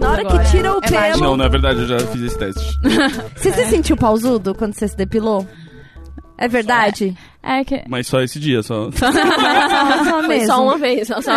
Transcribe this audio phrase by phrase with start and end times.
[0.00, 1.00] Na hora que tira o É pelo.
[1.00, 1.20] mágico.
[1.24, 2.78] Não, na verdade, eu já fiz esse teste.
[3.36, 5.46] Você se sentiu pausudo quando você se depilou?
[6.38, 7.14] É verdade?
[7.42, 7.82] É que.
[7.88, 8.90] Mas só esse dia, só.
[8.96, 9.22] Só, só
[10.22, 10.46] Foi mesmo.
[10.46, 11.20] só uma vez, só.
[11.20, 11.32] só.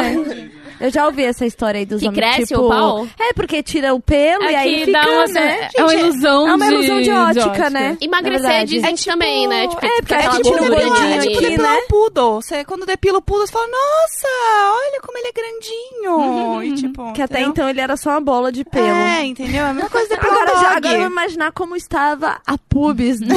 [0.81, 2.61] Eu já ouvi essa história aí dos Que homens, cresce tipo...
[2.61, 3.07] o pau?
[3.19, 5.69] É, porque tira o pelo e É aí que fica, dá uma, né?
[5.75, 7.97] é uma ilusão É uma de, ilusão de ótica, né?
[8.01, 8.71] Emagrecer verdade.
[8.71, 9.67] dizem também, né?
[9.67, 11.13] Tipo, é, porque fica a aquela gente tira o gordura gordinho ali.
[11.19, 11.79] aqui, Tipo depilar né?
[11.79, 12.41] o poodle.
[12.41, 14.27] Você, quando depila o poodle, você fala, nossa,
[14.75, 16.63] olha como ele é grandinho.
[16.63, 17.49] e tipo, Que até entendeu?
[17.51, 18.85] então ele era só uma bola de pelo.
[18.87, 19.63] É, entendeu?
[19.63, 23.19] É a mesma coisa depilar Agora, já, agora eu vou imaginar como estava a pubis
[23.19, 23.33] do, do,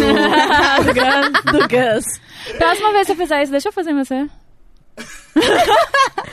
[0.94, 2.20] Gus, do Gus.
[2.58, 4.26] Próxima vez que você fizer isso, deixa eu fazer em você.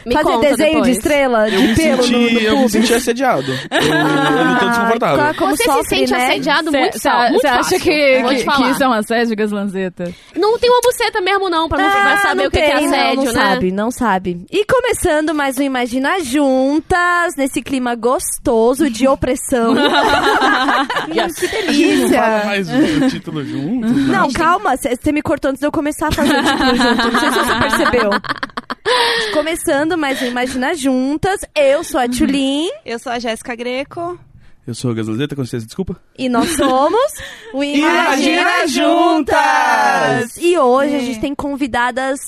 [0.06, 0.86] Me Fazer conta desenho depois.
[0.86, 3.52] de estrela, Eu de me pelo senti, no, no eu me senti assediado.
[3.72, 5.24] Eu, eu não tô desconfortável.
[5.24, 6.24] Ah, como Você sofre, se sente né?
[6.28, 7.80] assediado muito, Você fácil, muito acha fácil.
[7.82, 8.72] que, Vou que, te que falar.
[8.72, 10.12] isso é um assédio, Gaslanzeta?
[10.36, 12.64] Não tem uma buceta mesmo, não, pra não pra Ah, saber não o que, que
[12.64, 13.32] é tem, não, assédio, não né?
[13.32, 14.46] sabe, não sabe.
[14.52, 19.76] E começando mais um Imagina Juntas, nesse clima gostoso de opressão.
[21.12, 21.28] que Não
[21.68, 22.22] delícia.
[22.22, 23.88] fala mais o título junto.
[23.88, 27.12] Não, calma, você me cortou antes de eu começar a fazer o título junto.
[27.12, 28.10] Não sei se você percebeu.
[29.34, 34.20] Começando mais um Imagina Juntas, eu sou a Tulin Eu sou a Jéssica Greco.
[34.66, 36.00] Eu sou o Gasoleta, com certeza, desculpa.
[36.18, 37.12] e nós somos
[37.54, 40.38] o Imagina Juntas!
[40.38, 42.20] E hoje a gente tem convidadas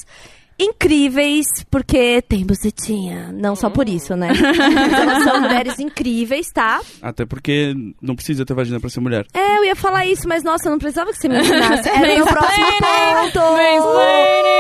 [0.60, 3.30] incríveis, porque tem bucetinha.
[3.34, 4.30] Não só por isso, né?
[4.30, 6.82] Mas elas são mulheres incríveis, tá?
[7.02, 9.26] Até porque não precisa ter vagina pra ser mulher.
[9.34, 11.90] É, eu ia falar isso, mas nossa, eu não precisava que você me ensinasse.
[11.90, 13.40] Era o meu próximo ponto.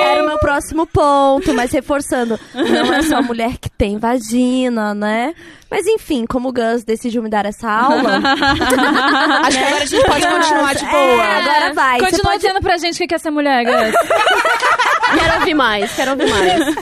[0.03, 5.33] Era o meu próximo ponto, mas reforçando, não é só mulher que tem vagina, né?
[5.69, 8.19] Mas enfim, como o Gus decidiu me dar essa aula.
[9.44, 11.23] Acho que agora a gente pode continuar de boa.
[11.25, 11.99] É, agora vai.
[11.99, 13.73] Continua pode- dizendo pra gente o que que é ser mulher, Gus.
[15.14, 16.75] Quero ouvir mais, quero ouvir mais.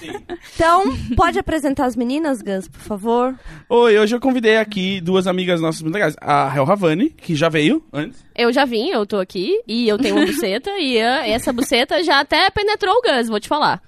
[0.55, 0.83] Então,
[1.15, 3.35] pode apresentar as meninas, Gus, por favor?
[3.69, 6.15] Oi, hoje eu convidei aqui duas amigas nossas muito legais.
[6.21, 8.23] A Hel Havani, que já veio antes.
[8.35, 12.03] Eu já vim, eu tô aqui, e eu tenho uma buceta, e ah, essa buceta
[12.03, 13.81] já até penetrou o Gus, vou te falar.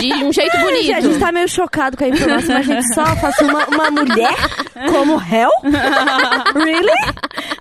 [0.00, 0.94] De um jeito bonito.
[0.94, 3.90] A gente tá meio chocado com a informação, mas a gente só faz uma, uma
[3.90, 4.34] mulher
[4.92, 5.50] como Hell?
[6.54, 6.92] really?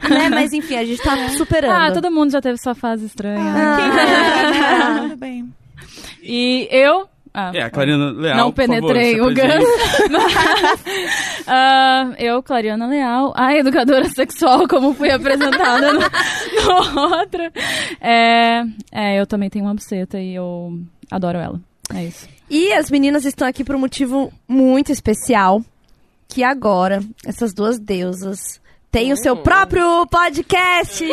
[0.10, 0.30] Né?
[0.30, 1.74] Mas enfim, a gente tá superando.
[1.74, 3.54] Ah, todo mundo já teve sua fase estranha.
[3.56, 5.00] Ah.
[5.02, 5.54] Tudo bem.
[6.24, 7.08] E eu...
[7.36, 9.66] Ah, É, a Clarina Leal, Não favor, penetrei se o apresente.
[9.66, 9.74] Gus.
[11.48, 17.42] Ah, eu, Clariana Leal, a educadora sexual, como fui apresentada no, no outro.
[18.00, 20.80] É, é, eu também tenho uma buceta e eu
[21.12, 21.60] adoro ela.
[21.94, 22.30] É isso.
[22.50, 25.62] E as meninas estão aqui por um motivo muito especial,
[26.30, 31.04] que agora essas duas deusas têm o seu próprio podcast.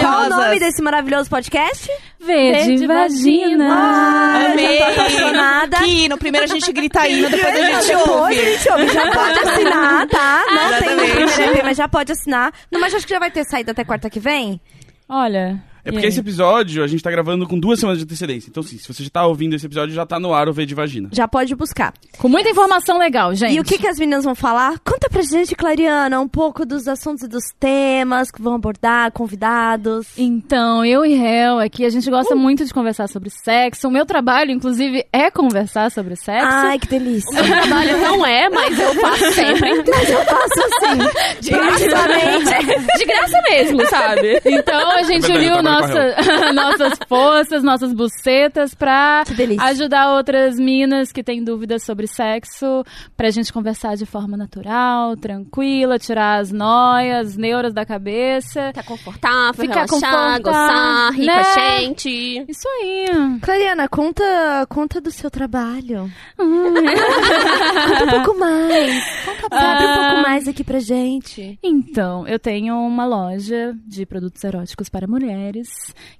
[0.00, 1.88] Qual o nome desse maravilhoso podcast?
[2.18, 3.68] Verde, Verde vagina.
[3.70, 4.78] Ah, Amei.
[4.78, 5.76] já tô apaixonada.
[5.78, 8.40] Que no primeiro a gente grita hino, depois a gente Depois ouve.
[8.40, 10.44] a gente ouve, já pode assinar, tá?
[10.50, 11.12] Não tem no Exatamente.
[11.34, 12.52] primeiro EP, mas já pode assinar.
[12.70, 14.60] Não, mas acho que já vai ter saído até quarta que vem.
[15.08, 15.62] Olha.
[15.84, 18.48] É porque esse episódio a gente tá gravando com duas semanas de antecedência.
[18.50, 20.66] Então, sim, se você já tá ouvindo esse episódio, já tá no ar o V
[20.66, 21.08] de vagina.
[21.12, 21.92] Já pode buscar.
[22.18, 23.54] Com muita informação legal, gente.
[23.54, 24.78] E o que, que as meninas vão falar?
[24.80, 30.06] Conta pra gente, Clariana, um pouco dos assuntos e dos temas que vão abordar, convidados.
[30.16, 33.88] Então, eu e Hel aqui, a gente gosta muito de conversar sobre sexo.
[33.88, 36.46] O meu trabalho, inclusive, é conversar sobre sexo.
[36.46, 37.30] Ai, que delícia.
[37.32, 39.70] Meu trabalho não é, mas eu faço sempre.
[39.90, 42.98] Mas eu faço assim, De graça, praticamente.
[42.98, 44.40] de graça mesmo, sabe?
[44.60, 49.24] Então a gente É verdade, uniu nossa, nossas forças, nossas bucetas pra
[49.60, 52.84] ajudar outras minas que têm dúvidas sobre sexo,
[53.16, 58.68] pra gente conversar de forma natural, tranquila, tirar as noias, as neuras da cabeça.
[58.68, 61.32] Ficar confortável, Ficar relaxar, confortável, gozar, rir né?
[61.32, 62.44] com a gente.
[62.48, 63.06] Isso aí.
[63.40, 66.10] Clariana, conta, conta do seu trabalho.
[66.36, 69.04] conta um pouco mais.
[69.24, 71.58] Conta, abre um pouco mais aqui pra gente.
[71.62, 75.59] Então, eu tenho uma loja de produtos eróticos para mulheres,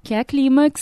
[0.02, 0.80] que é a Clímax,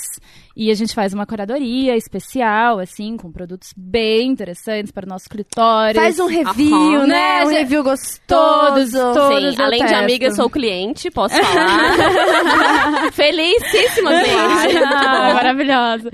[0.56, 5.28] e a gente faz uma curadoria especial, assim, com produtos bem interessantes para o nosso
[5.28, 5.96] clitóris.
[5.96, 7.06] Faz um review, Aham.
[7.06, 7.44] né?
[7.44, 7.58] Um gente?
[7.58, 8.18] review gostoso.
[8.26, 9.54] Todos, todos.
[9.54, 10.02] Sim, além de testo.
[10.02, 13.12] amiga, sou cliente, posso falar.
[13.12, 14.84] Felicíssima, cliente.
[14.84, 16.10] Ah, maravilhosa.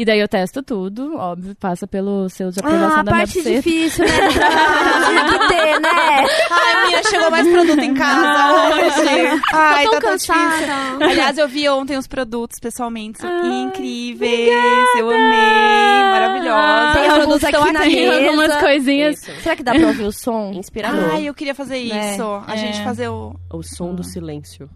[0.00, 3.26] E daí eu testo tudo, óbvio, passa pelo selo de aprovação Ah, a da minha
[3.26, 4.12] parte difícil, né?
[4.28, 6.26] Tinha que ter, né?
[6.50, 9.40] Ai, minha, chegou mais produto em casa hoje.
[9.52, 10.34] Ai, Tô tá tão tão difícil.
[10.36, 11.04] cansada.
[11.04, 13.28] Aliás, eu vi ontem os produtos pessoalmente, são
[13.64, 14.50] incríveis.
[14.96, 17.00] Eu amei, maravilhosa.
[17.00, 18.24] Tem produtos estão aqui na Tem mesa.
[18.28, 19.14] algumas coisinhas.
[19.28, 19.40] Isso.
[19.42, 20.52] Será que dá pra ouvir o som?
[20.54, 21.10] Inspirador.
[21.12, 22.12] Ai, eu queria fazer Né?
[22.14, 22.22] isso.
[22.46, 22.56] A É.
[22.56, 23.34] gente fazer o.
[23.52, 24.70] O som do silêncio.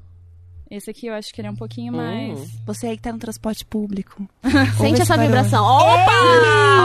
[0.75, 1.97] Esse aqui eu acho que ele é um pouquinho Hum.
[1.97, 2.51] mais.
[2.65, 4.27] Você aí que tá no transporte público.
[4.79, 5.27] Sente essa barulho.
[5.37, 5.63] vibração.
[5.65, 6.13] Opa!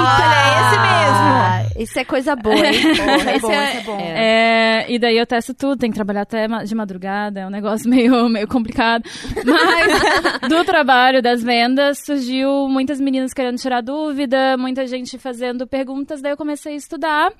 [0.09, 2.73] Ah, Isso é coisa boa, hein?
[2.91, 3.97] Esse é Esse bom, é- esse é bom.
[3.99, 7.87] É, e daí eu testo tudo, tem que trabalhar até de madrugada, é um negócio
[7.89, 9.03] meio, meio complicado.
[9.45, 16.21] Mas do trabalho das vendas surgiu muitas meninas querendo tirar dúvida, muita gente fazendo perguntas,
[16.21, 17.31] daí eu comecei a estudar.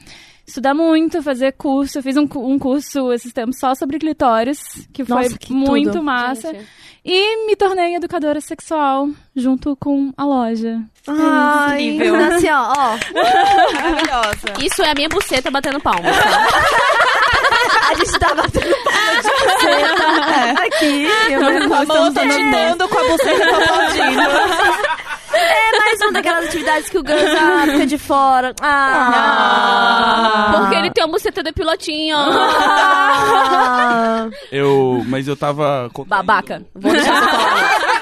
[0.47, 1.97] Estudar muito, fazer curso.
[1.97, 5.91] Eu fiz um, um curso esses tempos só sobre clitóris, que foi Nossa, que muito
[5.91, 6.03] tudo.
[6.03, 6.53] massa.
[6.53, 6.65] Gente.
[7.03, 10.79] E me tornei educadora sexual, junto com a loja.
[11.07, 12.15] Ai, incrível.
[12.15, 12.97] assim, ó, ó.
[13.73, 14.53] Maravilhosa.
[14.65, 16.15] Isso é a minha buceta batendo palmas.
[16.15, 16.47] tá?
[17.89, 21.07] A gente tá batendo palma de buceta aqui.
[21.31, 24.21] Eu não A gosto moça ditando com a buceta e aplaudindo.
[25.47, 28.53] É mais uma daquelas atividades que o Gus ah, fica de fora.
[28.61, 30.53] Ah.
[30.57, 32.17] Porque ele tem uma buceta de pilotinho.
[32.17, 34.29] Ah.
[34.51, 35.03] Eu.
[35.07, 35.89] Mas eu tava.
[36.05, 36.63] Babaca.
[36.73, 37.97] Vou deixar você falar.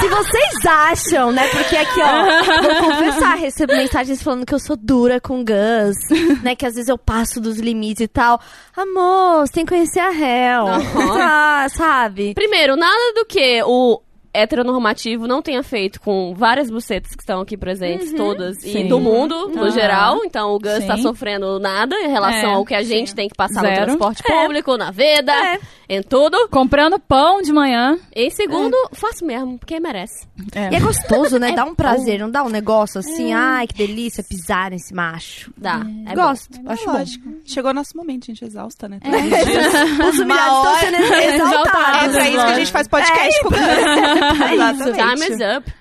[0.00, 1.46] Se vocês acham, né?
[1.48, 5.96] Porque aqui, ó, vou confessar, recebo mensagens falando que eu sou dura com o Gus,
[6.42, 6.54] né?
[6.54, 8.38] Que às vezes eu passo dos limites e tal.
[8.76, 10.66] Amor, você tem que conhecer a Hel.
[10.66, 11.18] Aham.
[11.18, 12.34] Ah, sabe?
[12.34, 14.02] Primeiro, nada do que o
[14.42, 18.88] heteronormativo não tenha feito com várias bucetas que estão aqui presentes, todas, e Sim.
[18.88, 19.70] do mundo, no Aham.
[19.70, 20.20] geral.
[20.24, 20.86] Então, o Gus Sim.
[20.86, 23.84] tá sofrendo nada em relação É, ao que a gente tem que passar no Zero.
[23.86, 25.58] transporte público, na vida, É.
[25.88, 26.48] em tudo.
[26.50, 27.98] Comprando pão de manhã.
[28.14, 30.26] Em segundo, faço mesmo, porque merece.
[30.54, 30.70] É.
[30.72, 31.50] E é gostoso, né?
[31.56, 35.50] É dá um prazer, não dá um negócio assim, ai, que delícia pisar nesse macho.
[35.56, 35.80] Dá.
[36.06, 36.22] É bom.
[36.22, 36.92] Gosto, É acho bom.
[36.92, 37.28] lógico.
[37.44, 38.44] Chegou nosso momento, gente.
[38.44, 38.98] Exausta, né?
[40.08, 42.14] Os humilhados estão sendo É exaltados.
[42.16, 43.40] pra isso que a gente faz podcast
[44.30, 45.72] É Time is up.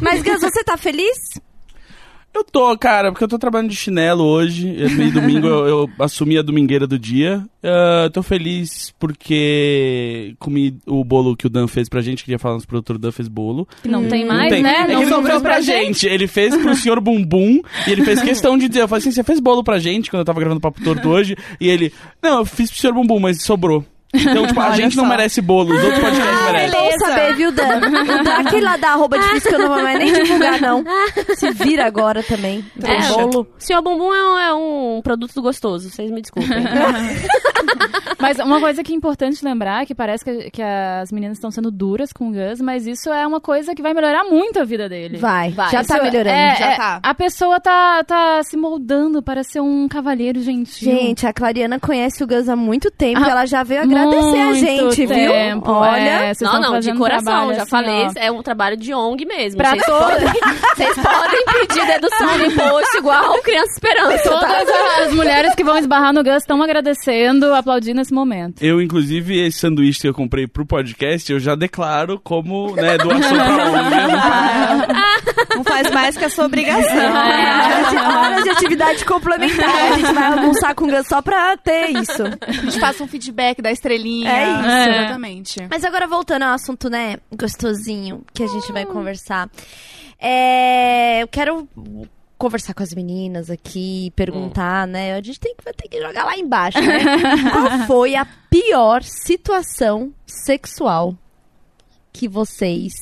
[0.00, 1.18] Mas, Gus, você tá feliz?
[2.36, 4.68] Eu tô, cara, porque eu tô trabalhando de chinelo hoje.
[4.68, 7.42] E domingo eu, eu assumi a domingueira do dia.
[7.64, 12.22] Ah, tô feliz porque comi o bolo que o Dan fez pra gente.
[12.22, 13.66] Queria falar nos produtores, o Dan fez bolo.
[13.82, 14.62] Que não tem mais, tem.
[14.62, 14.82] né?
[14.82, 16.06] É que Não ele não fez pra gente.
[16.06, 18.82] Ele fez pro senhor Bumbum e ele fez questão de dizer.
[18.82, 21.08] Eu falei assim: você fez bolo pra gente quando eu tava gravando o Papo Torto
[21.08, 21.34] hoje?
[21.58, 21.90] E ele,
[22.22, 23.82] não, eu fiz pro senhor Bumbum, mas sobrou.
[24.20, 25.10] Então, tipo, a Olha gente não só.
[25.10, 26.80] merece bolo, os outros podcasts merecem.
[26.80, 27.64] Bom saber, viu, Dan?
[27.78, 30.84] O Dan, aquele lá da arroba que eu não vou mais nem divulgar, não.
[31.36, 32.64] Se vira agora também.
[32.80, 33.46] Tem É, bolo.
[33.58, 36.50] Senhor Bumbum é um, é um produto gostoso, vocês me desculpem.
[38.18, 41.50] Mas uma coisa que é importante lembrar é que parece que, que as meninas estão
[41.50, 44.64] sendo duras com o Gus, mas isso é uma coisa que vai melhorar muito a
[44.64, 45.18] vida dele.
[45.18, 45.70] Vai, Vai.
[45.70, 46.30] já tá Isso melhorando.
[46.36, 47.00] é- já é- tá.
[47.02, 50.90] A pessoa tá, tá se moldando para ser um cavalheiro gentil.
[50.90, 54.44] Gente, a Clariana conhece o Gus há muito tempo Ah, ela já veio agradecer a
[54.44, 54.60] Muito
[54.94, 55.72] gente, tempo, viu?
[55.74, 56.00] Olha.
[56.00, 58.12] é, não, não, de coração, já assim, falei, ó.
[58.16, 59.58] é um trabalho de ONG mesmo.
[59.58, 60.28] Pra Vocês podem,
[60.76, 64.30] vocês podem pedir dedução do imposto igual Criança Esperança.
[64.30, 64.40] tá?
[64.40, 68.62] Todas as mulheres que vão esbarrar no Gus estão agradecendo, aplaudindo nesse momento.
[68.62, 73.36] Eu, inclusive, esse sanduíche que eu comprei pro podcast, eu já declaro como, né, doação
[73.36, 74.96] pra ONG.
[75.56, 76.96] Não faz mais que a sua obrigação.
[76.96, 79.92] É, horas de atividade complementar.
[79.92, 82.22] A gente vai almoçar com o Gus só pra ter isso.
[82.46, 84.30] A gente passa um feedback da estrelinha.
[84.30, 84.68] É isso.
[84.68, 84.98] É.
[84.98, 85.68] Exatamente.
[85.70, 89.50] Mas agora voltando ao assunto, né, gostosinho, que a gente vai conversar.
[90.18, 91.68] É, eu quero
[92.38, 95.14] conversar com as meninas aqui, perguntar, né?
[95.14, 96.98] A gente tem que, vai ter que jogar lá embaixo, né?
[97.52, 101.14] Qual foi a pior situação sexual
[102.12, 102.92] que vocês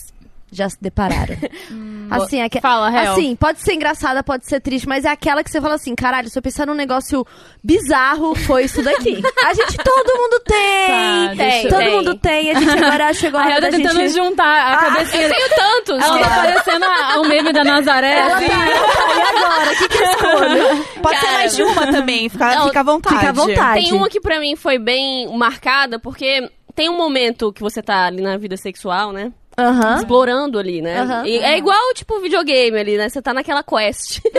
[0.56, 1.36] já se depararam?
[2.10, 2.60] assim, aque...
[2.60, 3.12] Fala, Hel.
[3.12, 6.28] assim, pode ser engraçada, pode ser triste, mas é aquela que você fala assim, caralho,
[6.28, 7.26] se eu pensar num negócio
[7.62, 9.22] bizarro, foi isso daqui.
[9.44, 10.86] A gente, todo mundo tem!
[10.88, 11.96] Tá, deixa- todo tem.
[11.96, 14.12] mundo tem, a gente agora chegou a A hora Hel tá da tentando gente...
[14.14, 15.22] juntar a cabecinha.
[15.24, 16.02] Eu tenho tantos.
[16.02, 18.18] Ela tá parecendo a- o meme da Nazaré.
[18.18, 18.46] Ela assim.
[18.46, 19.72] tá, ela tá, e agora?
[19.72, 20.84] O que que eu escolho?
[21.02, 21.38] Pode ser Cara.
[21.38, 22.28] mais de uma também.
[22.28, 23.16] Fica, Não, fica à vontade.
[23.16, 23.80] fica à vontade.
[23.82, 28.06] Tem uma que pra mim foi bem marcada, porque tem um momento que você tá
[28.06, 29.32] ali na vida sexual, né?
[29.56, 29.96] Aham.
[29.96, 31.22] Explorando ali, né?
[31.24, 33.08] E é igual, tipo, videogame ali, né?
[33.08, 34.20] Você tá naquela quest.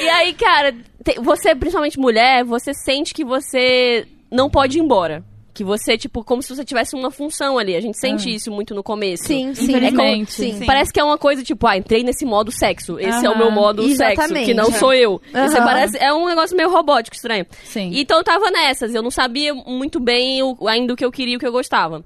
[0.00, 0.72] e aí, cara,
[1.04, 5.22] te- você, principalmente mulher, você sente que você não pode ir embora.
[5.52, 7.76] Que você, tipo, como se você tivesse uma função ali.
[7.76, 9.22] A gente sente isso muito no começo.
[9.22, 9.72] Sim, sim.
[9.76, 10.58] É como- sim.
[10.58, 10.66] Sim.
[10.66, 12.98] Parece que é uma coisa tipo, ah, entrei nesse modo sexo.
[12.98, 14.46] Esse é o meu modo sexo, Exatamente.
[14.46, 15.22] que não sou eu.
[15.28, 15.64] Isso Aham.
[15.64, 17.46] parece, é um negócio meio robótico, estranho.
[17.62, 17.92] Sim.
[17.94, 21.34] Então eu tava nessas, eu não sabia muito bem o, ainda o que eu queria
[21.34, 22.02] e o que eu gostava.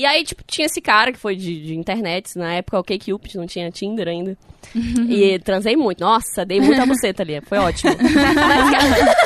[0.00, 3.34] E aí, tipo, tinha esse cara que foi de, de internet, na época o Cupid,
[3.34, 4.34] não tinha Tinder ainda.
[5.06, 6.00] e transei muito.
[6.00, 7.94] Nossa, dei muita buceta ali, foi ótimo.
[8.00, 9.19] Mas, cara,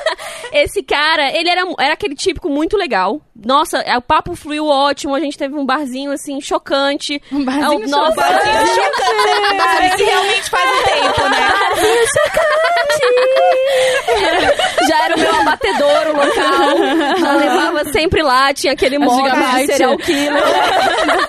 [0.54, 3.20] esse cara, ele era, era aquele típico muito legal.
[3.34, 7.20] Nossa, é, o papo fluiu ótimo, a gente teve um barzinho, assim, chocante.
[7.32, 8.20] Um barzinho É, Nossa,
[9.84, 11.48] Isso realmente faz um tempo, né?
[14.88, 17.18] já era o meu abatedor, o local.
[17.18, 20.42] Já levava, sempre lá, tinha aquele modo de serial killer.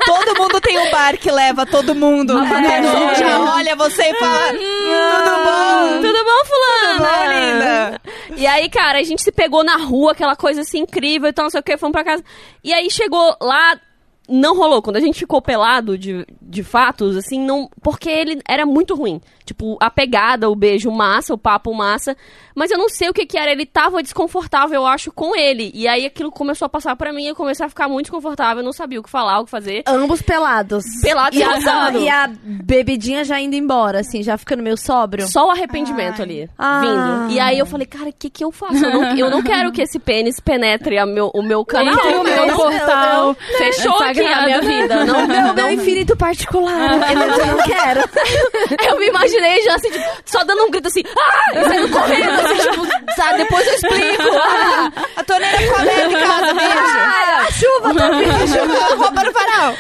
[0.05, 2.33] todo mundo tem um bar que leva todo mundo.
[2.33, 6.01] Todo mundo já olha você e fala: "Hum, tudo bom?
[6.01, 6.97] Tudo bom, fulana?
[6.97, 8.01] Tudo bom, linda?
[8.37, 11.43] E aí, cara, a gente se pegou na rua, aquela coisa assim incrível e tal,
[11.43, 12.23] não sei o que, fomos pra casa.
[12.63, 13.79] E aí chegou lá,
[14.27, 14.81] não rolou.
[14.81, 17.69] Quando a gente ficou pelado de, de fatos, assim, não.
[17.81, 19.21] Porque ele era muito ruim.
[19.45, 22.17] Tipo, a pegada, o beijo massa, o papo massa.
[22.55, 23.51] Mas eu não sei o que que era.
[23.51, 25.71] Ele tava desconfortável, eu acho, com ele.
[25.73, 28.65] E aí aquilo começou a passar pra mim, eu comecei a ficar muito desconfortável, eu
[28.65, 29.83] não sabia o que falar, o que fazer.
[29.85, 30.83] Ambos pelados.
[31.01, 31.99] Pelado E a, arrasado.
[31.99, 35.27] e a bebidinha já indo embora, assim, já ficando meio sóbrio.
[35.27, 36.79] Só o arrependimento ali, Ah.
[37.27, 37.33] vindo.
[37.35, 38.83] E aí eu falei, cara, o que que eu faço?
[38.83, 41.93] Eu não, eu não quero que esse pênis penetre meu, o meu canal.
[41.93, 43.35] Entre o Eu meu não- portal.
[43.57, 45.05] Fechou aqui a minha vida.
[45.05, 46.93] Não, Meu, não, meu infinito particular.
[47.11, 48.01] Eu não quero.
[48.89, 51.59] Eu me imaginei já assim, tipo, só dando um grito assim, ah!
[51.59, 54.23] E saindo correndo, assim, tipo, sabe, depois eu explico.
[54.41, 56.73] Ah, A torneira ficou aberta em casa, beijo.
[56.75, 58.31] Ah, a chuva tá vindo.
[58.31, 59.73] A chuva rouba no varal.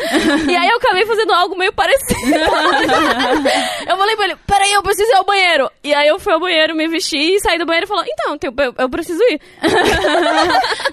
[0.49, 2.15] e aí eu acabei fazendo algo meio parecido.
[3.87, 5.69] eu falei pra ele, peraí, eu preciso ir ao banheiro.
[5.83, 8.37] E aí eu fui ao banheiro, me vesti e saí do banheiro e falou, então,
[8.43, 9.41] eu, eu- preciso ir.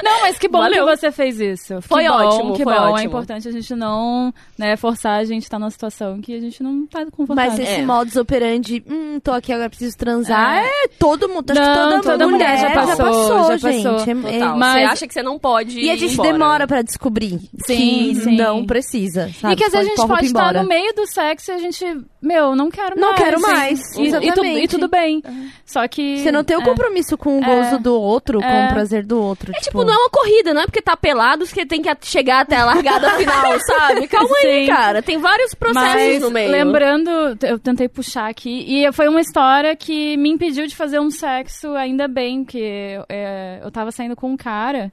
[0.02, 0.86] Não, mas que bom Valeu.
[0.86, 1.76] que você fez isso.
[1.76, 2.80] Que Foi bom, ótimo, que foi bom.
[2.80, 2.98] ótimo.
[2.98, 6.62] É importante a gente não né, forçar a gente estar numa situação que a gente
[6.62, 7.50] não tá confortável.
[7.52, 7.84] Mas esse É.
[7.84, 8.51] modus operandi,
[8.88, 12.56] hum, tô aqui agora, preciso transar, é, todo mundo, acho que Não, toda, toda mulher,
[12.56, 13.82] mulher já passou, já gente.
[13.84, 13.98] passou.
[13.98, 14.56] É- é- Total.
[14.58, 16.32] Mas- Você acha que você não pode E a gente embora.
[16.32, 18.36] demora pra descobrir Sim, que sim.
[18.36, 19.54] não precisa, sabe?
[19.54, 21.84] E que às vezes a gente Pode estar no meio do sexo e a gente,
[22.20, 23.20] meu, não quero Não mais.
[23.22, 23.52] quero assim.
[23.52, 25.22] mais, E, e, tu- e tudo bem.
[25.64, 26.18] Só que.
[26.18, 26.64] Você não tem o é.
[26.64, 27.46] compromisso com o É.
[27.46, 28.66] gozo do outro, com É.
[28.66, 29.52] o prazer do outro.
[29.54, 32.40] É tipo, não é uma corrida, não é porque tá pelado que tem que chegar
[32.40, 34.06] até a largada final, sabe?
[34.08, 34.72] Calma aí, Sim.
[34.72, 35.02] cara.
[35.02, 36.50] Tem vários processos Mas no meio.
[36.50, 37.10] lembrando,
[37.42, 41.74] eu tentei puxar aqui, e foi uma história que me impediu de fazer um sexo,
[41.74, 42.60] ainda bem, que
[43.08, 44.92] é, eu tava saindo com um cara.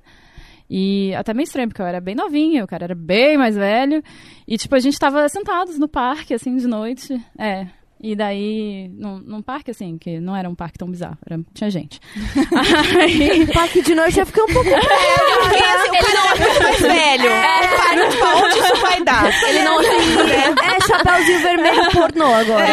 [0.69, 4.03] E até meio estranho, porque eu era bem novinha, o cara era bem mais velho.
[4.47, 7.19] E, tipo, a gente tava sentados no parque, assim, de noite.
[7.37, 7.67] É.
[8.01, 11.69] E daí, num, num parque, assim, que não era um parque tão bizarro, era, tinha
[11.69, 11.99] gente.
[12.97, 14.69] Aí, O parque de noite já fica um pouco...
[14.71, 17.29] Porque assim, o cara é muito mais velho.
[17.29, 19.43] O cara, tipo, aonde isso vai dar?
[19.49, 22.65] Ele não, É chapéuzinho vermelho pornô agora.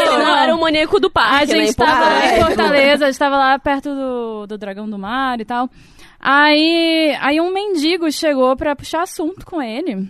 [0.00, 1.66] ele não era o maníaco do A parque, né?
[1.66, 2.34] gente tava lá Importante.
[2.34, 5.70] em Fortaleza, a gente tava lá perto do, do Dragão do Mar e tal.
[6.18, 10.08] Aí, aí um mendigo chegou pra puxar assunto com ele.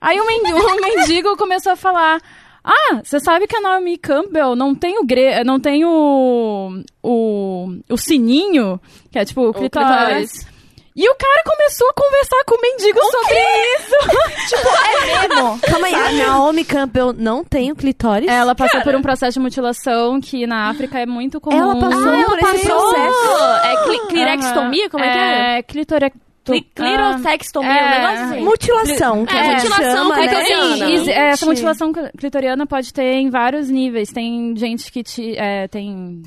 [0.00, 2.20] Aí o mendigo, o mendigo começou a falar:
[2.70, 7.68] Ah, você sabe que a Naomi Campbell não tem o gre não tem o, o,
[7.88, 8.78] o sininho,
[9.10, 10.46] que é tipo o clitóris.
[10.94, 13.38] E o cara começou a conversar com o mendigo sobre
[13.76, 13.94] isso.
[14.50, 15.58] tipo, é mesmo.
[15.60, 18.28] Calma aí, a Naomi Campbell não tem o clitóris?
[18.28, 21.56] Ela passou por um processo de mutilação que na África é muito comum.
[21.56, 23.44] Ela passou Ah, por esse processo.
[23.64, 24.90] É cli clirextomia?
[24.90, 25.58] Como é que é?
[25.58, 26.27] É, clitorectomia.
[26.52, 27.86] Cli clirosextomia, É.
[27.86, 28.40] um negócio assim.
[28.44, 30.28] Mutilação, que É, a gente mutilação chama, né?
[30.28, 30.90] clitoriana.
[30.90, 34.10] E- e essa mutilação cl- clitoriana pode ter em vários níveis.
[34.12, 36.22] Tem gente que ti- é, tem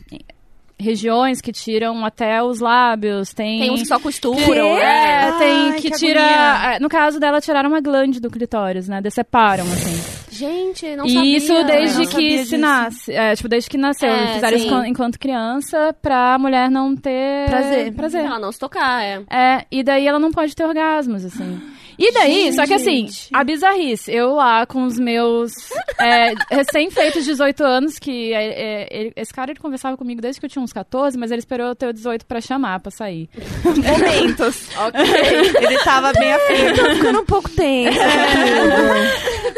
[0.81, 4.81] regiões que tiram até os lábios, tem Tem uns que só costuram, né?
[5.27, 6.75] é, tem Ai, que, que tira, agonia.
[6.75, 9.00] é, no caso dela tiraram uma glande do clitóris, né?
[9.01, 10.01] Deseparam assim.
[10.31, 11.38] Gente, não e sabia.
[11.38, 12.50] isso desde sabia que disso.
[12.50, 14.63] se nasce, é, tipo desde que nasceu, É, fizeram sim.
[14.65, 17.93] isso enquanto- enquanto criança pra mulher não ter Prazer.
[17.93, 18.25] prazer.
[18.25, 19.21] Ela não se tocar, é.
[19.29, 21.61] É, e daí ela não pode ter orgasmos, assim.
[21.98, 25.51] E daí, só que assim, a bizarrice, eu lá com os meus
[26.00, 28.45] é, recém-feitos 18 anos, que é,
[28.83, 31.39] é, ele- esse cara ele conversava comigo desde que eu tinha uns 14, mas ele
[31.39, 33.29] esperou eu ter 18 pra chamar, pra sair.
[33.65, 34.69] Momentos.
[35.62, 36.74] Ele tava bem afim.
[36.75, 38.00] Tô ficando um pouco tensa.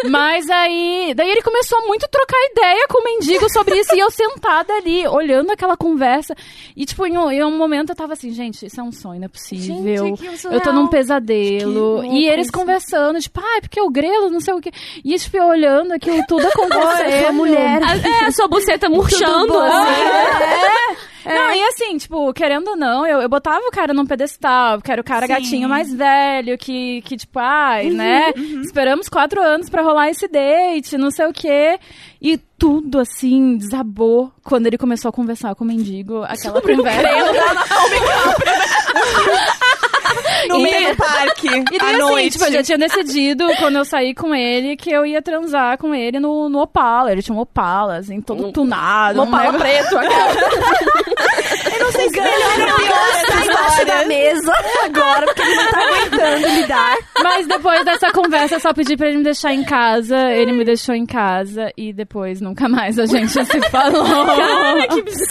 [0.09, 3.99] Mas aí, daí ele começou a muito trocar ideia com o mendigo sobre isso, e
[3.99, 6.35] eu sentada ali, olhando aquela conversa,
[6.75, 9.19] e tipo, em um, em um momento eu tava assim, gente, isso é um sonho,
[9.19, 10.17] não é possível.
[10.17, 11.59] Gente, que Eu tô num pesadelo.
[11.59, 12.53] Que louco e eles isso.
[12.53, 14.71] conversando, tipo, ai, porque o grelo, não sei o quê.
[15.03, 17.23] E tipo, eu olhando aquilo tudo acontecendo.
[17.23, 17.81] sou mulher.
[17.81, 21.13] É, a sua buceta murchando, assim.
[21.25, 24.91] Não, e assim, tipo, querendo ou não, eu, eu botava o cara num pedestal, porque
[24.91, 25.31] era o cara Sim.
[25.33, 28.33] gatinho mais velho, que, que tipo, ai, Uhum, né?
[28.61, 31.79] Esperamos quatro anos pra rolar esse date, não sei o quê.
[32.21, 36.23] E tudo, assim, desabou quando ele começou a conversar com o mendigo.
[36.23, 37.03] Aquela conversa.
[40.49, 42.29] No E- meio do parque, E daí, à assim, noite.
[42.31, 45.93] tipo, eu já tinha decidido, quando eu saí com ele, que eu ia transar com
[45.95, 47.11] ele no, no Opala.
[47.11, 49.21] Ele tinha um Opala, assim, todo Um- tunado.
[49.21, 49.95] Um pala negócio- preto.
[51.73, 54.53] Eu não sei se ele era pior tá embaixo da mesa
[54.85, 56.97] agora, porque ele não tá aguentando lidar.
[57.23, 60.17] Mas depois dessa conversa, eu só pedi pra ele me deixar em casa.
[60.31, 64.05] Ele me deixou em casa e depois nunca mais a gente se falou.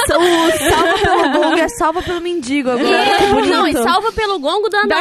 [0.06, 0.22] São-
[0.72, 3.16] Salva pelo Gonga, salva pelo mendigo agora.
[3.18, 3.52] Que bonito.
[3.52, 4.97] Não, e salva pelo gongo da Da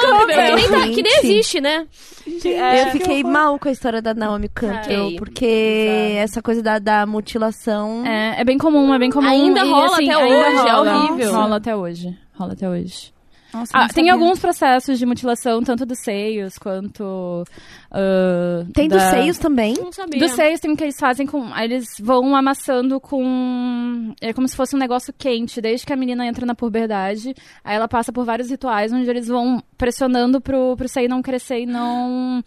[0.00, 1.26] Campbell, que nem, tá- que nem Gente.
[1.26, 1.86] existe, né?
[2.26, 5.16] eu fiquei mal com a história da Naomi Campbell, Fiquei.
[5.18, 8.04] porque essa coisa da, da mutilação.
[8.06, 9.28] É, é bem comum, é bem comum.
[9.28, 10.96] Ainda e, rola assim, até ainda hoje, é rola.
[11.04, 11.32] horrível.
[11.34, 12.18] Rola até hoje.
[12.34, 13.13] Rola até hoje.
[13.54, 17.44] Nossa, Ah, tem alguns processos de mutilação, tanto dos seios quanto.
[17.90, 19.74] ah, Tem da- dos seios também.
[19.74, 20.18] Não sabia.
[20.18, 21.56] Dos seios tem o que eles fazem com.
[21.56, 24.12] Eles vão amassando com.
[24.20, 27.34] É como se fosse um negócio quente, desde que a menina entra na puberdade.
[27.62, 31.60] Aí ela passa por vários rituais onde eles vão pressionando pro, pro seio não crescer
[31.60, 32.42] e não.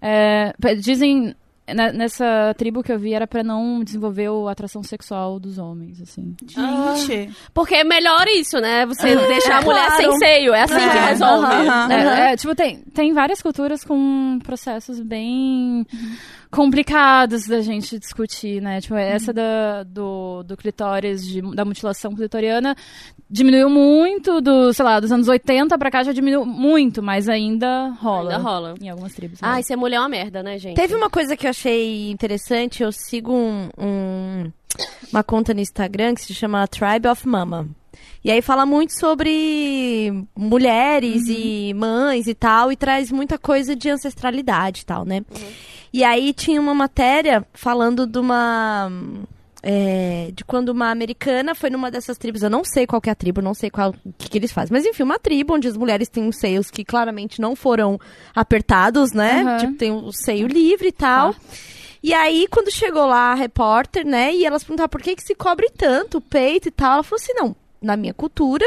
[0.00, 1.34] é, dizem.
[1.68, 6.00] Ne- Nessa tribo que eu vi era pra não desenvolver a atração sexual dos homens,
[6.00, 6.34] assim.
[6.46, 7.30] Gente.
[7.54, 8.84] Porque é melhor isso, né?
[8.86, 10.02] Você deixar a mulher claro.
[10.02, 10.54] sem seio.
[10.54, 11.46] É assim que É, resolve.
[11.46, 11.92] aham.
[11.92, 15.86] É, é, tipo, tem, tem várias culturas com processos bem
[16.50, 18.80] complicados da gente discutir, né?
[18.80, 22.74] Tipo, essa da, do, do clitóris, de- da mutilação clitoriana,
[23.30, 27.90] diminuiu muito, do, sei lá, dos anos 80 pra cá já diminuiu muito, mas ainda
[28.00, 28.32] rola.
[28.32, 28.74] Ainda rola.
[28.80, 29.38] Em algumas tribos.
[29.42, 29.60] Ah, rola.
[29.60, 30.74] e ser mulher é uma merda, né, gente?
[30.76, 34.52] Teve uma coisa que eu achei interessante, eu sigo um, um-
[35.12, 37.68] uma conta no Instagram que se chama Tribe of Mama.
[38.24, 43.88] E aí fala muito sobre mulheres e mães e tal, e traz muita coisa de
[43.88, 45.22] ancestralidade e tal, né?
[45.92, 48.90] E aí tinha uma matéria falando de uma.
[49.62, 53.14] é, de quando uma americana foi numa dessas tribos, eu não sei qual é a
[53.14, 55.76] tribo, não sei qual o que, que eles fazem, mas enfim, uma tribo onde as
[55.76, 57.98] mulheres têm os seios que claramente não foram
[58.34, 59.42] apertados, né?
[59.42, 59.58] Aham.
[59.58, 61.34] Tipo, tem o seio livre e tal.
[62.02, 65.34] E aí, quando chegou lá a repórter, né, e elas perguntaram por que, que se
[65.34, 68.64] cobre tanto o peito e tal, ela falou assim: não, na minha cultura,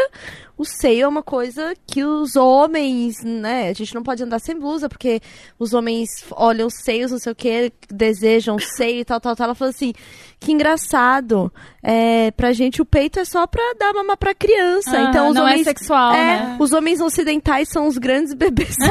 [0.58, 4.58] o seio é uma coisa que os homens, né, a gente não pode andar sem
[4.58, 5.22] blusa, porque
[5.60, 9.46] os homens olham os seios, não sei o que, desejam seio e tal, tal, tal.
[9.46, 9.94] Ela falou assim:
[10.44, 14.92] que engraçado, é, pra gente o peito é só pra dar mamar pra criança.
[14.98, 15.64] Ah, então os não é homens.
[15.64, 16.58] sexual, é, né?
[16.60, 18.76] os homens ocidentais são os grandes bebês.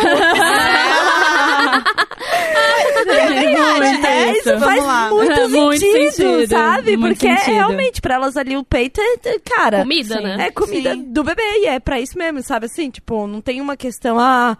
[3.04, 4.61] É, isso isso.
[4.61, 5.09] faz lá.
[5.11, 6.97] muito, Muito sentido, sentido, sabe?
[6.97, 7.54] muito Porque é sentido.
[7.54, 9.80] realmente, pra elas ali, o peito é, é, cara...
[9.80, 10.23] Comida, Sim.
[10.23, 10.47] né?
[10.47, 11.02] É comida Sim.
[11.04, 12.67] do bebê, e é pra isso mesmo, sabe?
[12.67, 14.56] Assim, tipo, não tem uma questão, ah...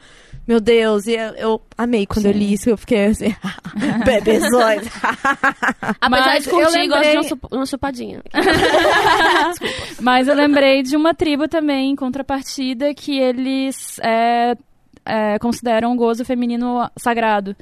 [0.46, 3.35] Meu Deus, e eu, eu amei quando eu li isso, eu fiquei assim,
[4.05, 4.88] bebezões.
[6.00, 8.22] Apesar Mas de curtir, eu gosto de lembrei- uma, chup- uma chupadinha.
[10.00, 14.57] Mas eu lembrei de uma tribo também, em contrapartida, que eles é,
[15.04, 17.56] é, consideram o gozo feminino sagrado.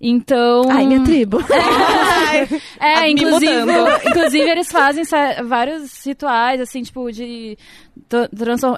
[0.00, 0.70] Então.
[0.70, 1.38] Ai, minha tribo.
[2.80, 3.52] É, Me inclusive,
[4.06, 5.04] inclusive eles fazem
[5.44, 7.58] vários rituais, assim, tipo, de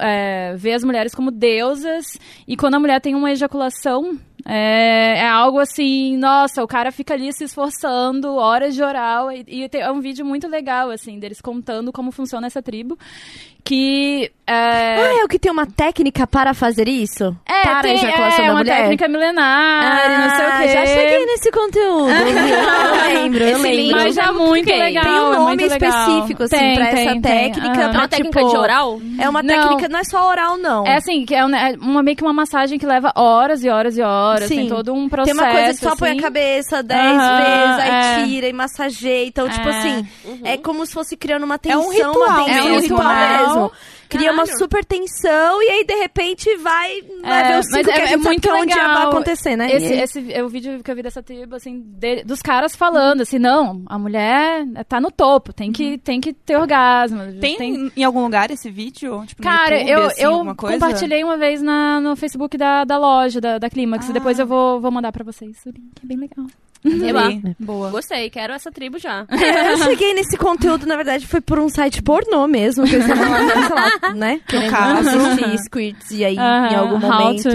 [0.01, 2.05] é, ver as mulheres como deusas.
[2.45, 4.17] E quando a mulher tem uma ejaculação,
[4.47, 9.31] é, é algo assim, nossa, o cara fica ali se esforçando, horas de oral.
[9.31, 12.97] E, e tem- é um vídeo muito legal, assim, deles contando como funciona essa tribo.
[13.63, 14.31] Que.
[14.45, 17.35] É, Ah, é o que tem uma técnica para fazer isso?
[17.47, 18.77] é, para tem, ejaculação é da uma mulher?
[18.81, 20.67] técnica milenar, e não sei o Ah, quê.
[20.67, 22.09] Já cheguei nesse conteúdo?
[23.15, 23.81] Eu lembro, eu Esse lembro.
[23.81, 25.03] link Mas é muito Tem legal.
[25.03, 25.89] Tem um é nome legal.
[25.89, 27.21] específico, assim, Tem, pra tem, essa tem.
[27.21, 27.67] técnica.
[27.81, 29.01] É pra, uma técnica tipo, de oral?
[29.19, 29.55] É uma Não.
[29.61, 30.85] técnica, não é só oral, não.
[30.85, 31.45] É assim, que é é
[31.79, 34.34] uma, meio que uma massagem que leva horas e horas e horas.
[34.41, 34.55] Sim.
[34.55, 35.37] Tem todo um Tem processo.
[35.39, 36.21] uma coisa que só põe a assim.
[36.21, 38.25] cabeça dez vezes, aí é.
[38.25, 39.27] tira e massageia.
[39.27, 39.77] Então, tipo É.
[39.77, 40.07] assim,
[40.43, 43.15] é como se fosse criando uma É tensão, um ritual uma tensão, mesmo, um ritual
[43.47, 43.71] mesmo.
[44.09, 48.17] Cria uma super tensão e aí, de repente, vai, vai É, ver mas é- é
[48.17, 48.93] muito que é onde legal.
[48.93, 49.71] vai acontecer, né?
[49.71, 53.21] Esse, esse é o vídeo que eu vi dessa tribo, assim, de- dos caras falando,
[53.21, 57.19] assim, não, a mulher tá no topo, tem que, tem que ter orgasmo.
[57.39, 59.23] Tem, em algum lugar esse vídeo?
[59.25, 62.97] Tipo, no Cara, YouTube, eu, assim, eu compartilhei uma vez na, no Facebook da, da
[62.97, 64.09] loja, da, da Climax, Ah.
[64.09, 66.45] e depois eu vou, vou mandar pra vocês o link, é bem legal.
[66.99, 67.29] Sei lá.
[67.59, 67.89] Boa.
[67.89, 69.25] Gostei, quero essa tribo já.
[69.45, 73.07] É, eu cheguei nesse conteúdo, na verdade, foi por um site pornô mesmo, que eles
[73.07, 74.41] estavam lá, sei lá, né?
[74.47, 75.09] Querendo caso.
[75.09, 77.49] assistir squirts, e aí, Aham, em algum how momento,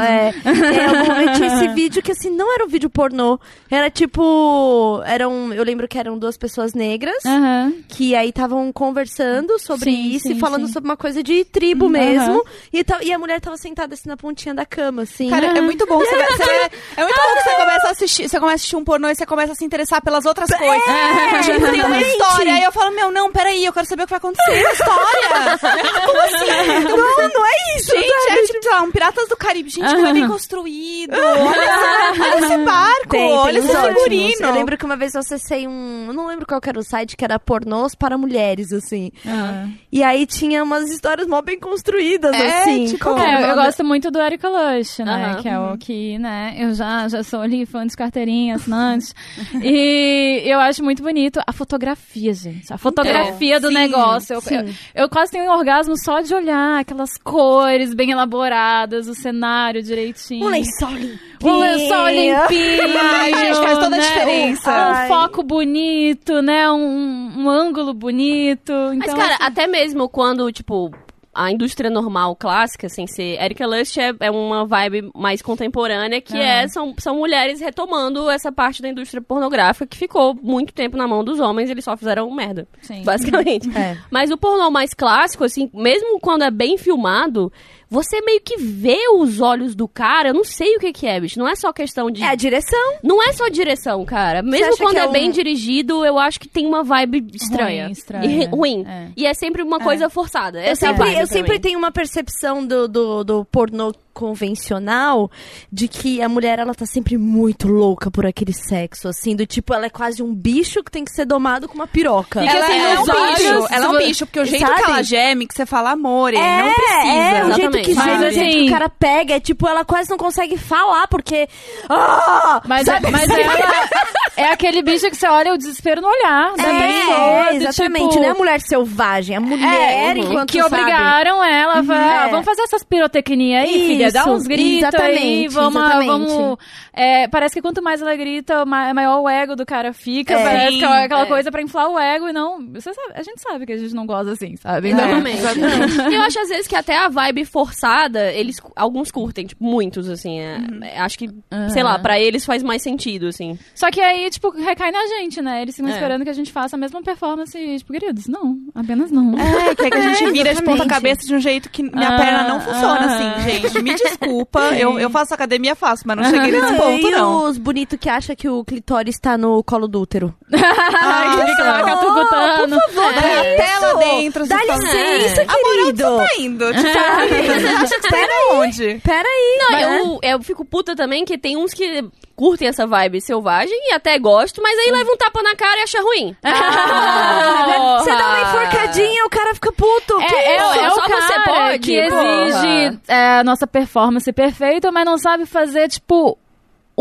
[0.00, 3.38] é, em algum momento tinha esse vídeo que, assim, não era um vídeo pornô,
[3.70, 7.72] era tipo, eram, eu lembro que eram duas pessoas negras, Aham.
[7.88, 10.72] que aí estavam conversando sobre Sim, isso sim, e falando sim.
[10.72, 14.16] sobre uma coisa de tribo mesmo, e, ta- e a mulher tava sentada, assim, na
[14.16, 15.28] pontinha da cama, assim.
[15.28, 15.98] Cara, é muito bom.
[15.98, 18.28] Você, você- é muito bom que você começa a assistir.
[18.28, 20.50] Você começa a assistir assiste um pornô e você começa a se interessar pelas outras
[20.50, 20.88] é, coisas.
[20.88, 22.54] É, tipo, tem uma história.
[22.54, 24.50] Aí eu falo, meu, não, peraí, eu quero saber o que vai acontecer.
[24.50, 25.58] Uma história?
[26.06, 26.96] Como assim?
[26.96, 27.34] Não, assim?
[27.34, 27.92] não é isso.
[27.92, 29.68] Gente, é tipo, sei lá, um Piratas do Caribe.
[29.68, 30.10] Gente, como uh -huh.
[30.10, 31.14] é bem construído.
[31.14, 34.46] Olha, olha esse barco, tem, tem olha esse figurino.
[34.46, 36.06] Eu lembro que uma vez eu acessei um...
[36.08, 39.10] Eu não lembro qual era o site, que era pornôs para mulheres, assim.
[39.24, 39.72] Uh -huh.
[39.90, 42.86] E aí tinha umas histórias mó bem construídas, é, assim.
[42.86, 45.32] Tipo, é, eu, eu gosto muito do Erika Lush, né?
[45.32, 45.42] Uh -huh.
[45.42, 45.76] Que é o uhum.
[45.76, 49.14] que, né, eu já, já sou ali fã de carteirinha assinantes.
[49.62, 52.72] e eu acho muito bonito a fotografia, gente.
[52.72, 54.34] A fotografia então, do sim, negócio.
[54.34, 59.14] Eu, eu, eu, quase tenho um orgasmo só de olhar aquelas cores bem elaboradas, o
[59.14, 60.46] cenário direitinho.
[60.46, 61.18] Um lençol limpinho.
[61.42, 62.98] Um lençol limpinho.
[63.02, 63.98] Ai, gente, faz toda né?
[63.98, 64.70] a diferença.
[64.70, 66.70] Um, um foco bonito, né?
[66.70, 68.72] Um, um ângulo bonito.
[68.72, 69.44] Então, Mas, cara, assim...
[69.44, 70.90] até mesmo quando, tipo,
[71.34, 73.40] a indústria normal, clássica, sem ser...
[73.42, 78.52] Erika Lust é, é uma vibe mais contemporânea, que é, são, são mulheres retomando essa
[78.52, 81.96] parte da indústria pornográfica que ficou muito tempo na mão dos homens e eles só
[81.96, 83.02] fizeram merda, Sim.
[83.02, 83.70] basicamente.
[83.74, 83.96] É.
[84.10, 87.50] Mas o pornô mais clássico, assim, mesmo quando é bem filmado,
[87.92, 91.20] você meio que vê os olhos do cara, eu não sei o que que é,
[91.20, 91.38] bicho.
[91.38, 92.22] Não é só questão de...
[92.22, 92.94] É a direção.
[93.02, 94.42] Não é só direção, cara.
[94.42, 97.84] Mesmo quando é, é um- bem dirigido, eu acho que tem uma vibe estranha.
[97.84, 98.24] Ruim, estranha.
[98.26, 98.84] E ruim.
[98.88, 99.08] É.
[99.14, 100.58] E é sempre uma coisa forçada.
[100.58, 105.30] Eu Essa é sempre, eu sempre tenho uma percepção do, do, do pornô convencional
[105.70, 109.72] de que a mulher ela tá sempre muito louca por aquele sexo, assim, do tipo,
[109.74, 112.42] ela é quase um bicho que tem que ser domado com uma piroca.
[112.44, 114.44] E que, Ela, assim, ela é um olhos, bicho, ela é um bicho, porque o
[114.44, 114.82] jeito Sabe?
[114.82, 117.06] que ela geme, que você fala amor, É, não precisa.
[117.06, 117.84] é, o jeito Exatamente.
[117.88, 120.16] que Mas, geme, o jeito que assim- o cara pega, é tipo, ela quase não
[120.16, 121.48] consegue falar, porque...
[121.88, 122.62] Ah!
[122.66, 123.10] Mas, Sabe?
[123.10, 123.88] mas ela
[124.36, 127.16] é aquele bicho que você olha o desespero no olhar da É, pessoa.
[127.16, 130.74] é, exatamente, tipo, não é a mulher selvagem, a mulher É, enquanto que sabe.
[130.74, 132.30] obrigaram ela, a fa- é.
[132.30, 136.06] vamos fazer essas pirotecnias aí, filha, dá Isso, uns gritos aí, exatamente, vamos, exatamente.
[136.08, 136.58] vamos
[136.92, 140.42] é, parece que quanto mais ela grita, ma- maior o ego do cara fica, É.
[140.42, 141.26] parece que é aquela É.
[141.26, 143.94] coisa pra inflar o ego e não, você sabe, a gente sabe que a gente
[143.94, 144.90] não gosta assim, sabe?
[144.90, 146.14] Então, Exatamente.
[146.14, 150.40] eu acho, às vezes, que até a vibe forçada, eles alguns curtem, tipo, muitos, assim.
[150.40, 151.28] é- é, acho que,
[151.72, 153.58] sei lá, pra eles faz mais sentido, assim.
[153.74, 155.62] Só que aí, tipo, recai na gente, né?
[155.62, 155.94] Eles ficam É.
[155.94, 159.32] esperando que a gente faça a mesma performance, e, tipo, queridos, não, apenas não.
[159.38, 160.88] É, que é que a gente vira de ponta exatamente.
[160.88, 163.34] cabeça de um jeito que minha Ah, perna não funciona ah.
[163.36, 163.82] assim, gente.
[163.82, 167.44] Me desculpa, eu, eu faço academia fácil, mas não cheguei nesse ponto, e não.
[167.44, 170.34] os bonitos que acham que o clitóris tá no colo do útero.
[170.52, 172.76] Ai, que fica lá catucutando.
[173.22, 174.46] É, até lá dentro.
[174.46, 176.04] Dá fala, licença, Amor, onde querido.
[176.04, 176.66] você tá indo?
[176.72, 179.00] Tipo, você acha que você tá indo onde?
[179.04, 179.58] Peraí.
[179.58, 180.00] Não, né?
[180.00, 182.04] eu, eu fico puta também que tem uns que
[182.42, 185.82] curtem essa vibe selvagem e até gosto, mas aí leva um tapa na cara e
[185.84, 186.36] acha ruim.
[186.44, 190.20] Ah, Você dá uma enforcadinha, o cara fica puto.
[190.20, 190.80] É, Que é, isso?
[190.80, 192.42] é o Só você pode, que porra.
[192.46, 196.36] exige é, a nossa performance perfeita, mas não sabe fazer, tipo,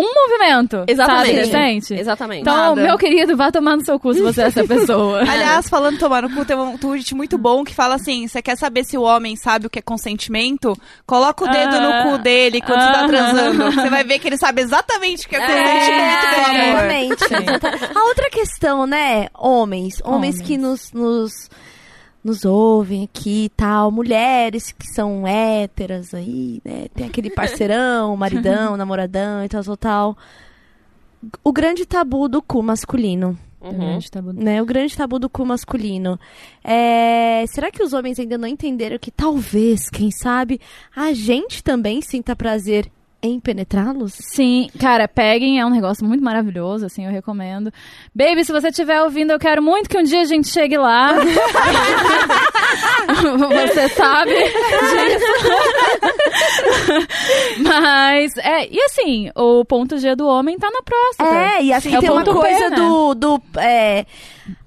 [0.04, 0.84] um movimento.
[0.88, 1.52] Exatamente.
[1.52, 2.00] Sabe?
[2.02, 2.42] Exatamente.
[2.42, 2.82] Então, Nada.
[2.82, 5.20] meu querido, vá tomar no seu cu se você é essa pessoa.
[5.30, 8.58] Aliás, falando tomar no cu, tem um tweet muito bom que fala assim: você quer
[8.58, 10.76] saber se o homem sabe o que é consentimento?
[11.06, 12.04] Coloca o dedo Ah.
[12.06, 13.08] no cu dele quando você tá Ah.
[13.08, 13.72] transando.
[13.72, 17.14] Você vai ver que ele sabe exatamente o que é consentimento, É, meu amor.
[17.14, 17.98] exatamente.
[17.98, 19.28] A outra questão, né?
[19.38, 20.02] Homens.
[20.04, 20.42] Homens, Homens.
[20.42, 21.32] que nos, nos,
[22.24, 23.92] nos ouvem aqui e tal.
[23.92, 26.88] Mulheres que são héteras aí, né?
[26.94, 30.18] Tem aquele parceirão, maridão, namoradão e tal, tal, tal.
[31.44, 33.38] O grande tabu do cu masculino.
[33.62, 34.00] Uhum.
[34.34, 34.60] né?
[34.60, 36.20] O grande tabu do cu masculino.
[36.64, 40.60] É, Será que os homens ainda não entenderam que talvez, quem sabe,
[40.96, 44.14] a gente também sinta prazer em penetrá-los?
[44.14, 47.72] Sim, cara, peguem, é um negócio muito maravilhoso, assim, eu recomendo.
[48.14, 51.14] Baby, se você estiver ouvindo, eu quero muito que um dia a gente chegue lá.
[53.50, 55.26] você sabe disso.
[57.64, 61.36] Mas, é, e assim, o ponto G do homem tá na próstata.
[61.36, 62.76] É, e acho Sim, que é tem uma P, coisa né?
[62.76, 63.14] do.
[63.16, 64.06] do é,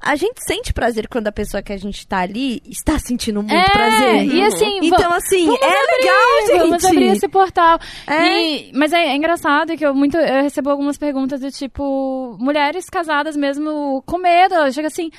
[0.00, 3.54] a gente sente prazer quando a pessoa que a gente tá ali está sentindo muito
[3.54, 4.26] É, prazer.
[4.26, 6.58] e assim, va- Então, assim, é abrir, legal, gente.
[6.58, 7.78] Vamos abrir esse portal.
[8.06, 8.42] É.
[8.42, 12.86] E- mas é, é engraçado que eu muito eu recebo algumas perguntas do tipo mulheres
[12.90, 14.54] casadas mesmo com medo.
[14.72, 15.10] Chega assim.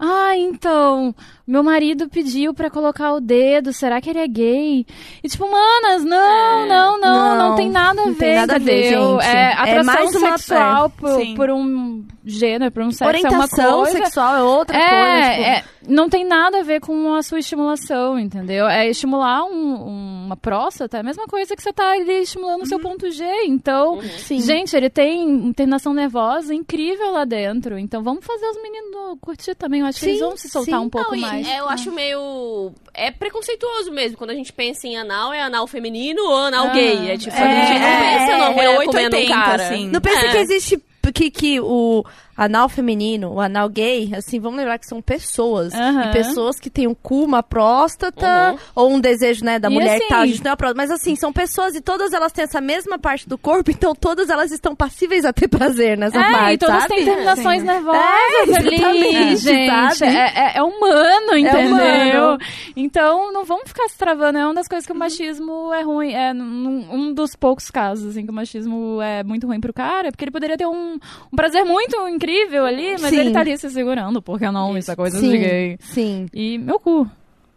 [0.00, 1.12] Ah, então,
[1.50, 4.86] meu marido pediu pra colocar o dedo, será que ele é gay?
[5.22, 8.54] E tipo, manas, não, não, não, não, Não, tem nada a não ver, tem nada
[8.56, 9.24] a ver, gente.
[9.26, 11.34] É É atração mais uma- sexual é, por, sim.
[11.34, 13.98] por um gênero, por um sexo é uma Orientação coisa.
[14.04, 15.30] sexual é outra É, coisa.
[15.30, 18.66] tipo, é, não tem nada a ver com a sua estimulação, entendeu?
[18.68, 22.66] É estimular um- uma próstata, é a mesma coisa que você tá ali estimulando o
[22.66, 23.24] seu ponto G.
[23.46, 24.40] Então, Sim.
[24.40, 27.78] gente, ele tem terminação nervosa incrível lá dentro.
[27.78, 29.80] Então, vamos fazer os meninos curtir também.
[29.80, 30.86] Eu acho que Sim, eles vão se soltar sim.
[30.86, 31.48] um pouco Não, e mais.
[31.48, 32.72] é, eu acho meio.
[32.94, 34.16] É preconceituoso mesmo.
[34.18, 37.10] Quando a gente pensa em anal, é anal feminino ou anal Ah, gay.
[37.10, 39.34] É tipo, é, a gente não é, pensa é, numa mulher é comendo um 880,
[39.34, 39.62] cara.
[39.66, 39.88] assim.
[39.88, 40.30] Não pensa É.
[40.30, 40.82] que existe
[41.14, 42.04] que, que o,
[42.38, 45.74] anal feminino, o anal gay, assim, vamos lembrar que são pessoas.
[45.74, 46.04] Aham.
[46.08, 48.58] E pessoas que têm um cu, uma próstata, Uhum.
[48.74, 50.76] ou um desejo, né, da E mulher assim- que tá, a gente tem uma próstata.
[50.80, 54.30] Mas assim, são pessoas e todas elas têm essa mesma parte do corpo, então todas
[54.30, 56.94] elas estão passíveis a ter prazer nessa É, parte, e todas sabe?
[56.94, 60.04] têm terminações nervosas É, ali, gente.
[60.04, 61.68] É, é- é humano, entendeu?
[61.72, 62.38] humano.
[62.76, 64.38] Então, não vamos ficar se travando.
[64.38, 66.12] É uma das coisas que o machismo é ruim.
[66.12, 70.24] É um dos poucos casos, assim, que o machismo é muito ruim pro cara, porque
[70.24, 70.94] ele poderia ter um,
[71.32, 72.27] um prazer muito incrível
[72.66, 73.20] ali, mas Sim.
[73.20, 75.78] ele tá ali se segurando, porque não, isso é coisa de Sim, gay.
[75.80, 76.26] sim.
[76.32, 77.08] E meu cu.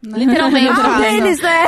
[0.04, 0.80] Literalmente.
[0.84, 1.64] Ah, deles, né?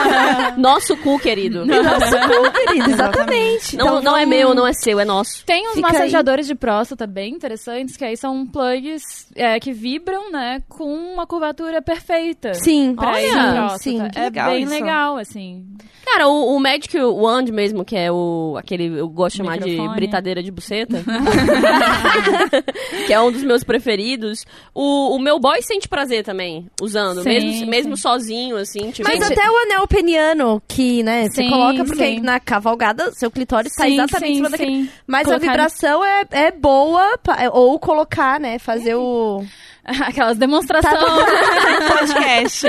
[0.56, 1.64] Nosso cu, querido.
[1.66, 3.76] Nosso cu, querido, exatamente.
[3.76, 5.44] Não, Então, não é vamos- meu, não é seu, é nosso.
[5.44, 5.92] Tem uns Fica aí.
[5.92, 11.26] massageadores de próstata bem interessantes, que aí são plugs é, que vibram, né, com uma
[11.26, 12.54] curvatura perfeita.
[12.54, 13.98] Sim, Pra Olha, sim.
[14.08, 14.72] que É legal bem isso.
[14.72, 15.66] legal, assim.
[16.04, 19.76] Cara, o, o Magic Wand mesmo, que é o aquele, eu gosto de chamar de
[19.94, 21.04] britadeira de buceta,
[23.06, 24.44] que é um dos meus preferidos.
[24.74, 29.08] O, o meu boy sente prazer também, usando, Sim, mesmo, mesmo sozinho, assim, tipo...
[29.08, 32.20] Mas Gente- até o anel peniano, que, né, você Sim, coloca porque sim.
[32.20, 34.70] na cavalgada seu clitóris tá Sim, exatamente em sim, cima daquele.
[34.84, 34.90] sim.
[35.06, 39.44] Mas Colocar- a vibração é, é boa, pa- ou colocar, né, fazer o...
[40.06, 40.94] Aquelas demonstrações.
[41.98, 42.66] Podcast.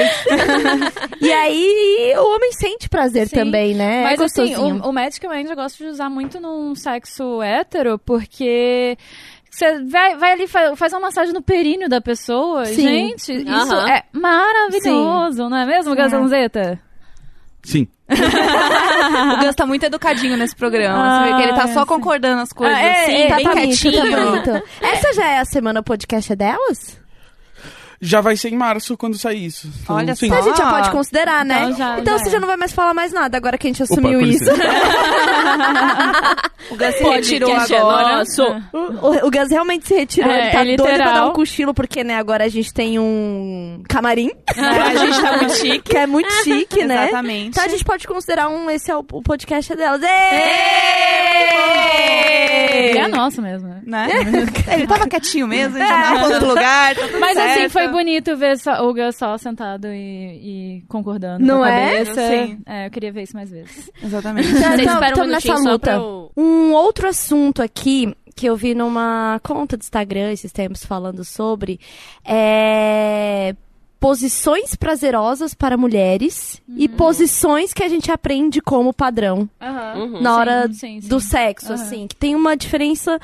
[1.19, 3.35] E aí o homem sente prazer Sim.
[3.35, 4.03] também, né?
[4.03, 4.81] Mas é assim, gostosinho.
[4.83, 8.97] o, o Magic Wand eu gosto de usar muito num sexo hétero, porque
[9.51, 12.65] você vai, vai ali, faz, uma massagem no períneo da pessoa.
[12.65, 12.81] Sim.
[12.81, 16.79] Gente, isso é maravilhoso, não é mesmo, Gazanzeta?
[17.61, 17.87] Sim.
[18.11, 20.97] O Gus tá muito educadinho nesse programa.
[20.97, 21.87] Ah, você vê que ele tá só sim.
[21.87, 24.11] concordando as coisas Ah, é, assim, é, bem tá bonito, quietinho.
[24.11, 24.63] tá bonito.
[24.81, 27.00] Essa já é a semana podcast delas?
[28.03, 29.69] Já vai ser em março quando sair isso.
[29.83, 30.27] Então, Olha sim.
[30.27, 30.35] só.
[30.35, 30.71] A gente já Ah.
[30.73, 31.65] pode considerar, né?
[31.65, 32.31] Então já- então já você é.
[32.31, 34.43] já não vai mais falar mais nada agora que a gente Opa, assumiu com isso.
[36.71, 38.23] O Gus se retirou é agora.
[38.71, 41.73] O, o Gus realmente se retirou, É, ele tá é doido pra dar um cochilo,
[41.73, 45.79] porque, né, agora a gente tem um camarim, a gente tá muito chique.
[45.81, 47.03] que é muito chique, né?
[47.09, 47.49] Exatamente.
[47.49, 50.01] Então a gente pode considerar um, esse é o, o podcast delas.
[52.81, 53.67] E é nosso mesmo.
[53.67, 53.81] né?
[53.85, 54.07] Né?
[54.73, 56.95] Ele tava quietinho mesmo, ele já tava em outro lugar.
[56.95, 57.71] tá tudo Mas assim, certo.
[57.71, 62.05] foi bonito ver só, o Gus só sentado e, e concordando Não é?
[62.05, 62.27] cabeça.
[62.27, 62.59] Sim.
[62.65, 63.89] É, eu queria ver isso mais vezes.
[64.03, 64.47] Exatamente.
[64.49, 65.79] Então, então, espera um nessa luta.
[65.79, 66.31] pra eu...
[66.37, 71.79] Um outro assunto aqui que eu vi numa conta do Instagram esses tempos falando sobre
[72.25, 73.55] é
[74.01, 79.47] posições prazerosas para mulheres e posições que a gente aprende como padrão
[79.95, 80.19] Uhum.
[80.21, 81.07] na hora Sim, sim, sim.
[81.07, 83.19] do sexo, assim, que tem uma diferença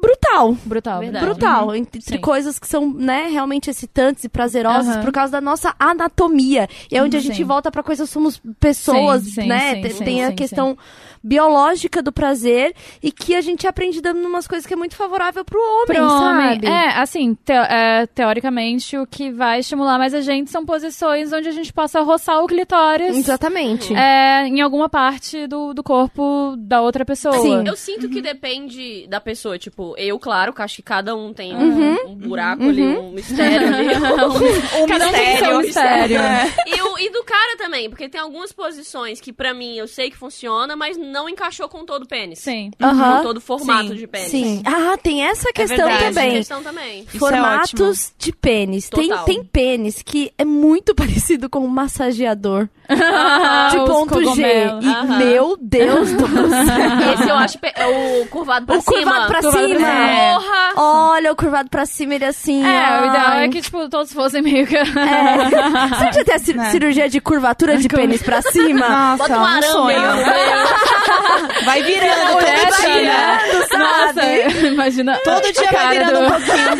[0.00, 0.52] brutal.
[0.64, 1.00] Brutal.
[1.00, 1.24] Verdade.
[1.24, 2.18] Brutal, entre Sim.
[2.18, 5.02] coisas que são, né, realmente excitantes e prazerosas Aham.
[5.04, 6.68] por causa da nossa anatomia.
[6.90, 7.44] E é onde a gente Sim.
[7.44, 9.76] volta pra coisa, somos pessoas, Sim, né?
[9.76, 10.76] sim, tem sim, tem a sim, questão
[11.22, 15.44] biológica do prazer e que a gente aprende dando umas coisas que é muito favorável
[15.44, 16.50] pro homem, Pro homem.
[16.54, 16.66] sabe?
[16.66, 21.48] É, assim, te- é, teoricamente, o que vai estimular mais a gente são posições onde
[21.48, 23.92] a gente possa roçar o clitóris Exatamente.
[23.94, 27.36] é, em alguma parte do, do corpo da outra pessoa.
[27.40, 27.66] Sim.
[27.66, 29.58] Eu sinto que depende da pessoa.
[29.58, 31.96] Tipo, eu, claro, que acho que cada um tem um, Uhum.
[32.08, 33.88] um buraco ali, um mistério ali.
[34.88, 36.20] Cada um tem seu mistério.
[36.66, 40.10] e, o- e do cara também, porque tem algumas posições que pra mim eu sei
[40.10, 42.38] que funciona, mas não encaixou com todo o pênis.
[42.38, 42.70] Sim.
[42.82, 43.16] Aham.
[43.18, 44.30] Com todo o formato Sim, de pênis.
[44.30, 44.62] Sim.
[44.64, 46.04] Ah, tem essa questão verdade.
[46.04, 46.36] Essa também.
[46.36, 47.00] questão também.
[47.02, 48.88] Isso é Formatos de pênis.
[48.88, 49.24] Tem, Total.
[49.24, 52.68] tem pênis que é muito parecido com um massageador.
[52.88, 54.42] Ah, de os ponto G.
[54.42, 55.18] E, Aham.
[55.18, 56.36] meu Deus do céu.
[57.14, 57.86] Esse eu acho é
[58.22, 58.94] o curvado pra O cima.
[58.96, 59.90] curvado pra Curvado pra cima.
[59.90, 60.40] cima.
[60.40, 60.72] Porra!
[60.76, 62.64] Olha, o curvado pra cima, ele assim.
[62.64, 63.44] É, o ideal ai.
[63.46, 64.76] é que, tipo, todos fossem meio que...
[64.76, 64.84] É.
[64.86, 66.70] Você já tem a cir- É.
[66.70, 68.88] cirurgia de curvatura de pênis pra cima?
[68.88, 69.98] Nossa, Bota um um arame sonho.
[70.00, 71.64] aí no meio.
[71.64, 72.90] Vai virando Mulher todo dia.
[72.90, 73.78] tira.
[73.78, 75.18] Nossa, imagina.
[75.24, 76.76] Todo dia vai virando um do- pouquinho.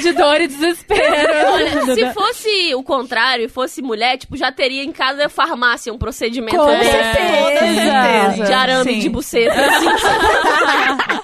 [0.00, 1.52] de dor e desespero.
[1.52, 5.98] Olha, se fosse o contrário e fosse mulher, tipo, já teria em cada farmácia um
[5.98, 8.44] procedimento Com certeza.
[8.46, 8.98] de arame Sim.
[9.00, 9.54] de buceta.
[9.66, 9.86] assim.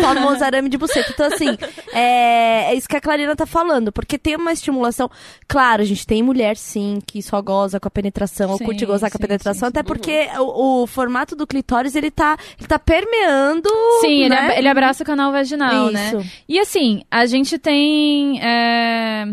[0.00, 1.10] Famoso arame de buceta.
[1.12, 1.56] Então, assim,
[1.92, 3.92] é, é isso que a Clarina tá falando.
[3.92, 5.10] Porque tem uma estimulação.
[5.48, 8.86] Claro, a gente tem mulher, sim, que só goza com a penetração, ou Sim, curte
[8.86, 9.68] gozar com a sim, penetração.
[9.68, 13.68] sim, até porque o, o formato do clitóris, ele tá, ele tá permeando.
[14.00, 14.38] Sim, ele, né?
[14.38, 16.08] ab- ele abraça o canal vaginal, né?
[16.14, 16.30] Isso.
[16.48, 18.40] E assim, a gente tem.
[18.42, 19.24] é,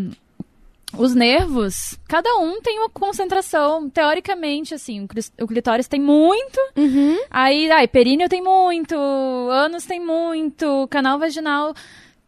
[0.97, 5.07] Os nervos, cada um tem uma concentração, teoricamente, assim,
[5.39, 7.17] o clitóris tem muito, Uhum.
[7.29, 11.73] aí, ai, períneo tem muito, ânus tem muito, canal vaginal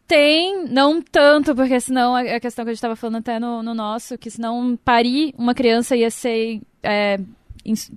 [0.06, 3.62] tem, não tanto, porque senão a a questão que a gente tava falando até no,
[3.62, 7.18] no nosso, que senão parir uma criança ia ser é,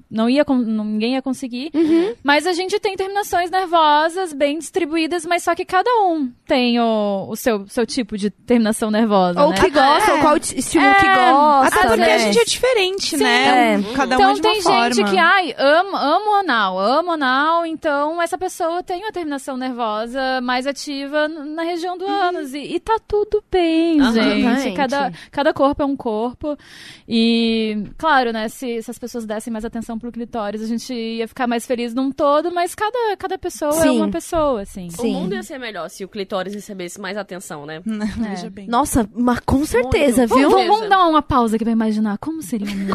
[0.10, 1.72] não ia, ninguém ia conseguir.
[2.24, 7.28] Mas a gente tem terminações nervosas bem distribuídas, mas só que cada um tem o,
[7.30, 9.56] o seu, seu tipo de terminação nervosa, Ou né?
[9.58, 10.14] que gosta, É.
[10.16, 12.14] ou qual estímulo É, que gosta, Até porque né?
[12.14, 13.24] a gente é diferente, Sim.
[13.24, 13.74] né?
[13.76, 13.94] É.
[13.96, 14.92] Cada Então um de uma tem forma.
[14.94, 20.40] gente que, ai, amo, amo anal, amo anal, então essa pessoa tem uma terminação nervosa
[20.42, 22.54] mais ativa na região do ânus.
[22.54, 24.12] E, e tá tudo bem, Aham.
[24.60, 24.76] gente.
[24.76, 26.58] Cada, cada corpo é um corpo.
[27.08, 31.28] E, claro, né, se, se as pessoas dessem mais atenção pro clitóris, a gente ia
[31.30, 33.98] ficar mais feliz num todo, mas cada, cada pessoa é Sim.
[33.98, 34.88] uma pessoa, assim.
[34.88, 35.14] O Sim.
[35.14, 37.82] mundo ia ser melhor se o clitóris recebesse mais atenção, né?
[37.86, 38.68] Veja bem.
[38.68, 40.36] Nossa, mas com certeza, Muito.
[40.36, 40.50] viu?
[40.50, 42.94] Vamos, vamos dar uma pausa aqui pra imaginar como seria o mundo.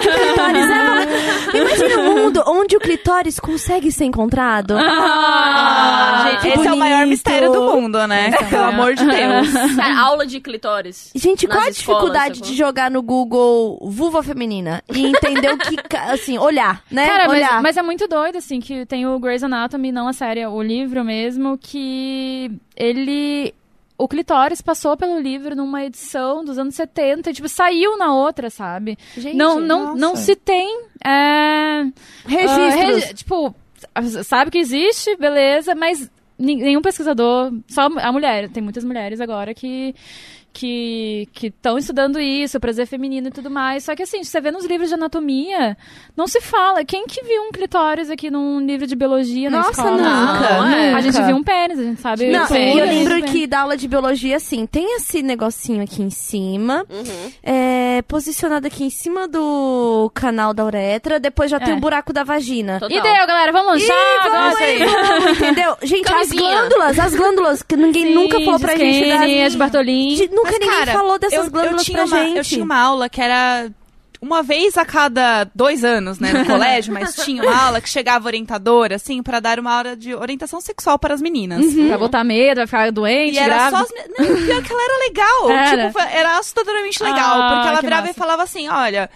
[0.00, 0.66] clitóris
[1.54, 1.58] é...
[1.58, 4.74] Imagina um mundo onde o clitóris consegue ser encontrado.
[4.76, 7.10] Ah, Gente, que esse é o maior bonito.
[7.10, 8.30] mistério do mundo, né?
[8.30, 9.52] Esse é o Pelo amor de Deus.
[9.76, 11.12] Cara, aula de clitóris.
[11.14, 12.50] Gente, qual a dificuldade sacou?
[12.50, 17.06] de jogar no Google vulva feminina e entender o que, assim, olhar, né?
[17.06, 17.52] Cara, olhar.
[17.54, 20.62] mas, mas é muito doido, assim, que tem o Grey's Anatomy, não a série, o
[20.62, 23.54] livro mesmo, que ele...
[23.98, 28.50] O clitóris passou pelo livro numa edição dos anos 70 e, tipo, saiu na outra,
[28.50, 28.98] sabe?
[29.16, 29.98] Gente, não, não, nossa.
[29.98, 30.82] não se tem...
[31.02, 31.82] É,
[32.26, 32.60] registros.
[32.60, 33.54] ah, regi- tipo,
[34.24, 39.94] sabe que existe, beleza, mas nenhum pesquisador, só a mulher, tem muitas mulheres agora que
[40.60, 43.84] que estão estudando isso, prazer feminino e tudo mais.
[43.84, 45.76] Só que assim, você vê nos livros de anatomia,
[46.16, 46.84] não se fala.
[46.84, 49.90] Quem que viu um clitóris aqui num livro de biologia na Nossa, escola?
[49.96, 50.94] nunca, Não, é.
[50.94, 51.26] A gente nunca.
[51.26, 52.30] viu um pênis, a gente sabe.
[52.30, 56.10] Não, e eu lembro que da aula de biologia, assim, tem esse negocinho aqui em
[56.10, 57.30] cima, Uhum.
[57.42, 61.76] é, posicionado aqui em cima do canal da uretra, depois já tem É.
[61.76, 62.80] o buraco da vagina.
[62.80, 62.96] Total.
[62.96, 64.40] E deu, galera, vamos lanchar Ih, agora.
[64.42, 65.76] vamos aí, vamos, entendeu?
[65.82, 66.42] Gente, as Camisinha.
[66.60, 69.04] glândulas, as glândulas, que ninguém Sim, nunca falou pra gente.
[69.08, 70.14] Skene, das- de Bartolin.
[70.14, 72.36] de- nunca Mas, ninguém cara, falou dessas eu, eu glândulas tinha pra uma, gente.
[72.38, 73.70] Eu tinha uma aula que era
[74.20, 78.26] uma vez a cada dois anos, né, no colégio, mas tinha uma aula que chegava
[78.26, 81.62] orientadora, assim, pra dar uma aula de orientação sexual para as meninas.
[81.86, 83.78] Pra botar medo, vai ficar doente, E era grávida.
[83.78, 85.50] só Não, pior que ela era legal.
[85.52, 85.86] Era.
[85.88, 87.40] Tipo, era assustadoramente legal.
[87.42, 88.12] Ah, porque ela virava massa.
[88.12, 89.10] e falava assim: olha.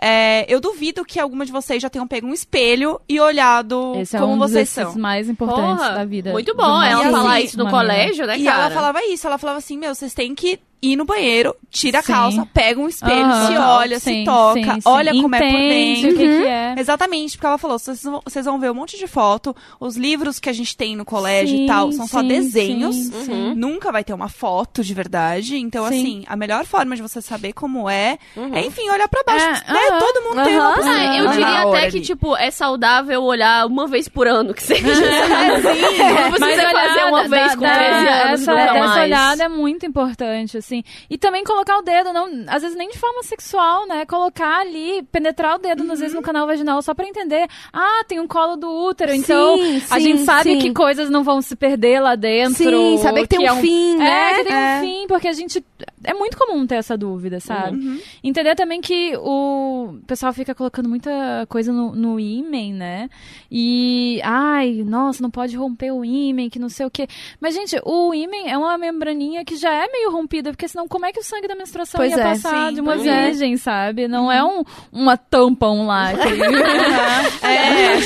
[0.00, 4.16] é, eu duvido que alguma de vocês já tenham pego um espelho e olhado Esse
[4.16, 4.94] é como um dos vocês são.
[4.96, 6.32] mais importantes Porra, da vida.
[6.32, 8.62] Muito bom ela E falar assim, isso no colégio, né, E cara?
[8.64, 12.12] ela falava isso, ela falava assim, meu, vocês têm que ir no banheiro, tira Sim.
[12.12, 13.46] a calça, pega um espelho, Aham.
[13.46, 14.80] se olha, Sim, se toca, sim, sim.
[14.84, 16.16] olha como é por Entende dentro.
[16.16, 16.74] o que, que é.
[16.78, 20.38] Exatamente, porque ela falou, vocês vão, vocês vão ver um monte de foto, os livros
[20.38, 23.54] que a gente tem no colégio Sim, e tal, são só sim, desenhos, sim, sim.
[23.56, 25.98] nunca vai ter uma foto de verdade, então Sim.
[26.00, 28.54] assim, a melhor forma de você saber como é, Uhum.
[28.54, 29.80] é enfim, olhar pra baixo, É, né?
[29.98, 32.00] Todo mundo tem uma possibilidade Ah, eu diria até que, ali.
[32.00, 34.86] tipo, é saudável olhar uma vez por ano, que seja.
[34.86, 40.82] É, Não precisa fazer uma vez com 13 anos essa, olhada é muito importante, assim.
[41.08, 44.04] E também colocar o dedo, não, às vezes nem de forma sexual, né?
[44.04, 47.46] Colocar ali, penetrar o dedo, às vezes, no canal vaginal, só pra entender.
[47.72, 49.54] Ah, tem um colo do útero, então
[49.90, 50.58] a sim, gente sabe sim.
[50.58, 52.56] que coisas não vão se perder lá dentro.
[52.56, 54.34] Sim, saber que tem é um fim, É, né?
[54.34, 54.76] que tem É.
[54.76, 55.64] um fim, porque a gente...
[56.04, 57.76] É muito comum ter essa dúvida, sabe?
[57.76, 58.00] Uhum.
[58.22, 61.10] Entender também que o pessoal fica colocando muita
[61.48, 63.08] coisa no, no ímen, né?
[63.50, 64.20] E,
[64.56, 67.06] ai, nossa, não pode romper o ímen, que não sei o quê.
[67.40, 71.06] Mas, gente, o ímen é uma membraninha que já é meio rompida, porque senão como
[71.06, 73.26] é que o sangue da menstruação Pois ia é, passar sim, de uma é.
[73.26, 74.08] virgem, sabe?
[74.08, 76.12] Não é um, uma tampão lá.
[76.12, 76.26] que-
[77.46, 77.96] É,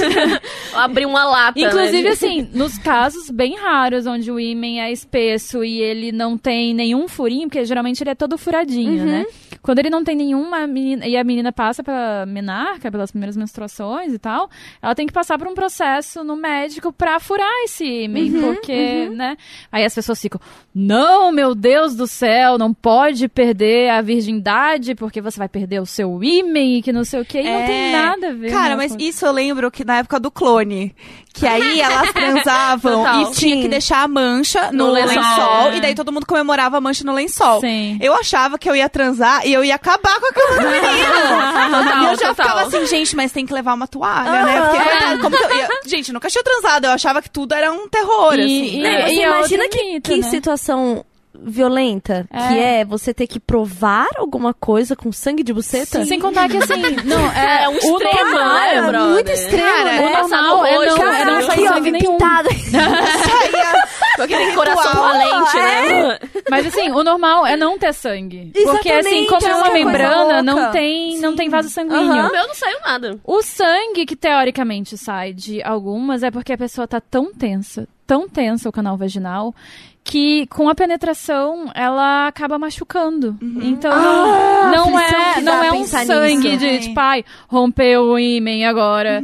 [0.75, 2.11] Abrir uma lata, Inclusive, né?
[2.11, 7.09] assim, nos casos bem raros onde o ímen é espesso e ele não tem nenhum
[7.09, 9.27] furinho, porque geralmente ele é todo furadinho, né?
[9.63, 14.13] Quando ele não tem nenhuma menina, e a menina passa pela menarca, pelas primeiras menstruações
[14.13, 14.49] e tal,
[14.81, 19.37] ela tem que passar por um processo no médico pra furar esse ímen, porque, né?
[19.71, 20.41] Aí as pessoas ficam,
[20.75, 25.87] não, meu Deus do céu, não pode perder a virgindade porque você vai perder o
[25.87, 27.41] seu ímen e que não sei o quê.
[27.41, 27.93] E não tem É.
[27.93, 28.51] nada a ver.
[28.51, 30.95] Cara, né, mas isso eu lembro que na época do clone.
[31.33, 33.23] Que aí elas transavam Total.
[33.23, 33.63] e tinha Sim.
[33.63, 35.15] que deixar a mancha no, No lençol.
[35.15, 35.73] lençol.
[35.75, 37.61] E daí todo mundo comemorava a mancha no lençol.
[37.61, 37.99] Sim.
[38.01, 42.03] Eu achava que eu ia transar e eu ia acabar com a cama do menino.
[42.03, 42.35] e eu já total.
[42.35, 44.61] ficava assim, gente, mas tem que levar uma toalha, né?
[44.61, 45.69] Porque, coitado, como que eu ia...
[45.87, 46.85] Gente, eu nunca tinha transado.
[46.87, 48.79] Eu achava que tudo era um terror, E- assim.
[48.79, 49.09] e- né?
[49.09, 50.29] Você é imagina que, que né?
[50.31, 51.05] situação
[51.43, 56.05] violenta que é você ter que provar alguma coisa com sangue de buceta?
[56.05, 59.63] Sem contar que assim, não, é, É um o extremo, normal, né, é muito extremo,
[59.69, 60.01] Cara, né?
[60.01, 62.13] O normal é não, é não aqui, ó, sangue nenhum.
[62.17, 62.49] pintado.
[62.71, 63.85] Saía
[64.17, 64.67] Com aquele ritual.
[64.67, 66.19] coração valente, né?
[66.51, 68.51] Mas assim, o normal é não ter sangue.
[68.53, 72.13] Porque assim, Exatamente, como é é uma membrana, não tem, não tem vaso sanguíneo.
[72.13, 72.29] Aham.
[72.29, 73.19] O meu não saiu nada.
[73.25, 78.29] O sangue que teoricamente sai de algumas é porque a pessoa tá tão tensa, tão
[78.29, 79.55] tensa o canal vaginal,
[80.05, 83.39] que com a penetração ela acaba machucando.
[83.63, 86.59] Então Ah, não é não é um sangue nisso.
[86.59, 89.23] de tipo, ai, rompeu o ímen agora.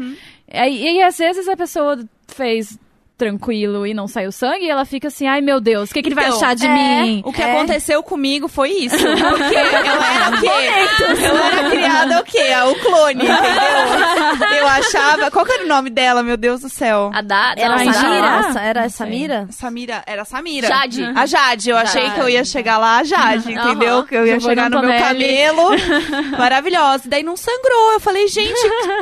[0.53, 1.99] E, e às vezes a pessoa
[2.29, 2.79] fez
[3.17, 6.09] tranquilo e não saiu sangue e ela fica assim, ai meu Deus, o que, que
[6.09, 6.69] ele vai Então, achar de é,
[7.03, 7.23] mim?
[7.25, 7.53] O que É.
[7.57, 8.97] aconteceu comigo foi isso.
[8.97, 11.25] Porque eu era o quê?
[11.25, 12.45] Eu era criada o quê?
[12.71, 13.37] O clone, entendeu?
[14.57, 15.31] Eu achava.
[15.31, 17.11] Qual que era o nome dela, meu Deus do céu?
[17.15, 18.61] A da, Era ela- Samira?
[18.61, 18.89] Era.
[18.89, 19.47] Samira?
[19.51, 20.69] Samira, era Samira.
[20.69, 21.05] Jade.
[21.15, 24.05] A Jade, eu achei que eu ia chegar lá, a Jade, entendeu?
[24.05, 25.71] Que eu ia chegar no meu cabelo.
[26.39, 27.05] Maravilhosa.
[27.07, 27.93] Daí não sangrou.
[27.95, 28.59] Eu falei, gente,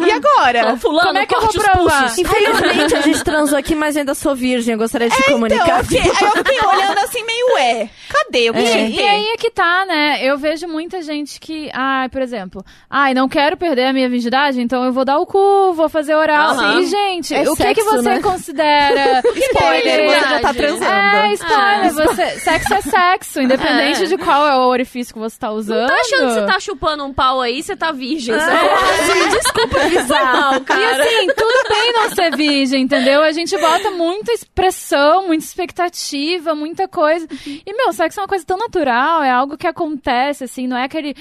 [0.06, 0.76] e agora?
[0.76, 2.12] Fulano, Como é que eu vou provar?
[2.18, 4.72] Infelizmente, a gente transou aqui, mas eu ainda sou virgem.
[4.74, 5.78] Eu gostaria de te Então, comunicar.
[5.78, 8.50] eu fiquei, aí eu fiquei olhando assim, meio, ué, cadê?
[8.50, 10.18] O que tinha que E aí é que tá, né?
[10.22, 14.61] Eu vejo muita gente que, ai, por exemplo, ai, não quero perder a minha virgindade,
[14.61, 16.50] então eu vou dar o cu, vou fazer oral.
[16.52, 16.80] Aham.
[16.80, 18.20] E, gente, É o que que sexo, você né?
[18.20, 20.84] considera Spoiler, você já tá transando.
[20.84, 24.07] É, spoiler, você, sexo é sexo, independente É.
[24.07, 25.88] de qual é o orifício que você tá usando.
[25.88, 28.34] Tá achando que você tá chupando um pau aí, você tá virgem.
[28.34, 28.38] É.
[28.38, 29.28] sabe?
[29.30, 30.55] Desculpa avisar.
[30.55, 33.22] E assim, tudo bem não ser virgem, entendeu?
[33.22, 37.26] A gente bota muita expressão, muita expectativa, muita coisa.
[37.47, 40.84] E, meu, sexo é uma coisa tão natural, é algo que acontece, assim, não é
[40.84, 41.14] aquele.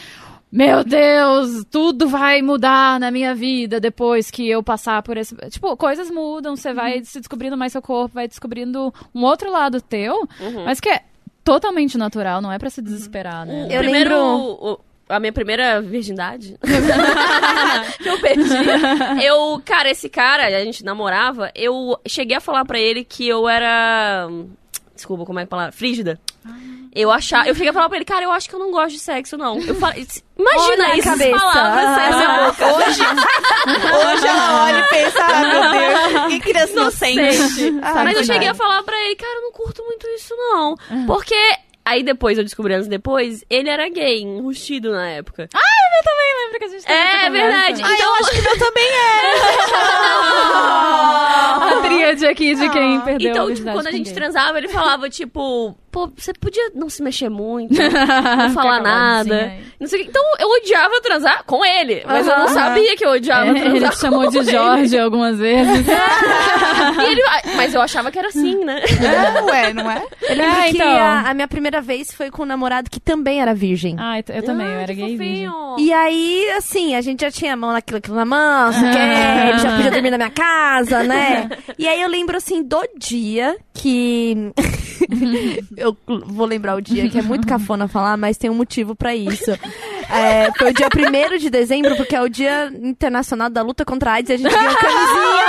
[0.52, 5.36] Meu Deus, tudo vai mudar na minha vida depois que eu passar por esse.
[5.50, 9.82] Tipo, coisas mudam, você vai se descobrindo mais seu corpo, vai descobrindo um outro lado
[9.82, 10.28] teu,
[10.64, 11.02] mas que é
[11.44, 13.68] totalmente natural, não é pra se desesperar, né?
[13.72, 14.80] Eu Primeiro, lembro- o-
[15.14, 16.58] a minha primeira virgindade
[18.02, 18.54] que eu perdi.
[19.24, 23.48] Eu, cara, esse cara, a gente namorava, eu cheguei a falar pra ele que eu
[23.48, 24.28] era.
[24.96, 25.72] Desculpa, como é que é a palavra?
[25.72, 26.20] Frígida.
[26.96, 28.92] Eu achava, eu cheguei a falar pra ele, cara, eu acho que eu não gosto
[28.92, 29.58] de sexo, não.
[29.60, 30.06] Eu falei,
[30.38, 31.32] imagina Olha isso, cabeça.
[31.40, 32.10] palavras Ah.
[32.12, 32.74] da boca.
[32.76, 33.02] Hoje,
[34.06, 37.80] hoje ela olha e pensa, ah, meu Deus, que criança inocente.
[37.82, 40.76] Ah, Mas eu cheguei a falar pra ele, cara, eu não curto muito isso, não.
[41.08, 41.36] Porque.
[41.86, 45.50] Aí depois eu descobri anos depois, ele era gay, enrustido na época.
[45.54, 47.82] Eu também lembro que a gente é verdade.
[47.84, 48.90] Ah, eu acho que o meu também
[51.64, 54.14] A tríade aqui de quem perdeu a Então, tipo, virgindade quando a gente gay.
[54.14, 59.36] transava, ele falava, tipo, pô, você podia não se mexer muito, não falar nada.
[59.44, 59.64] aí.
[59.80, 60.02] Não sei.
[60.04, 63.76] Então, eu odiava transar com ele, mas eu não sabia que eu odiava É, transar
[63.76, 64.52] ele te chamou de ele.
[64.52, 65.86] Jorge algumas vezes.
[67.04, 68.82] E ele- ah, mas eu achava que era assim, né?
[68.84, 70.04] É, ué, não é?
[70.22, 70.88] Eu lembro Ah, que então.
[70.98, 73.96] a, a minha primeira vez foi com um namorado que também era virgem.
[74.00, 75.52] Ah, eu, eu também, eu Ah, era que gay virgem.
[75.80, 78.80] E aí, assim, a gente já tinha a mão naquilo, aquilo na mão, quê,
[79.50, 81.50] ele já podia dormir na minha casa, né?
[81.78, 84.52] E aí eu lembro, assim, do dia que...
[85.76, 85.98] eu
[86.28, 89.52] vou lembrar o dia, que é muito cafona falar, mas tem um motivo pra isso.
[90.10, 94.12] É, foi o dia 1 de dezembro, porque é o dia internacional da luta contra
[94.12, 95.44] a AIDS, e a gente ganhou camisinha!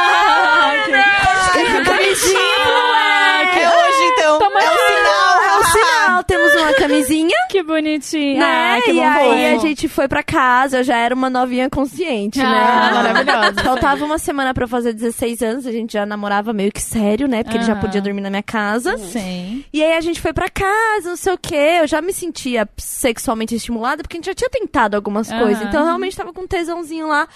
[1.84, 3.58] Camisinha, moleque!
[3.60, 4.38] É hoje, então.
[4.38, 4.78] Toma é o aqui.
[4.86, 5.42] sinal.
[5.42, 7.34] É o sinal, temos uma camisinha.
[7.50, 8.38] Que bonitinho.
[8.40, 8.44] Né?
[8.76, 9.02] Ah, que e bom.
[9.02, 9.66] aí a fofo.
[9.66, 12.44] gente foi pra casa, eu já era uma novinha consciente, né?
[12.44, 13.62] Ah, maravilhosa.
[13.62, 17.42] Faltava uma semana pra fazer 16 anos, a gente já namorava meio que sério, né?
[17.42, 18.96] Porque ele já podia dormir na minha casa.
[18.98, 19.64] Sim.
[19.72, 21.78] E aí a gente foi pra casa, não sei o quê.
[21.80, 25.62] Eu já me sentia sexualmente estimulada, porque a gente já tinha tentado algumas coisas.
[25.66, 27.28] Então eu realmente tava com um tesãozinho lá.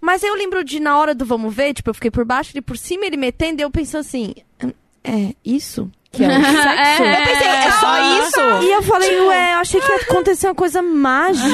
[0.00, 2.62] Mas eu lembro de, na hora do vamos ver, tipo, eu fiquei por baixo, ele
[2.62, 4.34] por cima, ele metendo, e eu pensando assim,
[5.04, 5.90] é isso?
[6.12, 7.02] Que é o sexo?
[7.02, 7.20] É.
[7.20, 8.40] Eu pensei, é só isso?
[8.66, 11.48] E eu falei, ué, eu achei que ia acontecer uma coisa mágica.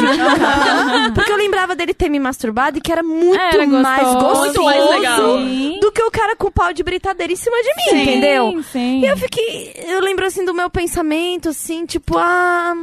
[1.14, 4.26] Porque eu lembrava dele ter me masturbado e que era muito Era mais gostoso.
[4.26, 5.20] gostoso Muito mais legal.
[5.80, 8.62] Do que o cara com o pau de britadeira em cima de mim, Sim, entendeu?
[8.72, 9.00] Sim.
[9.00, 9.72] E eu fiquei.
[9.86, 12.74] Eu lembro assim do meu pensamento, assim, tipo, ah.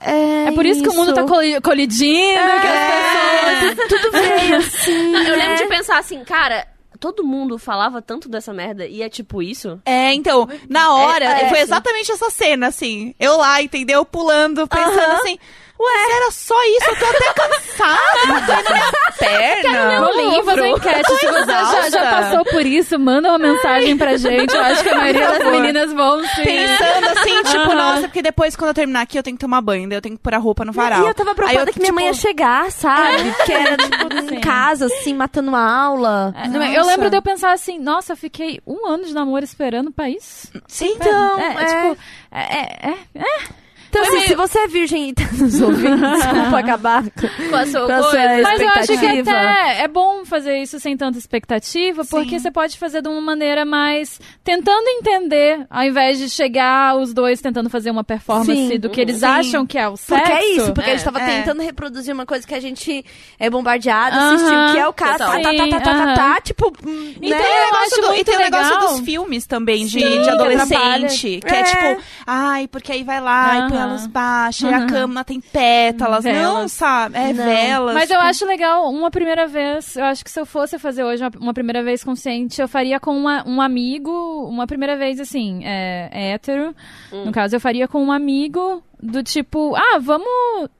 [0.00, 1.32] É, É por isso, que o mundo tá isso.
[1.32, 3.78] coli- colidindo, que as pessoas...
[3.78, 5.10] É, tudo veio assim.
[5.10, 5.54] Não, eu lembro né?
[5.56, 6.66] de pensar assim, cara,
[7.12, 9.80] todo mundo falava tanto dessa merda e é tipo isso?
[9.84, 13.14] É, então, na hora, É, é, foi exatamente essa cena, assim.
[13.20, 14.04] Eu lá, entendeu?
[14.04, 15.20] Pulando, pensando Aham.
[15.20, 15.38] assim,
[15.78, 18.26] ué, era só isso, eu tô até cansada,
[18.62, 20.00] na minha perna.
[20.00, 21.14] Vamos fazer uma enquete.
[21.18, 24.54] Se você já, já passou por isso, manda uma mensagem pra gente.
[24.54, 26.44] Eu acho que a maioria das meninas vão sim.
[26.44, 29.88] Pensando assim, tipo, nossa, porque depois quando eu terminar aqui eu tenho que tomar banho,
[29.88, 31.04] daí eu tenho que pôr a roupa no varal.
[31.04, 33.34] E eu tava preocupada eu, que minha mãe ia tipo, chegar, sabe?
[33.44, 36.34] Que era tipo, em casa, assim, matando uma aula.
[36.36, 36.78] É, é?
[36.78, 40.08] Eu lembro de eu pensar assim, nossa, eu fiquei um ano de namoro esperando pra
[40.08, 40.48] isso.
[40.66, 41.66] Sim, Então, é, é.
[41.66, 42.02] tipo,
[42.32, 43.65] é, é, é, é.
[43.98, 47.86] Então, assim, se você é virgem e tá nos ouvindo, desculpa acabar com, a sua
[47.86, 48.42] com a sua coisa.
[48.42, 52.78] Mas eu acho que até é bom fazer isso sem tanta expectativa, porque você pode
[52.78, 57.90] fazer de uma maneira mais tentando entender, ao invés de chegar os dois tentando fazer
[57.90, 58.78] uma performance Sim.
[58.78, 59.26] do que eles Sim.
[59.26, 60.22] acham que é o sexo.
[60.22, 61.04] Porque é isso, porque a gente É.
[61.04, 61.26] tava É.
[61.38, 63.04] tentando reproduzir uma coisa que a gente
[63.38, 64.34] é bombardeado, Aham.
[64.34, 67.44] assistiu, que é o cara tá, tá, tá, tá, tá, tá, tá, tipo, Então, né?
[67.44, 71.40] Tem o eu do- e tem o negócio dos filmes também, de, Sim, de adolescente.
[71.46, 71.60] Que é.
[71.60, 71.62] É.
[71.64, 75.40] tipo, ai, porque aí vai lá e põe a luz baixa, e a cama tem
[75.40, 76.24] pétalas.
[76.24, 76.72] Não, Velas.
[76.72, 77.16] sabe?
[77.16, 77.44] É Não.
[77.44, 77.94] velas.
[77.94, 81.04] Mas eu tipo, acho legal, uma primeira vez, eu acho que se eu fosse fazer
[81.04, 84.10] hoje uma, uma primeira vez consciente, eu faria com uma- um amigo,
[84.48, 86.74] uma primeira vez assim, é, hétero.
[87.12, 90.26] No caso, eu faria com um amigo do tipo, ah, vamos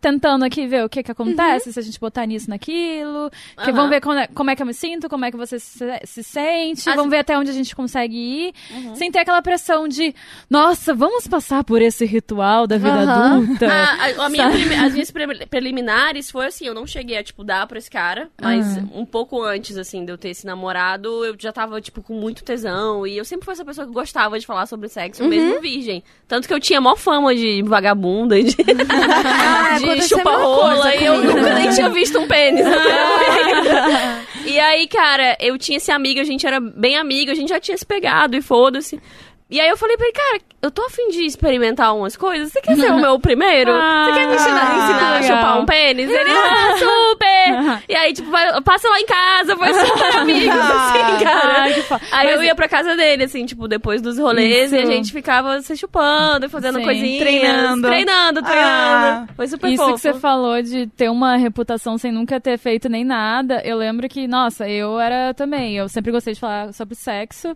[0.01, 3.31] tentando aqui ver o que que acontece, se a gente botar nisso, naquilo,
[3.65, 5.59] que vamos ver como é, como é que eu me sinto, como é que você
[5.59, 8.55] se, se sente, As- vamos ver até onde a gente consegue ir,
[8.95, 10.15] sem ter aquela pressão de,
[10.49, 12.93] nossa, vamos passar por esse ritual da vida
[13.33, 13.67] adulta.
[13.77, 14.47] Ah, a- a minha
[14.87, 18.29] as minhas pre- preliminares foi assim, eu não cheguei a, tipo, dar pra esse cara,
[18.41, 22.15] mas um pouco antes, assim, de eu ter esse namorado, eu já tava, tipo, com
[22.15, 25.61] muito tesão, e eu sempre fui essa pessoa que gostava de falar sobre sexo, mesmo
[25.61, 26.03] virgem.
[26.27, 27.63] Tanto que eu tinha mó fama de
[28.07, 28.57] vagabunda e de,
[28.89, 32.65] Ah, de chupa-rola, e eu nunca nem tinha visto um pênis.
[34.47, 37.61] e aí, cara, eu tinha esse amigo, a gente era bem amigo, a gente já
[37.61, 39.01] tinha se pegado, e foda-se.
[39.49, 42.51] E aí eu falei pra ele, cara, eu tô afim de experimentar umas coisas.
[42.51, 43.71] Você quer ser o meu primeiro?
[43.73, 46.11] Você quer me ensinar, Ah, ensinar a chupar um pênis?
[46.11, 47.83] Ele, ah, super!
[47.89, 51.63] E aí, tipo, vai- passa lá em casa, foi super amigos, assim, cara.
[51.63, 51.73] Ai,
[52.11, 54.91] Aí Mas- eu ia pra casa dele, assim, tipo, depois dos rolês, e a Isso.
[54.91, 56.85] gente ficava se chupando, fazendo Sim.
[56.85, 57.21] coisinhas.
[57.23, 57.87] Treinando.
[57.87, 58.67] Treinando, treinando.
[58.67, 59.27] Ah.
[59.37, 59.95] Foi super Isso fofo.
[59.95, 64.09] que você falou de ter uma reputação sem nunca ter feito nem nada, eu lembro
[64.09, 67.55] que, nossa, eu era também, eu sempre gostei de falar sobre sexo,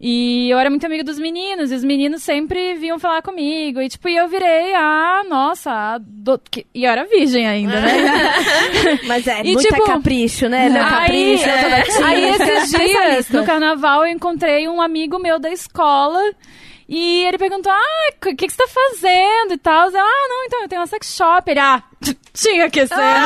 [0.00, 3.88] e eu era muito amiga dos meninos, e os meninos sempre vinham falar comigo, e
[3.88, 6.40] tipo, eu virei a, nossa, a do-
[6.74, 7.92] e eu era virgem ainda, né?
[9.08, 10.66] Mas é E, muita tipo, capricho, né?
[10.68, 12.06] Aí, capricho, é tímida.
[12.06, 16.20] aí esses dias, no carnaval, eu encontrei um amigo meu da escola.
[16.88, 19.90] E ele perguntou, ah, o que, que você tá fazendo e tal?
[19.90, 21.50] Eu, ah, não, então, eu tenho uma sex shop.
[21.50, 21.82] Ele, ah,
[22.36, 22.96] tinha que ser.
[22.96, 23.20] né?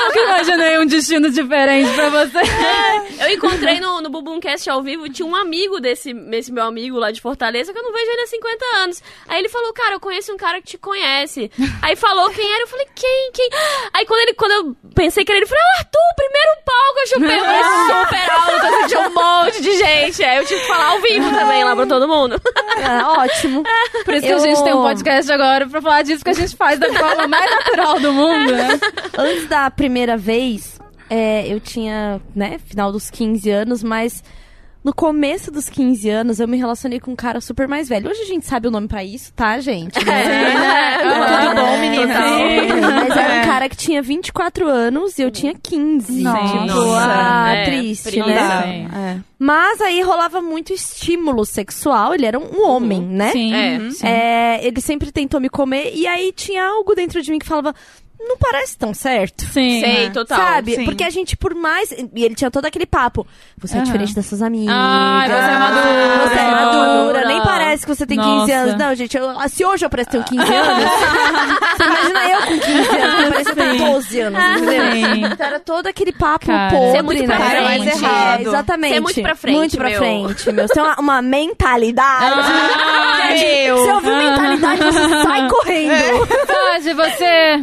[0.00, 2.38] Eu nunca imaginei um destino diferente pra você.
[3.20, 7.10] Eu encontrei no, no Bumbumcast ao vivo, tinha um amigo desse, desse meu amigo lá
[7.10, 9.02] de Fortaleza, que eu não vejo ele há 50 anos.
[9.28, 11.50] Aí ele falou, cara, eu conheço um cara que te conhece.
[11.82, 13.50] Aí falou quem era, eu falei, quem, quem?
[13.92, 17.06] Aí quando, ele, quando eu pensei que era ele, falou, "Ah, Arthur, primeiro palco eu
[17.06, 20.24] chupei, eu falei, super alto, assim, tinha um monte de gente.
[20.24, 22.40] Aí eu tive que falar ao vivo também lá pra todo mundo.
[22.82, 23.62] Ah, ótimo.
[24.04, 26.34] Por isso que Eu- a gente tem um podcast agora pra falar disso que a
[26.34, 28.80] gente faz da forma mais natural do mundo, né?
[29.16, 30.78] Antes da primeira vez,
[31.08, 34.22] é, eu tinha, né, final dos 15 anos, mas
[34.82, 38.10] no começo dos 15 anos eu me relacionei com um cara super mais velho.
[38.10, 39.92] Hoje a gente sabe o nome pra isso, tá, gente?
[40.00, 42.14] Tudo bom, menina?
[42.14, 46.22] Sim, Mas era um cara que tinha 24 anos e eu tinha 15.
[46.22, 46.46] Nossa.
[46.46, 47.06] Tipo, Nossa.
[47.08, 48.62] ah, É, triste, né?
[48.62, 48.88] Sim.
[48.96, 49.16] É.
[49.38, 53.32] Mas aí rolava muito estímulo sexual, ele era um homem, né?
[53.32, 53.54] Sim.
[53.54, 53.78] É.
[53.78, 53.90] uhum.
[54.02, 57.74] É, ele sempre tentou me comer e aí tinha algo dentro de mim que falava,
[58.28, 59.44] não parece tão certo.
[59.46, 59.80] Sim.
[59.80, 60.38] Sei, total.
[60.38, 60.74] Sabe?
[60.76, 60.84] sim.
[60.84, 61.90] Porque a gente, por mais.
[61.92, 63.26] E ele tinha todo aquele papo.
[63.58, 63.84] Você é Aham.
[63.84, 64.74] diferente das suas amigas.
[64.76, 66.28] Ai, você é madura.
[66.28, 66.86] Você é Madura.
[66.96, 67.26] madura.
[67.26, 68.52] Nem parece que você tem 15 Nossa.
[68.54, 68.76] anos.
[68.76, 70.84] Não, gente, eu- se hoje eu pareço ter 15 anos,
[71.76, 74.92] você imagina eu com 15 anos, eu pareço ter 12 anos, entendeu?
[74.92, 75.24] Sim.
[75.24, 77.36] Então era todo aquele papo Cara, podre, Você é muito né?
[77.36, 77.64] pra frente.
[77.64, 78.38] mais errado.
[78.38, 78.90] É, exatamente.
[78.92, 79.98] Você é muito pra frente, Muito pra meu.
[79.98, 80.68] frente, meu.
[80.68, 82.24] Você tem uma, uma mentalidade.
[82.40, 83.76] Ai, Gente, meu.
[83.78, 86.26] Você ouviu mentalidade, você sai correndo.
[86.46, 87.56] Pode, você,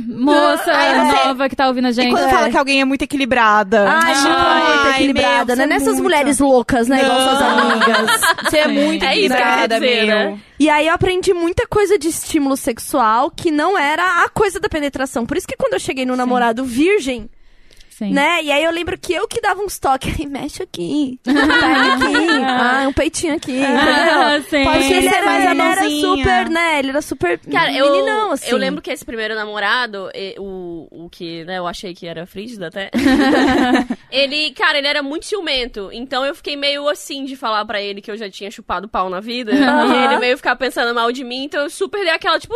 [0.51, 2.07] moça você- nova que tá ouvindo a gente.
[2.07, 2.29] E quando É.
[2.29, 3.89] fala que alguém é muito equilibrada?
[3.89, 4.37] Ai, muito, muito
[4.87, 5.55] Ai, equilibrada, meu, né?
[5.55, 6.03] você é Nessas muito.
[6.03, 7.03] mulheres loucas, né?
[7.03, 7.59] Igual suas Não.
[7.71, 8.21] amigas.
[8.49, 8.73] Você é Sim.
[8.73, 10.15] muito É equilibrada, quer dizer, meu.
[10.31, 10.39] né?
[10.59, 14.67] E aí eu aprendi muita coisa de estímulo sexual que não era a coisa da
[14.67, 15.25] penetração.
[15.25, 17.29] Por isso que quando eu cheguei no namorado virgem,
[17.97, 18.11] Sim.
[18.13, 18.43] né?
[18.43, 20.15] E aí eu lembro que eu que dava uns toques.
[20.27, 21.19] Mexe aqui.
[21.23, 22.27] Tá aqui.
[22.59, 23.59] Ah, um peitinho aqui.
[23.63, 24.49] Ah, Entendeu?
[24.49, 24.93] sim.
[24.93, 26.79] Ele ser era, mais ele era super, né?
[26.79, 28.49] Ele era super Cara, eu, meninão, assim.
[28.49, 32.65] eu lembro que esse primeiro namorado, o, o que, né, eu achei que era frígido
[32.65, 32.89] até.
[34.11, 35.89] ele, cara, ele era muito ciumento.
[35.91, 39.09] Então eu fiquei meio assim de falar pra ele que eu já tinha chupado pau
[39.09, 39.51] na vida.
[39.53, 39.93] Aham.
[39.95, 41.45] E ele meio ficar pensando mal de mim.
[41.45, 42.53] Então eu super dei aquela, tipo,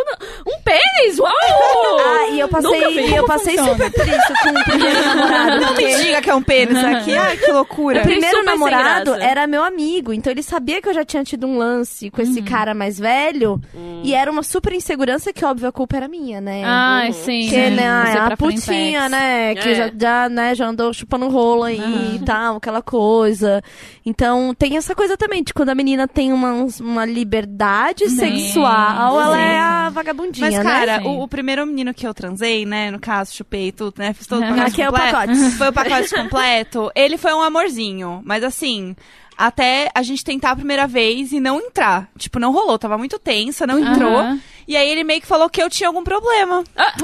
[0.48, 1.32] um pênis, uau!
[1.34, 3.72] Ah, e eu passei, eu passei funciona?
[3.72, 5.31] super por isso com o primeiro namorado.
[5.32, 7.16] Não me porque diga que é um pênis aqui.
[7.16, 8.00] Ai, que loucura.
[8.02, 11.58] O primeiro namorado era meu amigo, então ele sabia que eu já tinha tido um
[11.58, 13.60] lance com esse cara mais velho.
[14.04, 16.64] E era uma super insegurança que, óbvio, a culpa era minha, né?
[16.66, 17.42] Ai, sim.
[17.44, 18.62] Porque, né, a pra putinha,
[19.02, 19.12] Frentex.
[19.12, 19.76] né, que É.
[19.76, 23.62] já, já, né, já andou chupando rolo aí e tal, aquela coisa.
[24.06, 29.40] Então, tem essa coisa também, de quando a menina tem uma, uma liberdade sexual, ela
[29.40, 30.64] é a vagabundinha, Mas, né?
[30.64, 31.06] cara, Sim.
[31.08, 32.92] o, o primeiro menino que eu transei, né?
[32.92, 34.14] No caso, chupei e tudo, né?
[34.14, 34.92] Fiz todo o Aqui pacote é o.
[35.28, 35.51] pacote.
[35.57, 36.91] Foi o pacote completo.
[36.95, 38.22] Ele foi um amorzinho.
[38.24, 38.95] Mas assim,
[39.38, 42.09] até a gente tentar a primeira vez e não entrar.
[42.17, 42.78] Tipo, não rolou.
[42.78, 44.17] Tava muito tensa, não entrou.
[44.19, 44.39] Aham.
[44.72, 46.63] E aí ele meio que falou que eu tinha algum problema.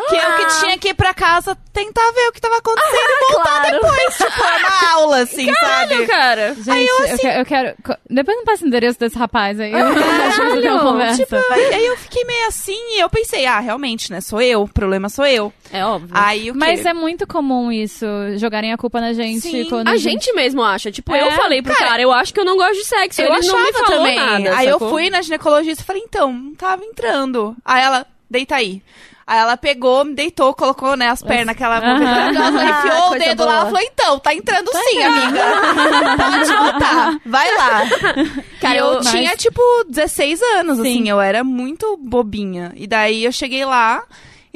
[0.10, 3.34] Que eu que tinha que ir pra casa tentar ver o que tava acontecendo e
[3.34, 3.72] voltar claro.
[3.82, 4.18] depois.
[4.18, 6.08] tipo, uma aula, assim, sabe?
[6.08, 6.56] cara.
[6.56, 9.72] Gente, eu, quero, eu quero- co- Depois me passa o endereço desse rapaz aí.
[9.74, 11.18] Eu acho que conversa.
[11.24, 14.22] Tipo, aí, aí eu fiquei meio assim e eu pensei, ah, realmente, né?
[14.22, 15.52] Sou eu, o problema sou eu.
[15.72, 16.12] É óbvio.
[16.14, 16.60] Aí o quê?
[16.60, 18.06] Mas é muito comum isso,
[18.38, 19.42] jogarem a culpa na gente.
[19.42, 19.66] Sim.
[19.70, 20.90] quando A gente mesmo acha.
[20.90, 23.22] Tipo, eu É, falei pro cara, eu acho que eu não gosto de sexo.
[23.22, 24.16] Eu Ele não me achava falou também.
[24.16, 24.58] nada.
[24.58, 24.88] aí sacou?
[24.88, 27.56] eu fui na ginecologista e falei, então, não tava entrando.
[27.64, 28.82] Aí ela, deita aí.
[29.28, 32.00] Aí ela pegou, me deitou, colocou, né, as pernas, aquela Aham.
[32.00, 33.60] maravilhosa, enfiou o dedo lá, boa.
[33.60, 35.42] ela falou, então, tá entrando sim, amiga.
[36.18, 37.82] Pode botar, vai lá.
[38.62, 42.72] Cara, eu tinha, tipo, 16 anos, assim, eu era muito bobinha.
[42.78, 44.02] E daí eu cheguei lá,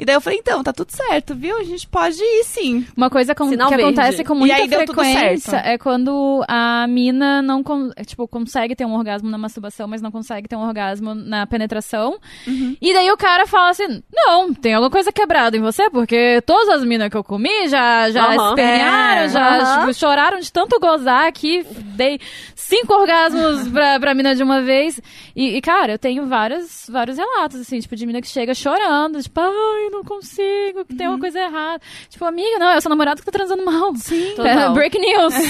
[0.02, 1.56] e daí eu falei, então, tá tudo certo, viu?
[1.58, 2.86] A gente pode ir sim.
[2.96, 3.72] Uma coisa com- que verde.
[3.82, 8.94] acontece com muita frequência é quando a mina não con- é, tipo, consegue ter um
[8.94, 12.18] orgasmo na masturbação, mas não consegue ter um orgasmo na penetração.
[12.46, 12.76] Uhum.
[12.80, 16.68] E daí o cara fala assim: Não, tem alguma coisa quebrada em você, porque todas
[16.68, 21.30] as minas que eu comi já, já espernearam, É, já tipo, choraram de tanto gozar
[21.32, 22.18] que dei
[22.54, 25.00] cinco orgasmos pra, pra mina de uma vez.
[25.36, 29.22] E, e, cara, eu tenho vários, vários relatos, assim, tipo, de mina que chega chorando,
[29.22, 31.12] tipo, ai, não consigo, que tem Uhum.
[31.14, 31.80] alguma coisa errada.
[32.08, 33.94] Tipo, amiga, não, é o seu namorado que tá transando mal.
[33.96, 34.32] Sim.
[34.34, 34.72] Total.
[34.74, 35.34] break news.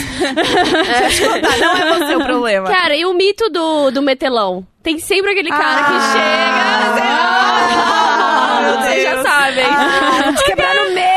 [1.42, 2.68] Tá, não é você o problema.
[2.68, 4.66] Cara, e o mito do, do metelão?
[4.82, 7.02] Tem sempre aquele cara que chega.
[7.04, 9.64] Ah, meu Vocês já sabem.
[9.66, 11.12] Ah, te quebrar no meio!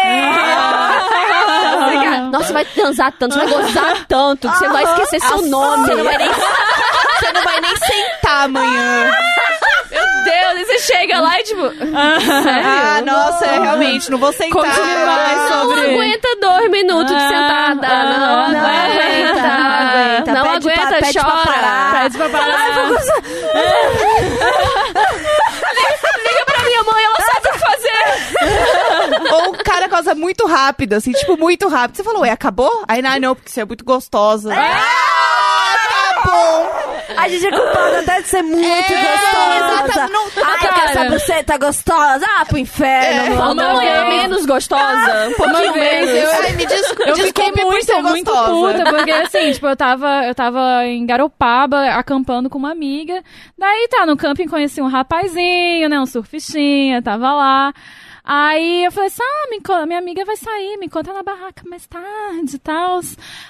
[2.31, 5.85] Nossa, você vai transar tanto, você vai gozar tanto, que você vai esquecer seu nome.
[5.87, 6.27] Você não vai nem,
[7.19, 9.11] você não vai nem sentar amanhã.
[10.55, 11.61] Deus, e você chega lá e tipo.
[11.97, 14.51] Ah, nossa, é, realmente, não vou sentar.
[14.51, 17.87] Conte-me mais Não sobre- aguenta dois minutos de Ah, sentada.
[17.87, 19.41] ah, não, não aguenta.
[19.41, 19.51] não
[19.89, 20.33] aguenta.
[20.33, 22.01] Não Pede pra- aguenta, pede pra parar.
[22.01, 22.89] Pede pra parar.
[26.23, 29.33] Liga pra minha mãe, ela sabe o que fazer.
[29.33, 31.97] Ou o cara causa muito rápido, assim, tipo, muito rápido.
[31.97, 32.83] Você falou, ué, acabou?
[32.87, 34.53] Aí, não, não, porque você é muito gostosa.
[34.53, 36.95] Ah, tá bom.
[37.17, 40.07] A gente é culpada até de ser muito É, gostosa.
[40.09, 40.91] não- ah, cara.
[40.91, 42.25] essa buceta gostosa?
[42.37, 43.35] Ah, pro inferno.
[43.35, 43.55] Ou amor.
[43.55, 45.27] não, é menos gostosa.
[45.29, 46.09] Um pouquinho menos.
[46.09, 50.25] eu- Ai, me desculpa, Eu fiquei desculpe muito, muito puta, porque assim, tipo, eu tava,
[50.25, 53.21] eu tava em Garopaba, acampando com uma amiga.
[53.57, 57.73] Daí tá, no camping conheci um rapazinho, né, um surfistinha, tava lá.
[58.25, 62.55] Aí eu falei assim, ah, minha amiga vai sair, me encontra na barraca mais tarde
[62.55, 62.99] e tal.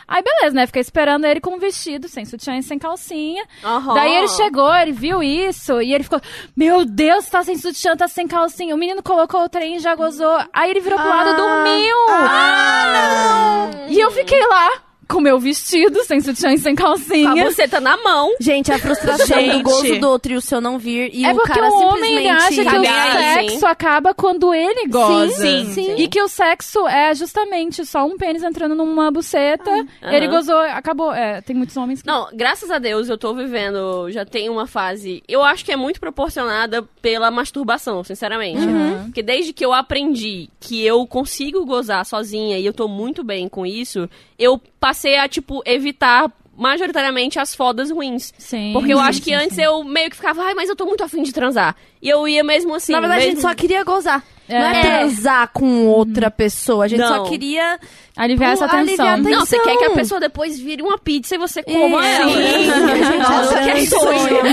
[0.06, 3.46] Aí beleza, né, fiquei esperando ele com um vestido, sem sutiã e sem calcinha.
[3.64, 3.94] Aham.
[3.94, 6.20] Daí ele chegou, ele viu isso e ele ficou:
[6.56, 8.76] Meu Deus, tá sem sutiã, tá sem calcinha.
[8.76, 10.38] O menino colocou o trem e já gozou.
[10.52, 11.96] Aí ele virou pro lado e dormiu.
[12.10, 13.88] Ah, não.
[13.88, 14.72] E eu fiquei lá
[15.08, 17.46] com meu vestido, sem sutiã e sem Com a calcinha.
[17.46, 18.34] buceta na mão.
[18.40, 19.58] Gente, a frustração Gente.
[19.58, 21.10] do gozo do outro e o seu não vir.
[21.14, 22.30] E é o porque cara o homem simplesmente...
[22.30, 23.66] acha que o sexo sim.
[23.66, 25.36] acaba quando ele goza.
[25.36, 25.96] Sim, sim.
[25.98, 29.72] E que o sexo é justamente só um pênis entrando numa buceta.
[30.02, 30.36] Ele Aham.
[30.36, 31.14] gozou, acabou.
[31.14, 32.08] É, tem muitos homens que.
[32.08, 35.76] Não, graças a Deus eu tô vivendo, já tem uma fase, eu acho que é
[35.76, 38.62] muito proporcionada pela masturbação, sinceramente.
[39.06, 43.48] Porque desde que eu aprendi que eu consigo gozar sozinha e eu tô muito bem
[43.48, 48.34] com isso, eu passei a, tipo, evitar majoritariamente as fodas ruins.
[48.38, 48.72] Sim.
[48.74, 49.64] Porque eu sim, acho que sim, antes sim.
[49.64, 51.76] eu meio que ficava, ai, mas eu tô muito afim de transar.
[52.02, 52.94] E eu ia mesmo assim.
[52.94, 53.50] Na verdade, a gente mesmo...
[53.50, 54.24] só queria gozar.
[54.48, 54.82] Não é É.
[54.82, 56.86] transar com outra pessoa.
[56.86, 57.08] A gente Não.
[57.08, 57.80] só queria...
[58.16, 59.24] Aliviar essa Pô, aliviar tensão.
[59.24, 59.40] tensão.
[59.40, 62.32] Não, você quer que a pessoa depois vire uma pizza e você coma É, ela.
[62.32, 63.18] sim.
[63.20, 64.44] Nossa, que sonho.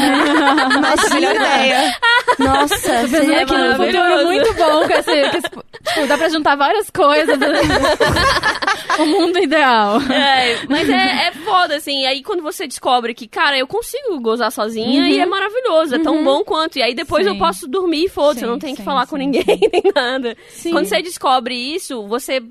[0.80, 1.94] Nossa, melhor ideia.
[2.38, 2.76] Nossa,
[3.08, 4.08] seria aqui num maravilhoso.
[4.08, 7.38] futuro muito bom com esse, com esse- tipo, dá pra juntar várias coisas.
[8.98, 10.00] o mundo ideal.
[10.02, 12.06] É, mas é, é foda, assim.
[12.06, 16.22] Aí quando você descobre que, cara, eu consigo gozar sozinha e é maravilhoso, é tão
[16.24, 16.78] bom quanto.
[16.78, 17.32] E aí depois Sim.
[17.32, 19.82] eu posso dormir e foda-se, eu não tenho que sim, falar com sim, ninguém nem
[19.94, 20.36] nada.
[20.70, 22.42] Quando você descobre isso, você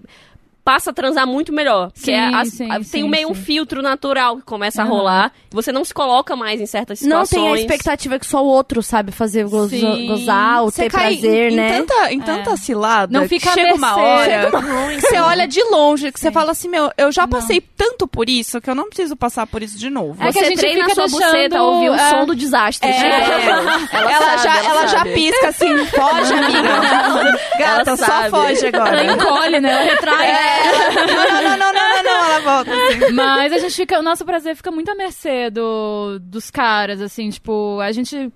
[0.64, 1.92] passa a transar muito melhor.
[1.92, 4.86] Porque Sim, é as- sim, a- tem sim, meio um filtro natural que começa a
[4.86, 4.94] Aham.
[4.94, 5.32] rolar.
[5.52, 7.52] Você não se coloca mais em certas Não situações.
[7.52, 9.76] tem a expectativa que só o outro sabe fazer gozo-
[10.08, 11.78] gozar ou Você ter cai prazer, em, né?
[11.80, 14.62] em tanta, em tanta cilada Não que fica chega uma hora Chega
[14.96, 18.30] que você olha de longe, que você fala assim, meu, eu já passei tanto por
[18.30, 20.16] isso que eu não preciso passar por isso de novo.
[20.22, 22.10] É que Você a gente treina fica a sua deixando, buceta a ouvir o é.
[22.10, 22.90] som do desastre.
[22.90, 22.94] É.
[22.94, 23.70] chegando.
[23.94, 25.14] Ela, sabe, já, ela já sabe.
[25.14, 26.62] pisca assim, foge, amiga.
[27.60, 29.02] Gata, Ela só foge agora.
[29.02, 29.72] Ela encolhe, né?
[29.72, 30.51] Ela retrai.
[31.42, 33.14] Não, não, não, não, não, ela volta assim.
[33.14, 37.30] Mas a gente fica, o nosso prazer fica muito à mercê do, dos caras, assim,
[37.30, 38.32] tipo, a gente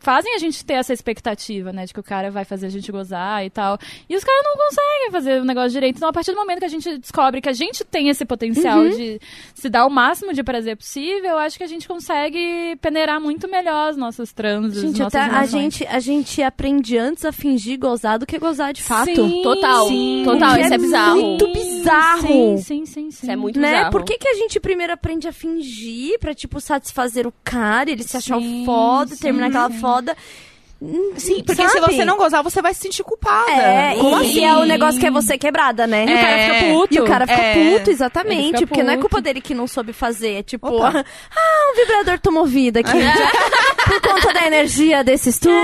[0.00, 2.90] fazem a gente ter essa expectativa, né, de que o cara vai fazer a gente
[2.92, 3.78] gozar e tal.
[4.08, 5.96] E os caras não conseguem fazer o negócio direito.
[5.96, 8.80] Então, a partir do momento que a gente descobre que a gente tem esse potencial
[8.80, 8.90] Uhum.
[8.90, 9.20] de
[9.54, 13.48] se dar o máximo de prazer possível, eu acho que a gente consegue peneirar muito
[13.48, 15.50] melhor as nossas transes, Gente, nossas até a relações.
[15.74, 19.14] gente, a gente aprende antes a fingir gozar do que gozar de fato.
[19.14, 20.22] Sim, Total, sim.
[20.24, 21.20] total, isso é bizarro.
[21.22, 22.20] Muito bizarro.
[22.26, 23.08] Sim, sim, sim, sim.
[23.08, 23.68] Isso é muito né?
[23.70, 23.90] bizarro.
[23.92, 28.02] Por que, que a gente primeiro aprende a fingir pra, tipo, satisfazer o cara, ele
[28.02, 29.80] se achar Sim, o foda, sim, terminar aquela sim.
[29.80, 30.16] foda?
[31.16, 31.94] Sim, porque se Sabe?
[31.94, 33.50] você não gozar, você vai se sentir culpada.
[33.50, 34.40] É, Como e, assim?
[34.40, 36.04] e é o negócio que é você quebrada, né?
[36.04, 36.94] E o cara fica puto.
[36.94, 37.78] E o cara fica É.
[37.78, 38.58] puto, exatamente.
[38.58, 39.08] Fica porque não é puto.
[39.08, 40.34] culpa dele que não soube fazer.
[40.34, 40.92] É tipo, Opa.
[41.34, 42.90] ah, um vibrador tomou vida aqui.
[43.86, 45.54] por conta da energia desse estúdio.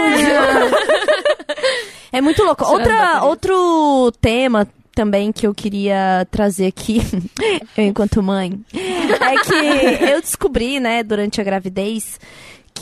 [2.11, 2.65] É muito louco.
[2.65, 7.01] Tirando Outra, outro tema também que eu queria trazer aqui,
[7.77, 12.21] eu enquanto mãe, é que eu descobri, né, durante a gravidez,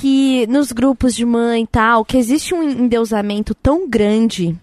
[0.00, 4.56] que nos grupos de mãe e tal, que existe um endeusamento tão grande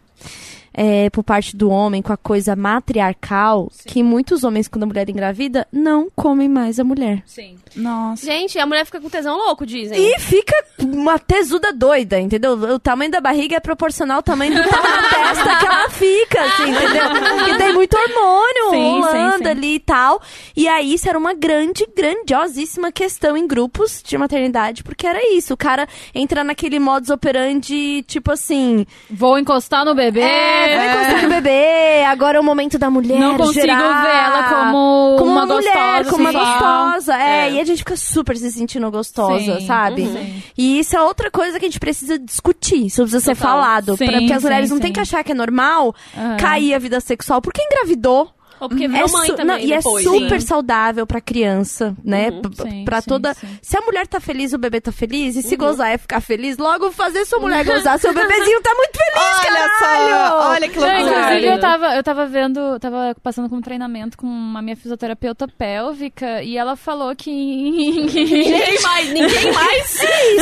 [0.78, 5.10] é, por parte do homem com a coisa matriarcal que muitos homens, quando a mulher
[5.10, 7.24] engravida, não comem mais a mulher.
[7.26, 7.58] Sim.
[7.76, 8.24] Nossa.
[8.26, 9.98] Gente, a mulher fica com tesão louco, dizem.
[10.00, 12.54] E fica uma tesuda doida, entendeu?
[12.54, 16.42] O tamanho da barriga é proporcional ao tamanho do pau na testa que ela fica,
[16.44, 17.46] assim, entendeu?
[17.46, 19.50] Que tem muito hormônio Sim, rolando sim, sim.
[19.50, 20.22] ali e tal.
[20.56, 25.54] E aí isso era uma grande, grandiosíssima questão em grupos de maternidade, porque era isso.
[25.54, 30.22] O cara entra naquele modus operandi, tipo assim, Vou encostar no bebê.
[30.22, 34.02] é, vai encostar no bebê, agora é o momento da mulher Não consigo gerar.
[34.02, 36.10] ver ela como, como uma, uma, mulher, gostosa.
[36.10, 37.16] como uma gostosa.
[37.18, 37.52] É, É.
[37.54, 40.02] e a gente fica super se sentindo gostosa, Sim, sabe?
[40.04, 40.42] uhum.
[40.58, 43.52] E isso é outra coisa que a gente precisa discutir, isso precisa ser Total.
[43.52, 43.98] falado.
[43.98, 44.84] Sim, pra- porque as sim, mulheres não sim.
[44.84, 46.38] têm que achar que é normal Aham.
[46.38, 47.42] cair a vida sexual.
[47.42, 48.30] Porque engravidou.
[48.60, 50.06] Ou porque virou é mãe também não, e depois.
[50.06, 50.48] é super Sim.
[50.48, 52.30] saudável pra criança, né?
[52.30, 52.42] Uhum.
[52.70, 53.34] Sim, pra sim, toda.
[53.34, 53.48] sim.
[53.62, 55.36] Se a mulher tá feliz, o bebê tá feliz.
[55.36, 55.60] E se Uhum.
[55.60, 58.00] gozar é ficar feliz, logo fazer sua mulher gozar.
[58.00, 60.30] Seu bebezinho tá muito feliz, Olha caralho!
[60.30, 61.02] só, olha que loucura.
[61.02, 65.48] inclusive, eu tava, eu tava vendo, tava passando com um treinamento com a minha fisioterapeuta
[65.48, 67.32] pélvica e ela falou que.
[67.32, 70.02] Ninguém mais, ninguém mais.
[70.02, 70.34] É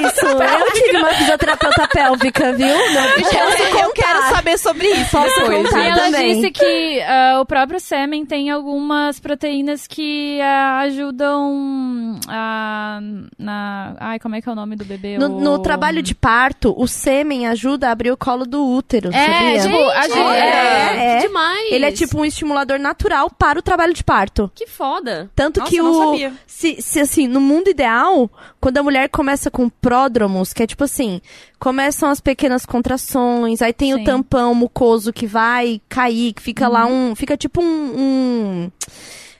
[0.00, 0.26] isso.
[0.26, 2.66] Eu tive uma fisioterapeuta pélvica, viu?
[2.66, 5.80] Não, Eu, eu quero saber sobre isso Posso contar.
[5.84, 6.34] E ela também.
[6.40, 13.00] disse que ah, o próprio sêmen tem algumas proteínas que ah, ajudam a.
[13.38, 13.96] na.
[13.98, 15.18] Ai, como é que é o nome do bebê?
[15.18, 19.10] No, O- no trabalho de parto, o sêmen ajuda a abrir o colo do útero,
[19.12, 19.62] É, sabia?
[19.62, 20.36] tipo, ajuda.
[20.36, 21.20] É, é.
[21.20, 21.72] Que demais.
[21.72, 24.50] Ele é tipo um estimulador natural para o trabalho de parto.
[24.54, 25.30] Que foda.
[25.34, 25.94] Tanto Nossa, que o.
[26.10, 26.32] sabia.
[26.46, 30.84] Se, se, assim, no mundo ideal, quando a mulher começa com pródromos, que é tipo
[30.84, 31.20] assim,
[31.58, 34.00] começam as pequenas contrações, aí tem Sim.
[34.02, 37.13] o tampão mucoso que vai cair, que fica lá um.
[37.14, 37.66] Fica tipo um.
[37.66, 38.70] um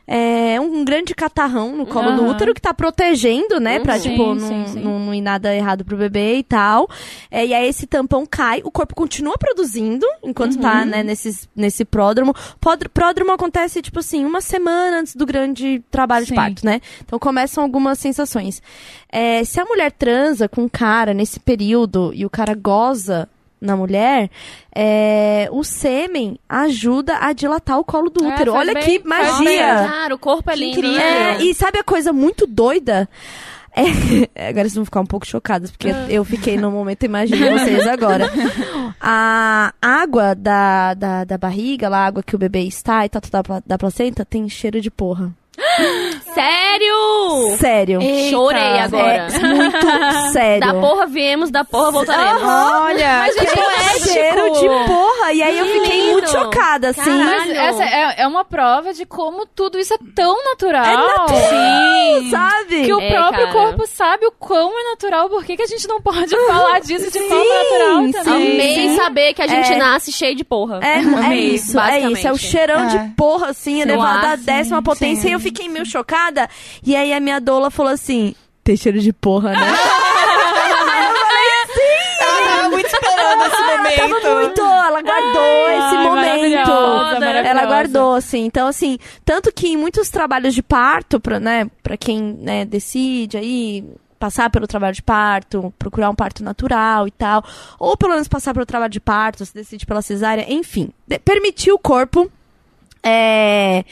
[0.07, 2.33] é, um grande catarrão no colo do Aham.
[2.33, 3.79] útero que tá protegendo, né?
[3.81, 4.01] Pra, Uhum.
[4.01, 4.81] tipo, Sim, não, sim, sim.
[4.81, 6.87] não- não ir nada errado pro bebê e tal.
[7.31, 10.61] É, e aí esse tampão cai, o corpo continua produzindo enquanto Uhum.
[10.61, 12.35] tá, né, nesse, nesse pródromo.
[12.61, 16.83] Pod- pródromo acontece, tipo assim, uma semana antes do grande trabalho de parto, né?
[17.03, 18.61] Então começam algumas sensações.
[19.11, 23.27] É, se a mulher transa com um cara nesse período e o cara goza
[23.65, 24.31] na mulher,
[24.75, 28.53] é, o sêmen ajuda a dilatar o colo do É, útero.
[28.53, 29.89] faz Olha bem, que magia!
[29.89, 30.83] Cara, o corpo é lindo.
[30.83, 31.33] né?
[31.39, 33.09] É, e sabe a coisa muito doida?
[33.77, 33.83] É,
[34.51, 38.31] agora vocês vão ficar um pouco chocadas, porque eu fiquei no momento, imagino vocês agora.
[39.01, 43.21] A água da, da, da barriga, lá, a água que o bebê está e tá
[43.31, 45.33] da, pla- da placenta, tem cheiro de porra.
[46.35, 47.57] Sério?
[47.59, 48.01] Sério.
[48.31, 49.29] Chorei agora.
[49.33, 49.87] É muito
[50.33, 50.61] sério.
[50.67, 52.43] Da porra viemos, da porra voltaremos.
[52.43, 54.09] Olha, Mas, que gente, poético.
[54.09, 55.14] cheiro de porra.
[55.33, 56.13] E aí eu Que fiquei lindo.
[56.13, 57.03] muito chocada, assim.
[57.03, 57.27] Caralho.
[57.49, 60.85] Mas essa é, é uma prova de como tudo isso é tão natural.
[60.85, 62.85] É natural, sabe?
[62.85, 63.53] Que o É, próprio cara.
[63.53, 67.11] corpo sabe o quão é natural, por que, que a gente não pode falar disso
[67.11, 68.13] de forma natural sim.
[68.13, 68.53] também?
[68.55, 68.97] Amei Sim.
[68.97, 69.77] saber que a gente É.
[69.79, 70.81] nasce cheio de porra.
[70.83, 72.27] É, é Amei, isso, é isso.
[72.29, 72.87] É o cheirão É.
[72.87, 75.23] de porra, assim, elevado à sim, décima potência.
[75.23, 75.29] sim.
[75.29, 76.49] E eu fiquei meio chocada.
[76.85, 79.59] E aí a minha doula falou assim: tem cheiro de porra, né?
[83.87, 84.25] Ela tava muito esperando esse Ela momento.
[84.25, 86.15] tava muito, ela guardou esse Ai, momento.
[86.27, 87.49] maravilhosa, Maravilhosa.
[87.49, 88.45] Ela guardou, assim.
[88.45, 93.37] Então, assim, tanto que em muitos trabalhos de parto, pra, né, pra quem né, decide
[93.37, 93.85] aí
[94.19, 97.45] passar pelo trabalho de parto, procurar um parto natural e tal,
[97.79, 100.91] ou pelo menos passar pelo trabalho de parto, se decide pela cesárea, enfim,
[101.25, 102.31] permitir o corpo
[103.07, 103.85] é,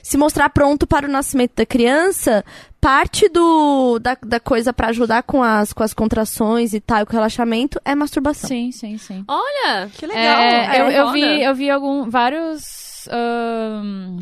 [0.00, 2.44] se mostrar pronto para o nascimento da criança,
[2.80, 7.04] parte do, da, da coisa pra ajudar com as, com as contrações e tal, e
[7.06, 8.48] com o relaxamento, é masturbação.
[8.48, 9.24] Sim, sim, sim.
[9.28, 10.40] Olha, Que legal.
[10.40, 11.34] É, eu, É, eu vi, foda.
[11.34, 14.18] eu vi algum, vários ahn,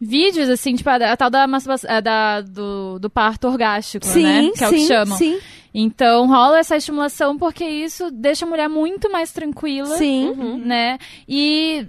[0.00, 4.22] vídeos, assim, tipo, a, a tal da, masturba- a da do, do parto orgástico, Sim,
[4.24, 4.50] né?
[4.56, 5.16] Que é o que sim, chamam.
[5.18, 5.38] sim,
[5.74, 10.32] Então rola essa estimulação porque isso deixa a mulher muito mais tranquila, sim.
[10.64, 10.98] né?
[11.28, 11.86] E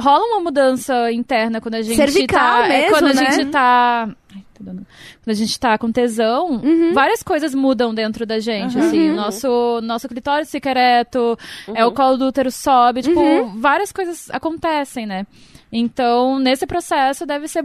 [0.00, 3.32] rola uma mudança interna quando a gente Cervical tá, é, mesmo, quando a né?
[3.32, 4.86] gente tá Ai, dando-
[5.24, 6.92] quando a gente tá com tesão, Uhum.
[6.94, 11.38] várias coisas mudam dentro da gente, assim, o nosso nosso clitóris fica ereto,
[11.74, 13.58] é o colo do útero sobe, tipo, Uhum.
[13.60, 15.26] várias coisas acontecem, né?
[15.72, 17.64] Então, nesse processo deve ser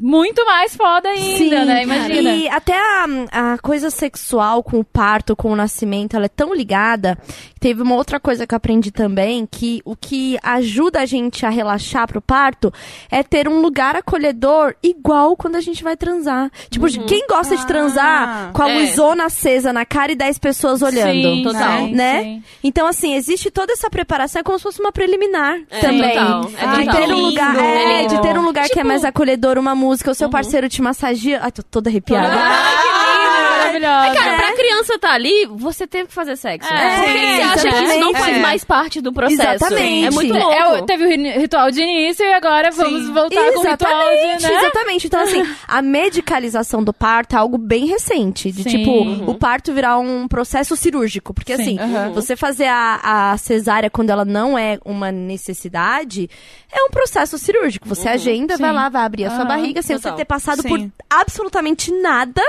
[0.00, 1.82] muito mais foda ainda, né?
[1.82, 2.30] Imagina.
[2.34, 6.54] E até a, a coisa sexual com o parto, com o nascimento, ela é tão
[6.54, 7.18] ligada.
[7.60, 11.50] Teve uma outra coisa que eu aprendi também, que o que ajuda a gente a
[11.50, 12.72] relaxar pro parto
[13.10, 16.50] é ter um lugar acolhedor igual quando a gente vai transar.
[16.70, 18.78] Tipo, quem gosta de transar com a É.
[18.80, 21.12] luzona acesa na cara e 10 pessoas olhando?
[21.12, 21.78] Sim, total.
[21.86, 22.22] sim, Né?
[22.22, 22.42] sim.
[22.64, 26.14] Então, assim, existe toda essa preparação, é como se fosse uma preliminar É, também.
[26.14, 26.94] total, é de total.
[27.06, 29.74] ter um lugar, é, É de ter um lugar que é Tipo- mais acolhedor, uma
[29.74, 31.40] música, o seu parceiro te massagia.
[31.42, 32.28] Ai, tô toda arrepiada.
[32.32, 33.29] Ai, que lindo!
[33.78, 34.14] Maravilhosa.
[34.14, 36.72] Cara, pra criança tá ali, você teve que fazer sexo.
[36.72, 38.40] É, Por que que você acha que isso não faz exatamente.
[38.42, 39.42] mais parte do processo?
[39.64, 40.06] Exatamente.
[40.06, 40.52] É muito louco.
[40.76, 43.12] É, teve o ri- ritual de início e agora vamos Sim.
[43.12, 44.58] voltar com o ritual Exatamente, de, né?
[44.58, 45.06] exatamente.
[45.06, 48.50] Então, assim, a medicalização do parto é algo bem recente.
[48.50, 48.68] De, Sim.
[48.70, 49.30] tipo, Uhum.
[49.30, 51.32] o parto virar um processo cirúrgico.
[51.34, 51.78] Porque, Sim.
[51.78, 52.12] assim, Uhum.
[52.12, 56.28] você fazer a, a cesárea quando ela não é uma necessidade,
[56.72, 57.88] é um processo cirúrgico.
[57.88, 60.12] Você agenda, vai lá, vai abrir a sua barriga, sem total.
[60.12, 60.68] você ter passado Sim.
[60.68, 62.42] por absolutamente nada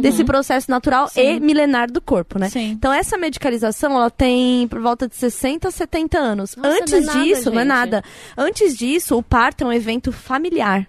[0.00, 2.48] desse processo natural e milenar do corpo, né?
[2.48, 2.70] Sim.
[2.70, 6.56] Então, essa medicalização, ela tem por volta de 60 a 70 anos.
[6.56, 8.04] Nossa, Antes não é nada, disso, não é nada.
[8.36, 10.86] Antes disso, o parto é um evento familiar.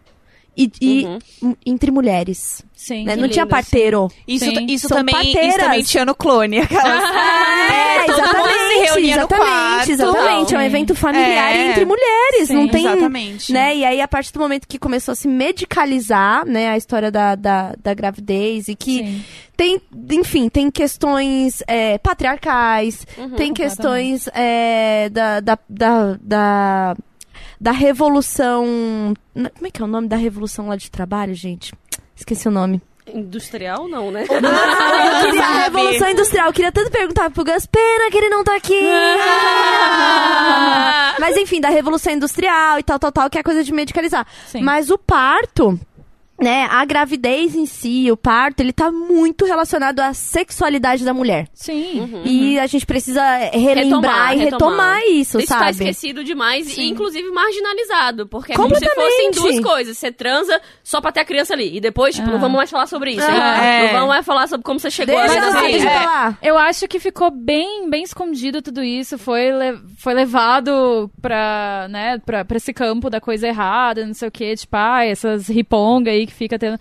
[0.57, 1.55] E, e Uhum.
[1.65, 2.65] entre mulheres.
[2.75, 3.05] Sim.
[3.05, 3.15] né?
[3.15, 4.07] Não tinha lindo, parteiro.
[4.27, 4.65] Isso, Sim.
[4.69, 5.47] isso, São também, parteiras.
[5.49, 6.59] isso também tinha no clone.
[6.59, 7.03] Aquelas...
[7.97, 9.09] É, todo mundo se exatamente.
[9.11, 10.55] exatamente, exatamente.
[10.55, 11.67] É um evento familiar É.
[11.71, 12.47] entre mulheres.
[12.47, 12.85] Sim, não tem.
[12.85, 13.51] exatamente.
[13.51, 13.75] Né?
[13.77, 17.35] E aí, a partir do momento que começou a se medicalizar, né, a história da,
[17.35, 19.23] da, da gravidez e que Sim.
[19.57, 19.81] tem,
[20.11, 23.31] enfim, tem questões é, patriarcais, Uhum.
[23.31, 26.95] tem questões é, da, da, da, da,
[27.59, 29.13] da revolução.
[29.33, 31.73] Como é que é o nome da revolução lá de trabalho, gente?
[32.15, 32.81] Esqueci o nome.
[33.13, 34.25] Industrial, não, né?
[34.29, 36.47] Ah, eu queria a revolução industrial.
[36.47, 38.77] Eu queria tanto perguntar pro Gus, pena que ele não tá aqui.
[41.19, 44.27] Mas enfim, da revolução industrial e tal, tal, tal, que é coisa de medicalizar.
[44.47, 44.61] Sim.
[44.61, 45.79] Mas o parto,
[46.39, 51.47] né, a gravidez em si, o parto, ele tá muito relacionado à sexualidade da mulher.
[51.53, 52.21] Sim.
[52.25, 53.21] E a gente precisa
[53.53, 55.71] relembrar e retomar, isso, Isso tá sabe?
[55.71, 58.27] esquecido demais e, inclusive, marginalizado.
[58.27, 59.35] Porque é como se Completamente.
[59.35, 59.97] fossem duas coisas.
[59.97, 61.77] Você transa só pra ter a criança ali.
[61.77, 63.25] E depois, tipo, não vamos mais falar sobre isso.
[63.27, 63.63] Ah.
[63.65, 63.85] É.
[63.87, 65.97] Não vamos mais falar sobre como você chegou Deixa a ela vida deixa assim.
[65.99, 66.37] pra lá.
[66.41, 69.17] Eu acho que ficou bem, bem escondido tudo isso.
[69.17, 74.27] Foi, le- foi levado pra, né, pra, pra esse campo da coisa errada, não sei
[74.27, 76.77] o que, tipo, ah, essas riponga aí que fica tendo.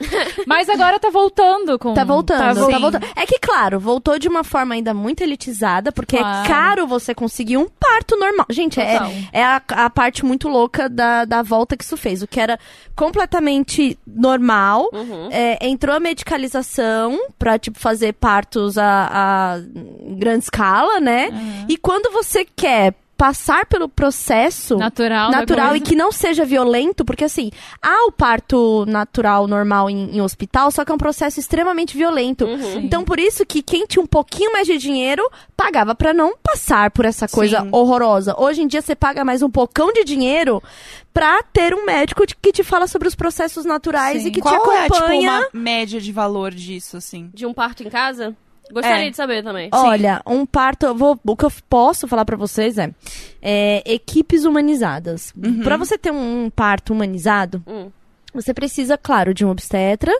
[0.46, 1.94] Mas agora tá voltando com.
[1.94, 2.78] Tá voltando, tá, sim.
[2.78, 3.06] voltando.
[3.16, 6.44] É que, claro, voltou de uma forma ainda muito elitizada, porque Claro.
[6.44, 8.46] é caro você conseguir um parto normal.
[8.50, 9.10] Gente, é, Total.
[9.32, 12.22] é a, a parte muito louca da, da volta que isso fez.
[12.22, 12.58] O que era
[12.94, 15.28] completamente normal, Uhum.
[15.30, 19.60] é, entrou a medicalização pra, tipo, fazer partos a, a
[20.16, 21.28] grande escala, né?
[21.68, 25.30] E quando você quer passar pelo processo Natural.
[25.30, 27.50] da natural e que não seja violento, porque assim,
[27.82, 32.44] há o parto natural normal em, em hospital, só que é um processo extremamente violento.
[32.44, 32.80] Uhum.
[32.80, 35.22] Então, por isso que quem tinha um pouquinho mais de dinheiro
[35.56, 37.68] pagava pra não passar por essa coisa Sim.
[37.72, 38.34] horrorosa.
[38.38, 40.62] Hoje em dia você paga mais um pocão de dinheiro
[41.14, 44.28] pra ter um médico que te fala sobre os processos naturais Sim.
[44.28, 45.30] e que Qual te é, tipo, acompanha.
[45.32, 47.30] uma média de valor disso, assim?
[47.32, 48.36] De um parto em casa?
[48.72, 49.10] Gostaria É.
[49.10, 49.68] de saber também.
[49.72, 52.90] Olha, um parto, eu vou, o que eu posso falar pra vocês é,
[53.40, 55.32] é, equipes humanizadas.
[55.62, 57.90] Pra você ter um, parto humanizado, Hum.
[58.34, 60.12] você precisa, claro, de um obstetra,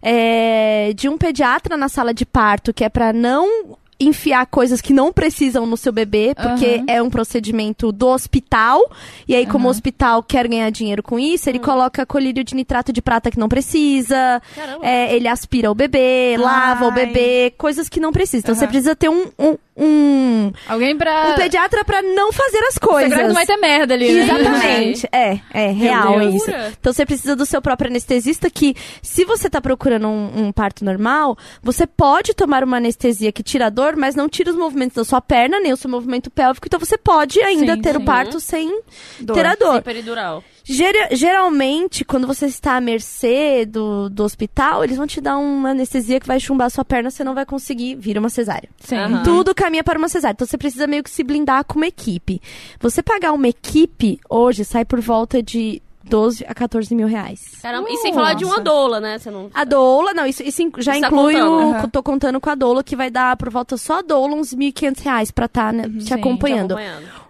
[0.00, 4.92] é, de um pediatra na sala de parto, que é pra não enfiar coisas que
[4.92, 6.84] não precisam no seu bebê, porque Aham.
[6.88, 8.90] é um procedimento do hospital.
[9.28, 9.70] E aí, como o Aham.
[9.70, 13.48] hospital quer ganhar dinheiro com isso, ele coloca colírio de nitrato de prata que não
[13.48, 14.42] precisa.
[14.82, 17.06] É, ele aspira o bebê, lava o Ai.
[17.06, 18.38] bebê, coisas que não precisa.
[18.38, 21.30] Então você precisa ter um, um, um, Alguém pra...
[21.30, 23.18] um pediatra pra não fazer as Você coisas.
[23.26, 24.22] não vai ter merda ali, né?
[24.22, 25.08] Exatamente.
[25.12, 26.50] É, é real isso.
[26.80, 30.84] Então você precisa do seu próprio anestesista que, se você tá procurando um, um parto
[30.84, 34.96] normal, você pode tomar uma anestesia que tira a dor, mas não tira os movimentos
[34.96, 36.66] da sua perna, nem o seu movimento pélvico.
[36.66, 37.98] Então você pode ainda Sim, ter sim.
[37.98, 38.80] o parto sem
[39.20, 39.34] Dor.
[39.34, 39.72] ter a dor.
[39.74, 40.44] Sem peridural.
[40.64, 45.70] Gera- geralmente, quando você está à mercê do, do hospital, eles vão te dar uma
[45.70, 48.68] anestesia que vai chumbar a sua perna, você não vai conseguir vir uma cesárea.
[48.78, 48.96] Sim.
[48.96, 49.22] Aham.
[49.24, 50.34] Tudo caminha para uma cesárea.
[50.34, 52.40] Então você precisa meio que se blindar com uma equipe.
[52.80, 57.58] Você pagar uma equipe hoje sai por volta de 12 a 14 mil reais.
[57.60, 59.18] Caramba, e sem falar de uma doula, né?
[59.18, 59.50] Você não...
[59.54, 61.72] A doula, não, isso, isso já Isso tá inclui contando, o.
[61.74, 61.88] aham.
[61.88, 65.02] Tô contando com a doula, que vai dar por volta só a doula uns 1.500
[65.02, 66.76] reais pra estar né, te Sim, te acompanhando.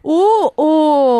[0.03, 0.53] O,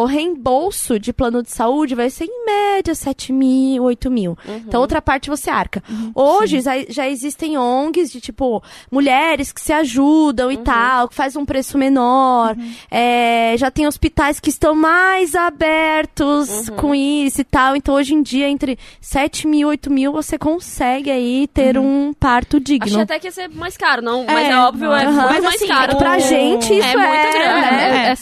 [0.03, 4.37] o reembolso de plano de saúde vai ser em média 7 mil, 8 mil.
[4.47, 5.83] Então, outra parte você arca.
[6.15, 11.37] Hoje já, já existem ONGs de tipo mulheres que se ajudam e tal, que faz
[11.37, 12.57] um preço menor.
[12.91, 17.77] É, já tem hospitais que estão mais abertos com isso e tal.
[17.77, 22.59] Então, hoje em dia, entre 7 mil, 8 mil, você consegue aí ter um parto
[22.59, 22.87] digno.
[22.87, 24.25] Achei até que ia ser mais caro, não.
[24.25, 25.97] Mas É, é óbvio, é muito Mas mais assim, caro.
[25.97, 27.67] pra gente isso é muito grande.
[27.67, 28.15] É, é, é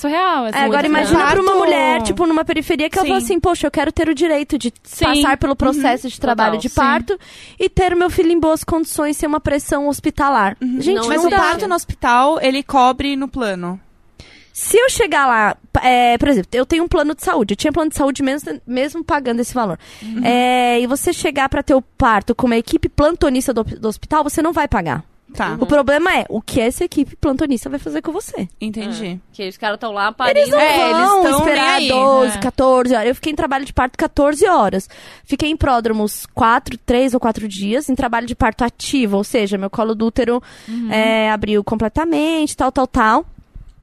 [0.52, 3.12] É, agora imagina pra uma mulher, tipo, numa periferia, que ela Sim.
[3.12, 5.04] fala assim, poxa, eu quero ter o direito de Sim.
[5.04, 6.74] passar pelo processo de trabalho Total, de sim.
[6.74, 7.18] parto
[7.58, 10.56] e ter o meu filho em boas condições sem uma pressão hospitalar.
[10.60, 13.80] Gente, Não, Mas o parto no hospital, ele cobre no plano.
[14.52, 17.72] Se eu chegar lá, é, por exemplo, eu tenho um plano de saúde, eu tinha
[17.72, 19.78] plano de saúde mesmo, mesmo pagando esse valor.
[20.22, 24.24] É, e você chegar pra ter o parto com uma equipe plantonista do, do hospital,
[24.24, 25.04] você não vai pagar.
[25.34, 28.48] Tá, O problema é o que essa equipe plantonista vai fazer com você.
[28.60, 29.20] entendi.
[29.32, 30.50] Que os caras estão lá parindo.
[30.50, 32.40] Não É, eles vão tão esperar aí, 12, né?
[32.42, 33.08] 14 horas.
[33.08, 34.88] Eu fiquei em trabalho de parto 14 horas.
[35.24, 39.56] Fiquei em pródromos 4, 3 ou 4 dias, em trabalho de parto ativo, ou seja,
[39.56, 40.42] meu colo do útero
[40.90, 43.24] é, abriu completamente, tal, tal, tal.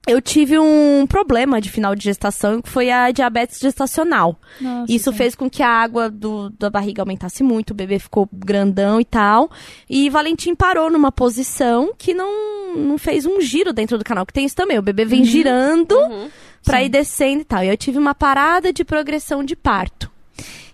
[0.08, 4.39] Eu tive um problema de final de gestação, que foi a diabetes gestacional.
[4.62, 5.18] Nossa, Isso sim.
[5.18, 9.05] fez com que a água do- da barriga aumentasse muito, o bebê ficou grandão e
[9.05, 9.51] tal.
[9.89, 14.32] E Valentim parou numa posição que não, não fez um giro dentro do canal, que
[14.34, 14.80] tem isso também.
[14.80, 16.30] O bebê vem girando Uhum.
[16.64, 17.64] pra ir descendo e tal.
[17.64, 20.10] E eu tive uma parada de progressão de parto.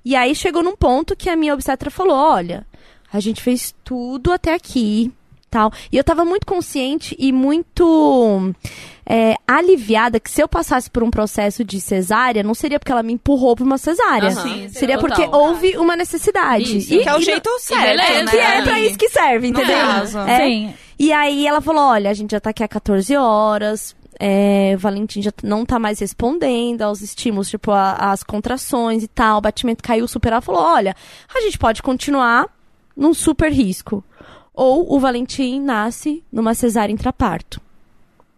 [0.06, 2.68] E aí chegou num ponto que a minha obstetra falou: olha,
[3.12, 5.12] a gente fez tudo até aqui.
[5.50, 5.72] Tal.
[5.92, 8.54] E eu tava muito consciente e muito
[9.06, 13.04] é, aliviada que se eu passasse por um processo de cesárea, não seria porque ela
[13.04, 14.30] me empurrou pra uma cesárea.
[14.30, 15.18] Aham, Sim, Seria total.
[15.18, 16.78] porque houve uma necessidade.
[16.78, 16.94] Isso.
[16.94, 18.32] E, que é o e jeito certo, beleza, né?
[18.32, 19.76] que é pra isso que serve, No entendeu?
[19.78, 20.20] caso.
[20.20, 20.38] É.
[20.46, 20.74] Sim.
[21.00, 23.96] E aí ela falou: olha, a gente já tá aqui há 14 horas.
[24.20, 29.08] É, o Valentim já não tá mais respondendo aos estímulos, tipo, a- as contrações e
[29.08, 30.32] tal, o batimento caiu super.
[30.32, 30.96] Ela falou: olha,
[31.34, 32.46] a gente pode continuar
[32.96, 34.04] num super risco.
[34.54, 37.60] Ou o Valentim nasce numa cesárea intraparto.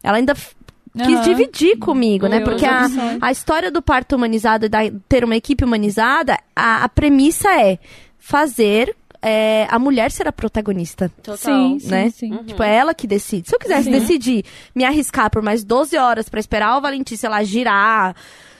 [0.05, 2.39] Ela ainda quis dividir comigo, né?
[2.41, 2.87] Porque a,
[3.19, 4.79] a história do parto humanizado, da,
[5.09, 7.79] ter uma equipe humanizada, a, a premissa é
[8.19, 11.37] fazer é, a mulher ser a protagonista Total.
[11.37, 12.09] Sim, sim, né?
[12.11, 12.43] sim.
[12.45, 13.49] Tipo, é ela que decide.
[13.49, 13.91] Se eu quisesse Sim.
[13.91, 14.45] decidir
[14.75, 18.15] me arriscar por mais 12 horas pra esperar o Valentim, sei lá, girar,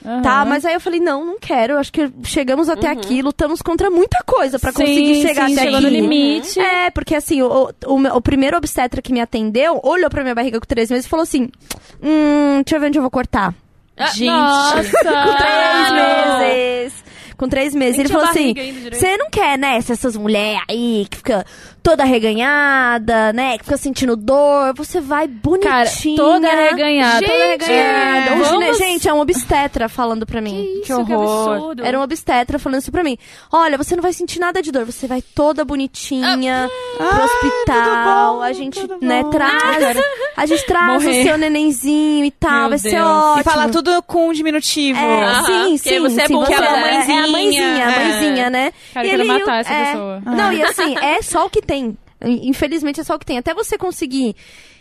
[0.06, 0.22] Aham.
[0.22, 0.44] tá?
[0.44, 1.78] Mas aí eu falei, não, não quero.
[1.78, 5.62] Acho que chegamos até aqui, lutamos contra muita coisa pra Sim, conseguir chegar sim, até
[5.68, 5.80] aqui.
[5.80, 6.60] no limite.
[6.60, 10.60] É, porque assim, o, o, o primeiro obstetra que me atendeu olhou pra minha barriga
[10.60, 11.50] com três meses e falou assim:
[12.02, 13.52] Hum, deixa eu ver onde eu vou cortar.
[13.96, 14.26] Ah, Gente.
[14.26, 14.82] Nossa!
[15.02, 15.38] Com três
[15.88, 16.38] Caralho.
[16.38, 17.04] meses.
[17.36, 17.96] Com três meses.
[17.96, 18.54] Nem Ele falou assim:
[18.92, 21.44] você não quer, né, essas mulheres aí que fica
[21.86, 26.16] toda reganhada, né, que fica sentindo dor, você vai Cara, bonitinha.
[26.16, 27.24] toda reganhada.
[27.26, 28.30] Toda reganhada.
[28.30, 30.64] É, Hoje, né, vamos- gente, é um obstetra falando pra mim.
[30.84, 31.52] Que isso, que, horror.
[31.54, 31.84] absurdo.
[31.84, 33.16] Era um obstetra falando isso pra mim.
[33.52, 38.34] Olha, você não vai sentir nada de dor, você vai toda bonitinha pro Ah, hospital.
[38.36, 39.30] bom, a gente, né, bom.
[39.30, 39.96] traz.
[40.36, 41.20] A gente traz Morrer.
[41.20, 43.06] o seu nenenzinho e tal, Meu vai ser Deus.
[43.06, 43.40] ótimo.
[43.40, 44.98] E fala tudo com um diminutivo.
[44.98, 46.66] É, sim, porque sim, você é sim, burra, você né?
[46.66, 47.98] é, é a Mãezinha, mãezinha, a é.
[48.04, 48.72] mãezinha, né?
[48.92, 50.22] Cara, E eu quero ele- matar essa é, pessoa.
[50.24, 51.75] Não, e assim, é só o que tem.
[52.24, 53.38] Infelizmente é só o que tem.
[53.38, 54.34] Até você conseguir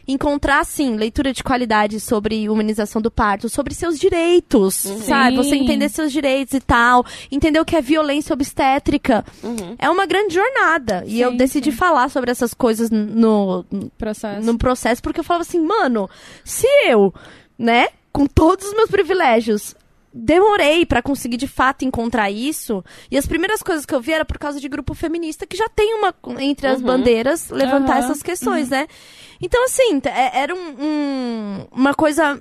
[0.08, 5.32] encontrar, assim, leitura de qualidade sobre humanização do parto, sobre seus direitos, sabe?
[5.32, 5.44] Sim.
[5.44, 9.26] Você entender seus direitos e tal, entender o que é violência obstétrica.
[9.80, 11.04] É uma grande jornada.
[11.08, 13.66] E eu Sim, decidi falar sobre essas coisas no,
[13.98, 14.46] Processo.
[14.46, 16.10] no processo, porque eu falava assim, mano,
[16.44, 17.14] se eu,
[17.58, 19.76] né, com todos os meus privilégios,
[20.18, 22.82] demorei pra conseguir de fato encontrar isso.
[23.12, 25.68] E as primeiras coisas que eu vi era por causa de grupo feminista que já
[25.68, 26.86] tem uma entre as Uhum.
[26.88, 28.06] bandeiras levantar Aham.
[28.06, 28.88] essas questões, né?
[29.42, 32.40] Então assim, é- era um- um- uma coisa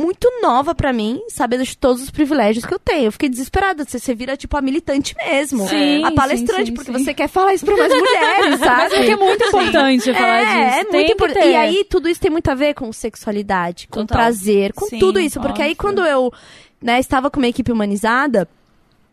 [0.00, 3.06] muito nova pra mim, sabendo de todos os privilégios que eu tenho.
[3.06, 3.84] Eu fiquei desesperada.
[3.84, 5.66] Você, você vira, tipo, a militante mesmo.
[5.68, 8.76] Sim, a palestrante, sim, sim, porque você quer falar isso pra mais mulheres, sabe?
[8.82, 10.78] Mas é é muito importante falar é, disso.
[10.88, 11.48] É, muito importante.
[11.48, 14.16] E aí, tudo isso tem muito a ver com sexualidade, com Total.
[14.18, 15.40] prazer, com Sim, tudo isso.
[15.40, 15.76] Porque aí, óbvio.
[15.82, 16.32] quando eu
[16.80, 18.48] né, estava com uma equipe humanizada,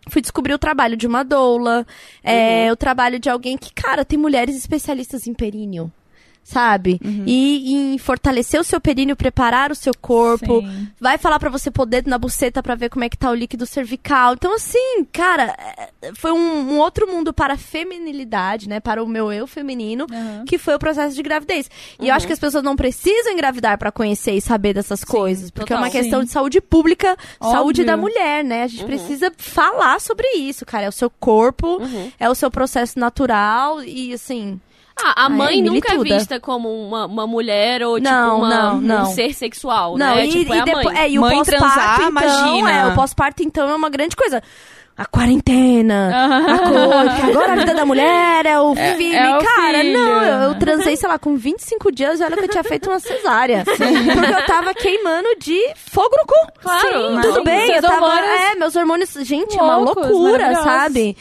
[0.10, 1.86] fui descobrir o trabalho de uma doula,
[2.24, 5.92] é, o trabalho de alguém que, cara, tem mulheres especialistas em períneo.
[6.48, 7.00] Sabe?
[7.26, 10.88] E em fortalecer o seu períneo, preparar o seu corpo, Sim.
[11.02, 13.34] vai falar pra você pôr dedo na buceta pra ver como é que tá o
[13.34, 14.36] líquido cervical.
[14.36, 15.56] Então, assim, cara,
[16.04, 18.80] é, foi um, um outro mundo para a feminilidade, né?
[18.80, 20.46] Para o meu eu feminino, Aham.
[20.46, 21.68] que foi o processo de gravidez.
[22.00, 25.50] E eu acho que as pessoas não precisam engravidar pra conhecer e saber dessas coisas,
[25.50, 25.84] porque é total.
[25.84, 26.26] uma questão Sim.
[26.28, 27.58] de saúde pública, Óbvio.
[27.58, 28.62] saúde da mulher, né?
[28.62, 30.86] A gente precisa falar sobre isso, cara.
[30.86, 31.82] É o seu corpo,
[32.20, 34.60] é o seu processo natural e assim.
[34.98, 38.50] Ah, a mãe é, nunca é vista como uma, uma mulher ou Não, tipo uma,
[38.50, 39.02] não, não.
[39.04, 40.26] um ser sexual, Não, né?
[40.26, 40.98] e, tipo, é e a depois, mãe.
[41.00, 42.72] é, e o Mãe pós-parto, transar, então, imagina.
[42.72, 44.42] é, o pós-parto, então, é uma grande coisa.
[44.98, 49.14] A quarentena, a coisa, que agora a vida da mulher é o filho.
[49.14, 49.94] é o cara, filho.
[50.00, 52.90] não, eu, eu transei, sei lá, com 25 dias e olha que eu tinha feito
[52.90, 53.66] uma cesárea.
[53.68, 55.60] Porque eu tava queimando de
[55.92, 56.60] fogo no cu.
[56.62, 57.44] Claro, Tudo sim.
[57.44, 58.06] bem, Seus eu tava.
[58.06, 61.18] hormônios É, meus hormônios, gente, é uma loucos, loucura, sabe?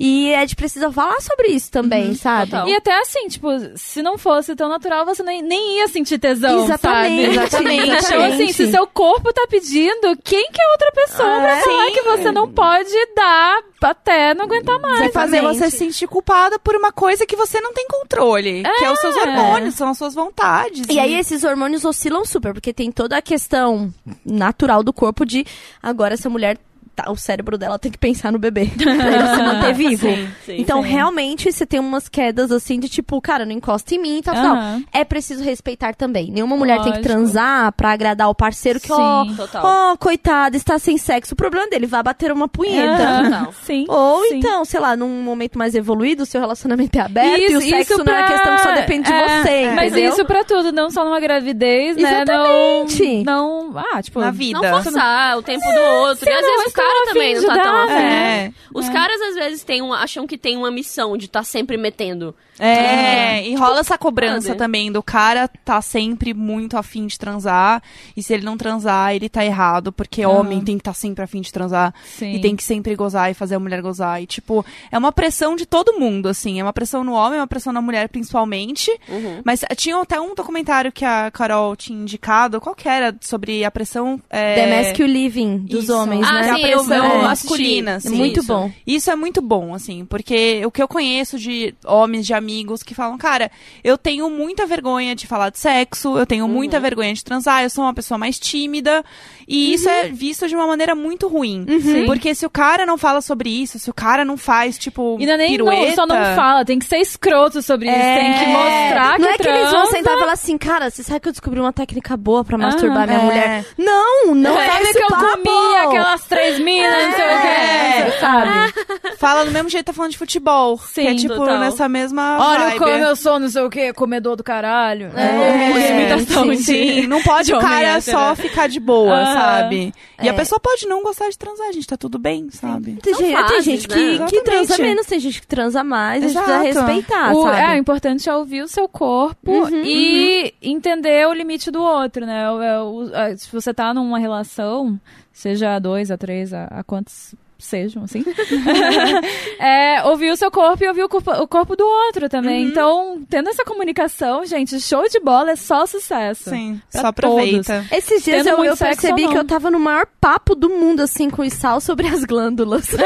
[0.00, 2.50] E a gente precisa falar sobre isso também, sabe?
[2.52, 2.68] total.
[2.68, 6.64] E até assim, tipo, se não fosse tão natural, você nem, nem ia sentir tesão,
[6.64, 7.46] Exatamente, sabe?
[7.46, 7.88] exatamente.
[8.08, 11.62] Então, assim, se seu corpo tá pedindo, quem que é outra pessoa pra É.
[11.62, 11.92] falar Sim.
[11.92, 14.98] que você não pode dar até não aguentar mais?
[15.00, 18.62] Vai fazer você se sentir culpada por uma coisa que você não tem controle.
[18.78, 20.86] Que é os seus hormônios, são as suas vontades.
[20.88, 23.92] E aí esses hormônios oscilam super, porque tem toda a questão
[24.24, 25.44] natural do corpo de
[25.82, 26.58] agora essa mulher
[27.02, 30.06] tá, o cérebro dela tem que pensar no bebê pra ele se manter vivo.
[30.08, 30.56] Sim, sim.
[30.60, 30.88] então, sim.
[30.88, 34.34] realmente, você tem umas quedas assim de tipo, cara, não encosta em mim e tal,
[34.34, 34.44] tal.
[34.56, 34.84] Aham.
[34.92, 36.30] É preciso respeitar também.
[36.30, 37.08] Nenhuma mulher tem que Lógico.
[37.08, 39.24] transar pra agradar o parceiro que, ó.
[39.36, 39.62] Total.
[39.64, 41.34] ó, coitado, está sem sexo.
[41.34, 43.22] O problema dele vai bater uma punheta.
[43.24, 43.52] Total.
[43.64, 43.84] Sim.
[43.88, 44.36] Ou sim.
[44.38, 47.68] então, sei lá, num momento mais evoluído, o seu relacionamento é aberto e o Isso-
[47.70, 50.10] sexo isso não é pra- questão que só depende é, de você, Mas entendeu?
[50.12, 52.22] isso pra tudo, não só numa gravidez, né?
[52.22, 53.24] Exatamente.
[53.24, 53.78] Não, não.
[53.92, 54.20] Ah, tipo.
[54.20, 54.60] Na vida.
[54.60, 56.28] Não forçar o tempo do outro.
[56.28, 57.94] E às vezes mas o cara tá também não tá de tão dar, afim.
[57.94, 58.52] É.
[58.74, 62.34] Os caras às vezes têm uma, acham que tem uma missão de estar sempre metendo.
[62.58, 64.58] É, e rola essa cobrança sabe?
[64.58, 67.82] também do cara tá sempre muito afim de transar.
[68.16, 69.92] E se ele não transar, ele tá errado.
[69.92, 71.94] Porque homem tem que estar sempre afim de transar.
[72.04, 72.34] Sim.
[72.34, 74.20] E tem que sempre gozar e fazer a mulher gozar.
[74.22, 76.58] E, tipo, é uma pressão de todo mundo, assim.
[76.58, 78.90] É uma pressão no homem, é uma pressão na mulher, principalmente.
[79.08, 79.40] Uhum.
[79.44, 82.60] Mas eh, tinha até um documentário que a Carol tinha indicado.
[82.60, 83.14] Qual que era?
[83.20, 84.20] Sobre a pressão...
[84.28, 84.54] É...
[84.56, 85.94] The Masculine Living dos Isso.
[85.94, 86.54] homens, Ah, né?
[86.54, 88.10] sim, pressão eu masculina, assim.
[88.16, 88.48] Muito Isso.
[88.48, 88.70] bom.
[88.86, 92.94] Isso é muito bom, assim, porque o que eu conheço de homens, de amigos que
[92.94, 93.50] falam, cara,
[93.82, 96.50] eu tenho muita vergonha de falar de sexo, eu tenho Uhum.
[96.52, 99.04] muita vergonha de transar, eu sou uma pessoa mais tímida,
[99.46, 99.94] e isso Uhum.
[99.94, 101.66] é visto de uma maneira muito ruim.
[102.06, 105.26] Porque se o cara não fala sobre isso, se o cara não faz, tipo, E
[105.26, 105.86] não é nem pirueta...
[105.88, 108.18] não, só não fala, tem que ser escroto sobre isso, É.
[108.20, 109.90] tem que mostrar que Não é que eles vão transa.
[109.96, 113.06] sentar e falar assim, cara, você sabe que eu descobri uma técnica boa pra masturbar
[113.06, 113.22] minha é.
[113.24, 113.64] mulher?
[113.76, 115.42] Não, não é esse que eu papo.
[115.42, 118.20] comi aquelas três minas, não sei o É, que.
[118.20, 119.16] sabe?
[119.18, 120.78] Fala do mesmo jeito que tá falando de futebol.
[120.78, 121.58] Sim, que é tipo total.
[121.58, 122.78] nessa mesma Olha vibe.
[122.78, 125.10] como eu sou, não sei o que, comedor do caralho.
[125.16, 129.34] É, imitação sim, de- Sim, não pode de o cara só ficar de boa, Aham.
[129.34, 129.92] sabe?
[130.22, 130.36] E a É.
[130.36, 132.98] pessoa pode não gostar de transar, gente, tá tudo bem, sabe?
[133.02, 134.26] Tem, gente, tem gente né?
[134.28, 136.60] que, transa menos, tem gente que transa mais, a gente Exato.
[136.60, 137.60] precisa respeitar, O, sabe?
[137.60, 142.50] é, o importante é ouvir o seu corpo e entender o limite do outro, né?
[142.50, 144.98] O- é, o- é, se você tá numa relação,
[145.38, 148.24] seja a dois, a três, a, a quantos sejam, assim.
[149.58, 152.64] é, ouvir o seu corpo e ouvir o corpo, o corpo do outro também.
[152.64, 156.50] Então, tendo essa comunicação, gente, show de bola é só sucesso.
[156.50, 157.84] Sim, Pra só aproveita.
[157.90, 161.30] Esses dias Tendo eu, eu percebi que eu tava no maior papo do mundo, assim,
[161.30, 162.88] com o Sal sobre as glândulas.
[162.94, 162.98] eu,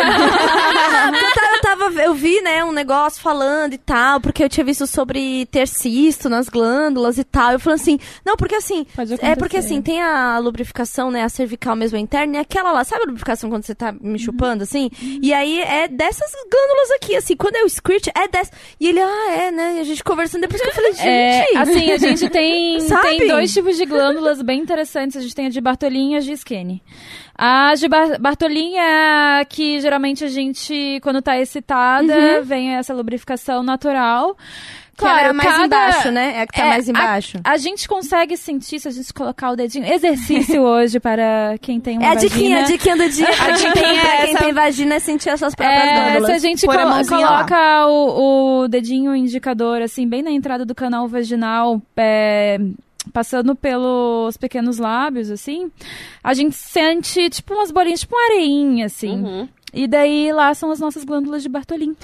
[1.77, 5.67] tava, eu, vi, né, um negócio falando e tal, porque eu tinha visto sobre ter
[5.67, 7.53] cisto nas glândulas e tal.
[7.53, 8.87] Eu falei assim, não, porque assim,
[9.21, 13.03] é porque assim, tem a lubrificação, né, a cervical mesmo interna, e aquela lá, sabe
[13.03, 14.91] a lubrificação quando você tá me chupando, assim?
[15.01, 18.53] E aí é dessas glândulas aqui, assim, quando é o squirt, é dessa.
[18.79, 21.09] E ele, ah, é, né, e a gente conversando depois que eu falei, gente...
[21.09, 25.17] É, assim, a gente tem, tem dois tipos de glândulas bem interessantes.
[25.17, 26.83] A gente tem a de Bartolin e a de Skene.
[27.37, 32.43] A de Bar Bartolin é a que geralmente a gente, quando tá excitada, Uhum.
[32.45, 34.37] vem essa lubrificação natural.
[34.95, 36.35] Claro, mais cada- embaixo, né?
[36.37, 37.41] É a que tá É, mais embaixo.
[37.43, 39.85] A gente consegue sentir se a gente colocar o dedinho.
[39.91, 42.29] Exercício hoje para quem tem uma É a vagina.
[42.31, 43.27] diquinha, a diquinha do dia.
[43.29, 44.45] A diquinha pra é quem essa.
[44.45, 46.27] tem vagina é sentir as suas próprias É, glândulas.
[46.27, 50.75] se a gente Pôr a coloca o, o dedinho indicador, assim, bem na entrada do
[50.75, 52.59] canal vaginal, é,
[53.13, 55.71] passando pelos pequenos lábios, assim,
[56.23, 59.23] a gente sente, tipo, umas bolinhas, tipo uma areinha, assim.
[59.23, 59.49] Uhum.
[59.75, 61.97] E daí lá são as nossas glândulas de Bartolin.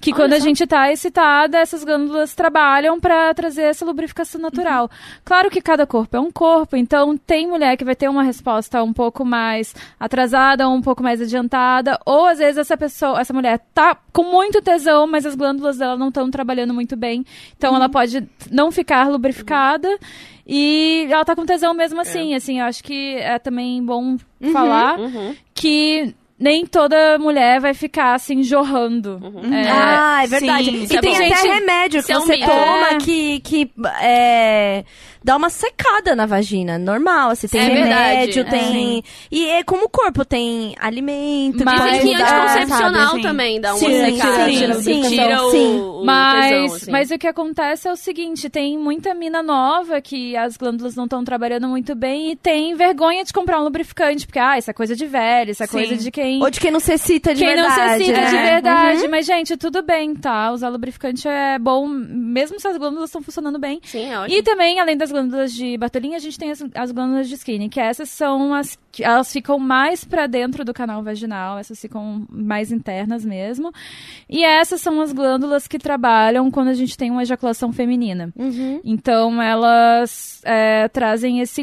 [0.00, 0.44] Que Olha quando a só.
[0.44, 4.84] gente tá excitada, essas glândulas trabalham pra trazer essa lubrificação natural.
[4.84, 4.88] Uhum.
[5.24, 8.80] Claro que cada corpo é um corpo, então tem mulher que vai ter uma resposta
[8.84, 13.58] um pouco mais atrasada, um pouco mais adiantada, ou às vezes essa pessoa, essa mulher
[13.74, 17.24] tá com muito tesão, mas as glândulas dela não estão trabalhando muito bem.
[17.56, 17.76] Então Uhum.
[17.78, 19.88] ela pode não ficar lubrificada.
[20.48, 24.16] E ela tá com tesão mesmo assim, assim, eu acho que é também bom
[24.52, 25.36] falar Uhum.
[25.54, 29.20] que nem toda mulher vai ficar assim jorrando.
[29.52, 30.64] É, ah, é verdade.
[30.70, 31.16] sim, e é tem bom.
[31.16, 32.98] até Gente, remédio que é um você toma É.
[32.98, 33.70] que, que
[34.00, 34.84] é,
[35.28, 36.78] dá uma secada na vagina.
[36.78, 39.04] Normal, assim, tem É remédio, verdade, tem...
[39.30, 43.20] E é como o corpo tem alimento, Mas- mudar, anticoncepcional sabe, assim.
[43.20, 44.44] também dá uma Sim, secada.
[44.46, 45.78] sim, tira, sim, tira o, sim.
[45.80, 46.90] o Mas, tesão, assim.
[46.90, 51.04] mas o que acontece é o seguinte: tem muita mina nova que as glândulas não
[51.04, 54.72] estão trabalhando muito bem e tem vergonha de comprar um lubrificante, porque, ah, isso é
[54.74, 55.72] coisa de velho, isso é Sim.
[55.72, 56.42] coisa de quem.
[56.42, 57.76] Ou de quem não necessita de quem verdade.
[57.78, 58.26] não necessita né?
[58.30, 59.08] de verdade.
[59.08, 60.50] Mas, gente, tudo bem, tá?
[60.52, 63.78] Usar lubrificante é bom, mesmo se as glândulas estão funcionando bem.
[63.84, 64.38] Sim, é ótimo.
[64.38, 67.68] E também, além das glândulas de Bartolini, a gente tem as, as glândulas de Skinny,
[67.68, 72.26] que essas são as que elas ficam mais pra dentro do canal vaginal, essas ficam
[72.30, 73.72] mais internas mesmo.
[74.28, 78.32] E essas são as glândulas que trabalham quando a gente tem uma ejaculação feminina.
[78.36, 78.80] Uhum.
[78.84, 81.62] Então, elas é, trazem esse,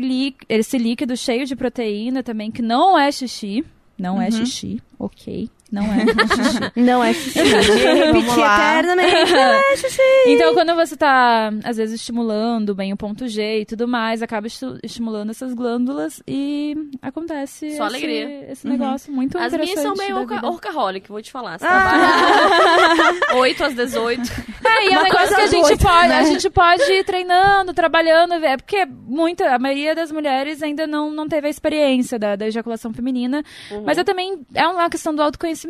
[0.49, 3.65] esse líquido cheio de proteína também, que não é xixi.
[3.98, 5.49] Não é xixi, ok.
[5.76, 6.72] Não é xixi.
[6.76, 7.39] Não é xixi.
[7.41, 9.31] Repetir eternamente.
[9.31, 10.02] Não é xixi.
[10.27, 14.47] Então, quando você tá, às vezes, estimulando bem o ponto G e tudo mais, acaba
[14.47, 18.52] estimu- estimulando essas glândulas e acontece Só esse, alegria.
[18.52, 19.97] esse negócio muito As minhas interessante.
[19.97, 20.47] são meio da orca, vida.
[20.47, 21.60] orcaholic, vou te falar.
[21.60, 21.89] Você Ah.
[23.19, 24.22] trabalha 8 às 18.
[24.65, 26.18] É, e é um Uma negócio coisa que a gente, doida, pode, né?
[26.19, 31.11] a gente pode ir treinando, trabalhando, é porque muita, a maioria das mulheres ainda não,
[31.11, 33.84] não teve a experiência da, da ejaculação feminina, Uhum.
[33.85, 35.65] mas é também é uma questão do autoconhecimento,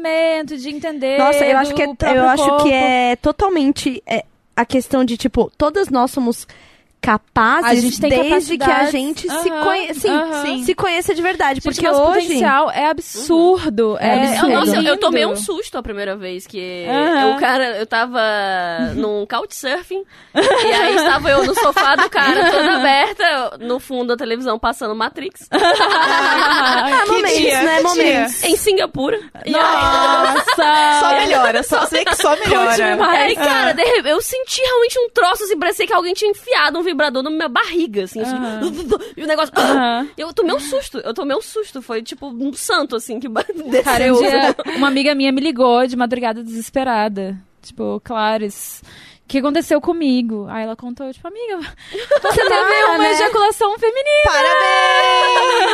[0.57, 2.63] de entender Nossa, eu acho que é, eu acho corpo.
[2.63, 6.47] que é totalmente é, a questão de tipo, todas nós somos
[7.05, 10.63] capazes A gente tem desde que a gente se conheça, sim, aham.
[10.63, 13.97] se conheça de verdade, Gente, porque hoje potencial é absurdo.
[13.99, 14.51] É, absurdo.
[14.51, 16.85] Eu, nossa, eu, tomei um susto a primeira vez que
[17.35, 18.19] o cara, eu tava
[18.95, 20.03] num couchsurfing
[20.33, 24.95] e aí estava eu no sofá do cara, toda aberta, no fundo da televisão passando
[24.95, 28.43] Matrix, ah, Que momentos, dia, né, momentos.
[28.43, 29.19] em Singapura.
[29.45, 30.45] Nossa!
[30.99, 32.97] Só melhora, só vê que só melhora.
[33.09, 33.75] aí, cara,
[34.05, 37.47] eu senti realmente um troço assim, parecia que alguém tinha enfiado um vibrador na minha
[37.49, 38.35] barriga, assim, assim,
[39.15, 39.53] e o negócio.
[39.55, 40.07] Aham.
[40.17, 43.27] Eu tomei um susto, eu tomei um susto, foi tipo um santo, assim, que
[43.83, 44.15] Cara, desceu.
[44.15, 47.37] um dia uma amiga minha me ligou de madrugada desesperada.
[47.61, 48.81] Tipo, Clares,
[49.25, 50.45] o que aconteceu comigo?
[50.51, 53.11] Aí ela contou, tipo, amiga, você teve uma né?
[53.11, 55.65] ejaculação feminina, Parabéns!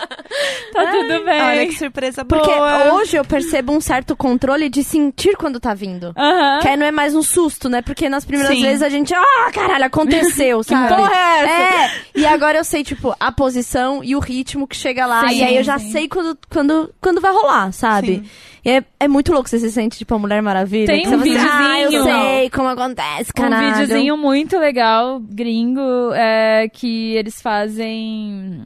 [0.74, 1.40] tá tudo bem.
[1.40, 2.42] Olha que surpresa boa.
[2.42, 2.52] Porque
[2.92, 6.12] hoje eu percebo um certo controle de sentir quando tá vindo.
[6.16, 6.58] Aham.
[6.60, 7.80] Que aí não é mais um susto, né?
[7.80, 8.62] Porque nas primeiras Sim.
[8.62, 10.88] vezes a gente, ah, caralho, aconteceu, sabe?
[10.92, 11.52] porra é essa?
[11.52, 11.89] É,
[12.30, 15.28] agora eu sei, tipo, a posição e o ritmo que chega lá.
[15.28, 15.90] Sim, e aí eu já sim.
[15.90, 18.16] sei quando, quando, quando vai rolar, sabe?
[18.16, 18.24] Sim.
[18.64, 20.86] E é, é muito louco você se sente, tipo, a Mulher Maravilha.
[20.86, 22.14] Tem um você, Ah, eu videozinho.
[22.14, 23.68] sei como acontece, caralho.
[23.68, 28.64] Um videozinho muito legal, gringo, é, que eles fazem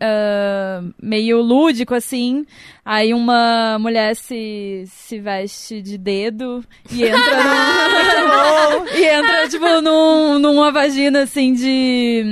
[0.00, 2.46] ah, meio lúdico, assim.
[2.84, 8.86] Aí uma mulher se, se veste de dedo e entra num...
[8.96, 12.24] e entra, tipo, num, numa vagina, assim, de...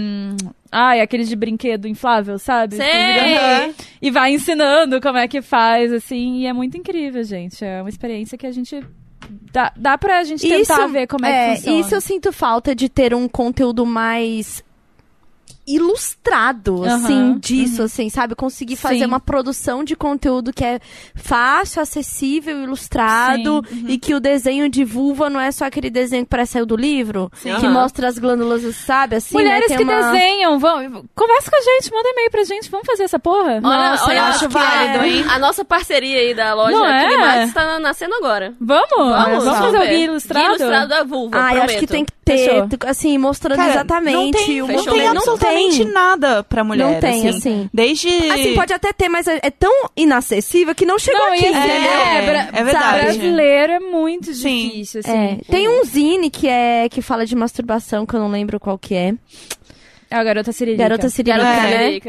[0.79, 2.77] Ai, aqueles de brinquedo inflável, sabe?
[2.77, 3.35] Sei!
[3.35, 3.75] Aham.
[4.03, 7.65] E vai ensinando como é que faz, assim, e é muito incrível, gente.
[7.65, 8.85] É uma experiência que a gente...
[9.51, 11.81] Dá, dá pra gente tentar ver como é, que funciona.
[11.81, 14.63] Isso eu sinto falta de ter um conteúdo mais
[15.67, 18.35] ilustrado, Aham, assim, disso, assim, sabe?
[18.35, 19.07] Conseguir fazer Sim.
[19.07, 20.79] uma produção de conteúdo que é
[21.15, 26.25] fácil, acessível, ilustrado Sim, e que o desenho de vulva não é só aquele desenho
[26.25, 27.71] que parece saiu do livro, que Aham.
[27.71, 29.17] mostra as glândulas, sabe?
[29.17, 29.77] Assim, Mulheres né?
[29.77, 30.13] que uma...
[30.13, 33.55] desenham, vão, conversa com a gente, manda e-mail pra gente, vamos fazer essa porra?
[33.55, 35.25] Olha, Nossa, olha, eu acho que válido, é- hein?
[35.29, 37.05] A nossa parceria aí da loja Não é?
[37.05, 38.55] Kilimax tá nascendo agora.
[38.61, 38.87] Vamos?
[38.97, 40.47] Vamos, Vamos fazer guia ilustrado?
[40.47, 42.69] Guia ilustrado da vulva, Ah, eu acho que tem que ter, Fechou.
[42.87, 45.07] assim, mostrando Cara, exatamente não tem, o não tem
[45.57, 45.83] movimento.
[45.83, 46.93] absolutamente nada pra mulher.
[46.93, 47.39] Não tem, assim.
[47.39, 47.71] assim.
[47.73, 48.09] Desde.
[48.09, 51.61] Assim, pode até ter, mas é, é tão inacessível que não chegou Não, aqui, entendeu?
[51.61, 53.05] é, bra- é verdade.
[53.05, 54.69] Brasileiro é muito Sim.
[54.71, 55.13] difícil, assim.
[55.13, 58.79] É, tem um zine que é que fala de masturbação, que eu não lembro qual
[58.79, 59.15] que é.
[60.09, 60.85] É a Garota Siririca.
[60.85, 61.63] Garota Siririca, Garota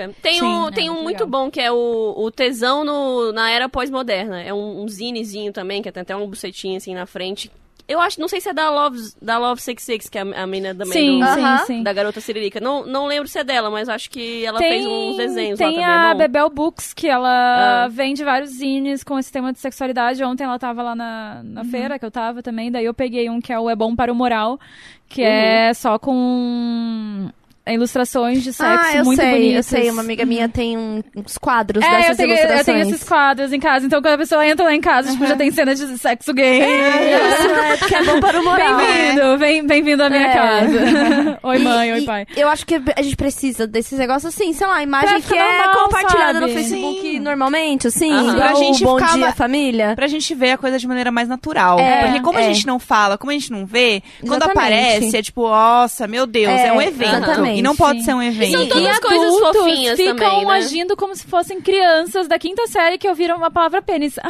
[0.07, 0.13] né?
[0.21, 0.45] Tem Sim.
[0.45, 4.39] um, É, tem um muito bom que é o, o Tesão no, na Era Pós-Moderna.
[4.43, 7.49] É um, um zinezinho também, que tem até um bucetinho assim na frente.
[7.87, 10.45] Eu acho, não sei se é da Love, da Love 66, que é a, a
[10.47, 11.83] menina também Sim, do- sim, sim.
[11.83, 12.59] da Garota Siririca.
[12.59, 15.67] Não, não lembro se é dela, mas acho que ela tem, fez uns desenhos tem
[15.67, 15.85] lá também.
[15.85, 16.17] a é bom.
[16.17, 17.87] Bebel Books, que ela Ah.
[17.87, 20.21] vende vários zines com esse tema de sexualidade.
[20.23, 21.69] Ontem ela tava lá na, na Uhum.
[21.71, 22.69] feira, que eu tava também.
[22.69, 24.59] Daí eu peguei um que é o É Bom para o Moral,
[25.07, 25.27] que Uhum.
[25.27, 27.29] é só com
[27.73, 29.55] ilustrações de sexo ah, eu muito sei, bonitas.
[29.55, 29.91] eu sei.
[29.91, 32.65] Uma amiga minha tem um- uns quadros É, eu dessas tenho, eu ilustrações.
[32.65, 33.85] tenho esses quadros em casa.
[33.85, 36.59] Então, quando a pessoa entra lá em casa, tipo, já tem cenas de sexo gay.
[36.61, 38.77] Isso, é, porque é bom para o moral.
[38.77, 40.33] Bem-vindo, bem- bem-vindo à minha É.
[40.33, 41.39] casa.
[41.43, 42.25] oi, mãe, e oi, pai.
[42.35, 45.83] Eu acho que a gente precisa desses negócios assim, sei lá, imagem que é normal,
[45.85, 46.53] compartilhada no sabe?
[46.53, 47.19] Facebook Sim.
[47.19, 49.93] normalmente, assim, igual Pra gente Bom ficava- Dia Família.
[49.95, 51.79] Pra gente ver a coisa de maneira mais natural.
[51.79, 52.53] É, Porque como a é.
[52.53, 54.57] gente não fala, como a gente não vê, quando Exatamente.
[54.57, 57.15] aparece, é tipo, nossa, meu Deus, é, É, um evento.
[57.15, 57.56] exatamente.
[57.57, 58.51] E não pode ser um evento.
[58.57, 60.53] São todas e coisas adultos fofinhas ficam também, né?
[60.55, 64.15] agindo como se fossem crianças da quinta série que ouviram a palavra pênis.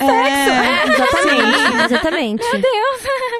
[0.00, 0.84] Ah, É.
[0.88, 2.44] Exatamente, exatamente.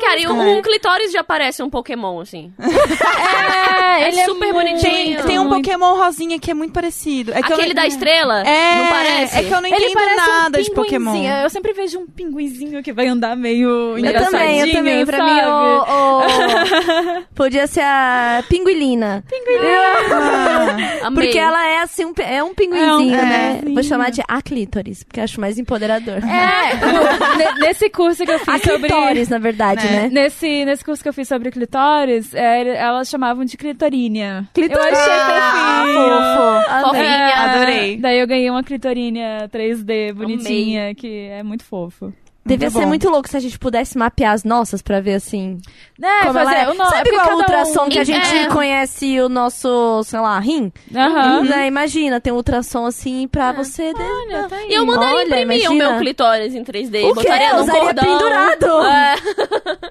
[0.01, 2.53] Cara, e um, um clitóris já parece um Pokémon, assim.
[2.59, 5.25] é, É ele super é muito, Tem, bonitinho.
[5.27, 5.49] tem um.
[5.49, 7.33] Pokémon rosinha que é muito parecido.
[7.33, 7.83] É que eu Aquele não...
[7.83, 9.37] da estrela, É, não parece?
[9.39, 11.25] é que eu não Ele entendo parece nada um de Pokémon.
[11.43, 15.07] Eu sempre vejo um pinguinzinho que vai andar meio Eu engraçadinho, também, eu também.
[15.07, 15.49] Pra mim, sabe?
[15.49, 19.18] o, o- podia ser a pinguilina.
[19.31, 21.25] Ah, Amei.
[21.27, 23.49] Porque ela é assim, um, é um pinguinzinho, É um né?
[23.55, 23.75] pinguinzinho.
[23.75, 26.19] Vou chamar de aclítoris, porque acho mais empoderador.
[26.25, 28.87] É, nesse curso que eu fiz sobre...
[28.93, 30.03] Aclítoris, na verdade, Né?
[30.03, 30.09] né?
[30.13, 34.49] Nesse, nesse curso que eu fiz sobre clitóris, é, elas chamavam de clitorínia.
[34.55, 34.87] Clitoris.
[34.87, 36.79] Eu achei Ah, fofinho.
[36.79, 36.89] Fofo.
[36.89, 37.35] Fofinha.
[37.35, 37.55] Amei.
[37.59, 37.97] Adorei.
[37.99, 42.13] Daí eu ganhei uma clitorínia 3D bonitinha, que é muito fofo.
[42.49, 42.89] Devia Muito ser bom.
[42.89, 45.59] muito louco se a gente pudesse mapear as nossas pra ver assim.
[46.03, 46.69] É, como ela é.
[46.69, 48.47] o é Sabe porque igual o ultrassom um- que a gente É.
[48.49, 50.73] conhece o nosso, sei lá, rim?
[50.95, 51.45] Aham.
[51.45, 51.67] Né?
[51.67, 53.93] Imagina, tem um ultrassom assim pra você.
[53.95, 54.71] Olha, tá aí.
[54.71, 55.91] E eu mandaria Olha, imprimir o imagina.
[55.91, 57.05] meu clitóris em 3D.
[57.05, 57.15] O quê?
[57.23, 58.05] botaria num cordão.
[58.05, 58.87] pendurado.
[58.87, 59.15] É.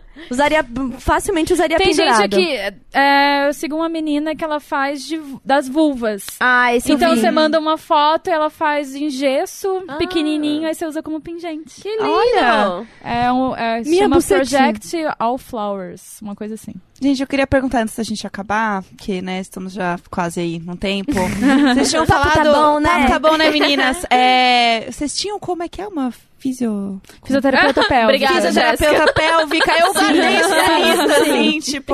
[0.29, 0.65] Usaria,
[0.99, 2.21] facilmente usaria Tem pendurado.
[2.35, 6.25] gente aqui, é, eu sigo uma menina que ela faz de, das vulvas.
[6.39, 9.95] Ah, esse Então você manda uma foto, ela faz em gesso, Ah.
[9.95, 11.81] pequenininho, aí você usa como pingente.
[11.81, 12.09] Que lindo.
[12.09, 12.87] Olha.
[13.03, 14.73] É um, é, Minha chama bucetinha.
[14.73, 16.73] Project All Flowers, uma coisa assim.
[16.99, 20.75] Gente, eu queria perguntar antes da gente acabar, que, né, estamos já quase aí no
[20.75, 21.11] tempo.
[21.75, 22.43] Vocês tinham O papo falado...
[22.53, 22.89] tá bom, né?
[22.89, 24.03] Papo tá bom, né, meninas?
[24.09, 26.99] É, vocês tinham como é que é uma fisio...
[27.25, 28.03] Fisioterapeuta pélvica.
[28.03, 29.71] Obrigada, Fisioterapeuta pélvica.
[29.79, 31.93] Eu guardei isso na lista, assim, tipo...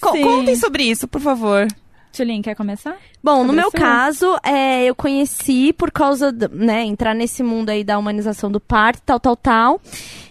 [0.00, 0.22] co- Sim.
[0.22, 1.66] contem sobre isso, por favor.
[2.12, 2.96] Tulin, quer começar?
[3.22, 7.82] Bom, no meu caso, é, eu conheci por causa, do, né, entrar nesse mundo aí
[7.82, 9.80] da humanização do parto, tal, tal, tal.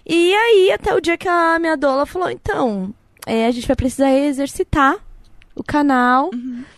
[0.07, 2.93] E aí, até o dia que a minha doula falou, então,
[3.25, 4.97] é, a gente vai precisar exercitar
[5.55, 6.31] o canal,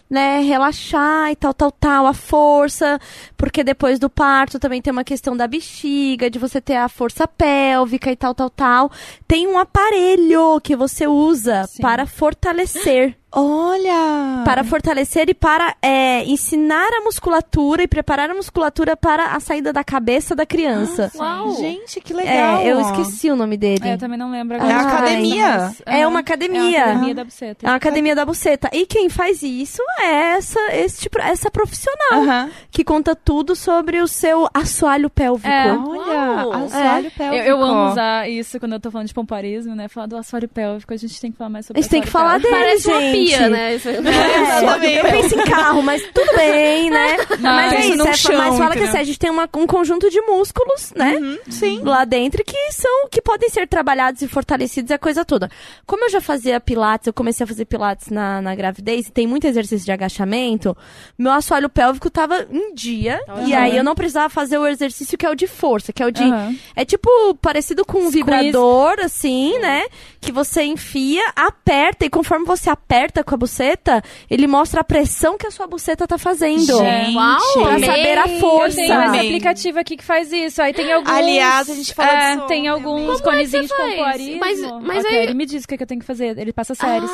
[0.10, 3.00] né, relaxar e tal, tal, tal, a força,
[3.38, 7.28] porque depois do parto também tem uma questão da bexiga, de você ter a força
[7.28, 8.92] pélvica e tal, tal, tal.
[9.28, 11.82] Tem um aparelho que você usa Sim.
[11.82, 14.44] para fortalecer Olha!
[14.46, 19.74] para fortalecer e para é, ensinar a musculatura e preparar a musculatura para a saída
[19.74, 21.12] da cabeça da criança.
[21.16, 21.56] Uau.
[21.56, 22.60] Gente, que legal!
[22.60, 23.82] é, eu esqueci o nome dele.
[23.88, 24.74] É, eu também não lembro É agora.
[24.74, 25.72] a Mas- academia?
[25.86, 26.60] É uma É academia.
[26.86, 27.66] uma academia da buceta.
[27.66, 28.70] É uma academia da buceta.
[28.72, 34.08] E quem faz isso é essa, esse tipo, essa profissional que conta tudo sobre o
[34.08, 35.48] seu assoalho pélvico.
[35.50, 35.74] É.
[35.74, 36.54] Olha, Uau.
[36.66, 37.44] assoalho Eu, pélvico.
[37.48, 39.88] eu amo usar isso quando eu tô falando de pomparismo, né?
[39.88, 42.08] Falar do assoalho pélvico, a gente tem que falar mais sobre A gente tem que
[42.10, 42.52] falar pélvico.
[42.54, 43.25] dele, Parece uma gente.
[43.50, 43.76] Né?
[43.76, 47.18] É, eu penso em carro, mas tudo bem, né?
[47.40, 49.68] mas é pensa isso, é, chão, mas fala que assim, a gente tem uma- um
[49.68, 51.16] conjunto de músculos, né?
[51.16, 51.82] Uhum, sim.
[51.84, 55.50] lá dentro que são que podem ser trabalhados e fortalecidos a coisa toda.
[55.86, 59.28] Como eu já fazia pilates, eu comecei a fazer pilates na, na gravidez e tem
[59.28, 60.76] muito exercício de agachamento,
[61.18, 63.62] meu assoalho pélvico tava em dia e Aham.
[63.64, 66.12] aí eu não precisava fazer o exercício que é o de força, que é o
[66.12, 66.56] de Aham.
[66.76, 67.10] é tipo
[67.42, 68.18] parecido com um Squeeze.
[68.18, 69.84] vibrador assim, né?
[70.20, 75.38] Que você enfia, aperta e conforme você aperta com a buceta, ele mostra a pressão
[75.38, 76.66] que a sua buceta tá fazendo.
[76.78, 77.16] Gente.
[77.16, 77.86] Uau, Pra amei.
[77.86, 78.76] saber a força.
[78.78, 80.62] tenho esse aplicativo aqui que faz isso.
[80.62, 81.12] Aí tem alguns.
[81.12, 83.92] Aliás, a gente falou é, disso Tem alguns Como é que conezinhos você de faz?
[83.96, 84.40] pompoarismo.
[84.40, 86.38] Mas- mas Ok, aí- Ele me diz o que, que eu tenho que fazer.
[86.38, 87.12] Ele passa séries.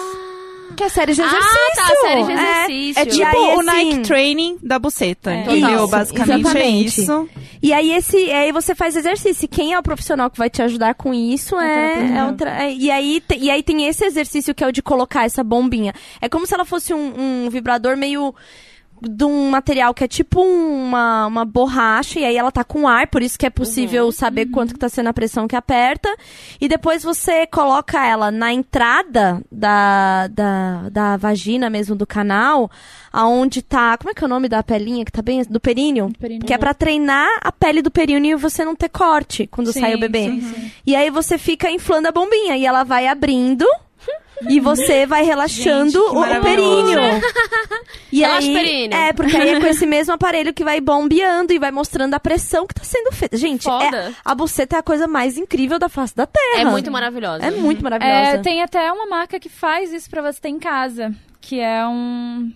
[0.75, 1.59] Que é série de exercício.
[1.71, 2.33] Ah, tá, série de É.
[2.65, 3.01] exercício.
[3.01, 5.41] É tipo aí, o assim- Nike Training da buceta, É.
[5.41, 5.75] entendeu?
[5.75, 7.01] Isso, Basicamente é exatamente.
[7.01, 7.29] isso.
[7.63, 9.45] E aí esse, aí você faz exercício.
[9.45, 12.63] E Quem é o profissional que vai te ajudar com isso é, é outra.
[12.63, 15.43] é- e aí te- e aí tem esse exercício que é o de colocar essa
[15.43, 15.93] bombinha.
[16.19, 18.33] É como se ela fosse um, um vibrador meio
[19.01, 23.07] de um material que é tipo uma, uma borracha, e aí ela tá com ar,
[23.07, 26.07] por isso que é possível saber quanto que tá sendo a pressão que aperta.
[26.59, 32.69] E depois você coloca ela na entrada da, da, da vagina mesmo, do canal,
[33.11, 33.97] aonde tá.
[33.97, 35.43] Como é que é o nome da pelinha que tá bem?
[35.43, 36.11] Do períneo?
[36.19, 36.45] períneo.
[36.45, 39.79] Que é pra treinar a pele do períneo e você não ter corte quando Sim,
[39.79, 40.25] sai o bebê.
[40.25, 40.71] sim, sim.
[40.85, 43.65] E aí você fica inflando a bombinha e ela vai abrindo.
[44.49, 46.99] E você vai relaxando Gente, o- períneo.
[48.11, 48.97] E Relaxa aí, o períneo.
[48.97, 52.19] É, porque aí é com esse mesmo aparelho que vai bombeando e vai mostrando a
[52.19, 53.37] pressão que tá sendo feita.
[53.37, 56.61] Gente, é- a buceta é a coisa mais incrível da face da Terra.
[56.61, 57.45] É muito maravilhosa.
[57.45, 58.15] É muito maravilhosa.
[58.15, 61.85] É, tem até uma marca que faz isso pra você ter em casa, que é
[61.87, 62.51] um...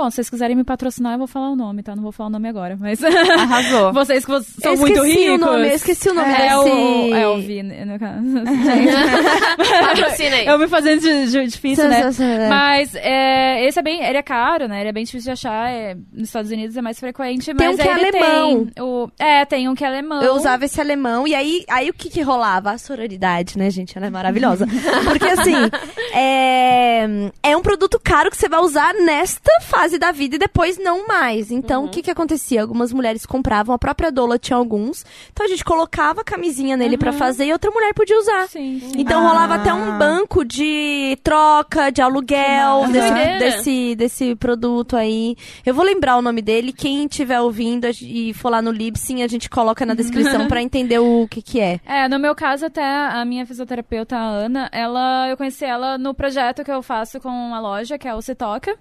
[0.00, 1.94] Bom, se vocês quiserem me patrocinar, eu vou falar o nome, tá?
[1.94, 3.04] Não vou falar o nome agora, mas...
[3.04, 3.92] Arrasou.
[3.92, 5.34] vocês que vocês são Eu muito esqueci ricos.
[5.34, 6.54] o nome, eu esqueci o nome é desse...
[6.54, 8.22] o é o Vi, no caso.
[9.80, 10.46] Patrocina aí.
[10.46, 12.04] eu me fazendo de, de difícil, né?
[12.48, 14.80] Mas é, esse é bem, ele é caro, né?
[14.80, 15.68] Ele é bem difícil de achar.
[15.68, 18.66] é, nos Estados Unidos é mais frequente, mas um que é alemão.
[18.68, 20.22] tem o, é, tem um que é alemão.
[20.22, 22.70] Eu usava esse alemão, e aí, aí o que que rolava?
[22.70, 23.98] A sororidade, né, gente?
[23.98, 24.66] Ela é maravilhosa.
[25.04, 25.56] Porque, assim,
[26.16, 30.78] é, é um produto caro que você vai usar nesta fase da vida e depois
[30.78, 31.50] não mais.
[31.50, 32.62] Então, o que que acontecia?
[32.62, 35.04] Algumas mulheres compravam, a própria Dola tinha alguns.
[35.32, 38.48] Então, a gente colocava a camisinha nele pra fazer e outra mulher podia usar.
[38.48, 38.92] Sim, sim.
[38.96, 39.28] Então Ah.
[39.28, 45.36] rolava até um banco de troca, de aluguel desse, desse, desse produto aí.
[45.64, 46.72] Eu vou lembrar o nome dele.
[46.72, 50.98] Quem estiver ouvindo e for lá no Libsyn, a gente coloca na descrição pra entender
[50.98, 51.80] o que que é.
[51.86, 56.14] É, no meu caso, até a minha fisioterapeuta, a Ana, ela, eu conheci ela no
[56.14, 58.76] projeto que eu faço com a loja, que é o Se Toca,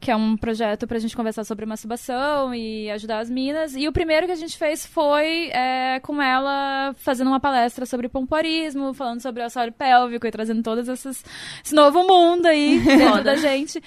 [0.00, 3.76] que é um projeto pra gente conversar sobre masturbação e ajudar as minas.
[3.76, 8.08] E o primeiro que a gente fez foi é, com ela fazendo uma palestra sobre
[8.08, 11.22] pompoarismo, falando sobre o assoalho pélvico e trazendo todos esses,
[11.62, 13.82] esse novo mundo aí dentro da gente.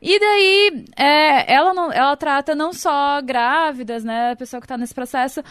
[0.00, 4.78] E daí, é, ela, não, ela trata não só grávidas, né, a pessoa que tá
[4.78, 5.42] nesse processo,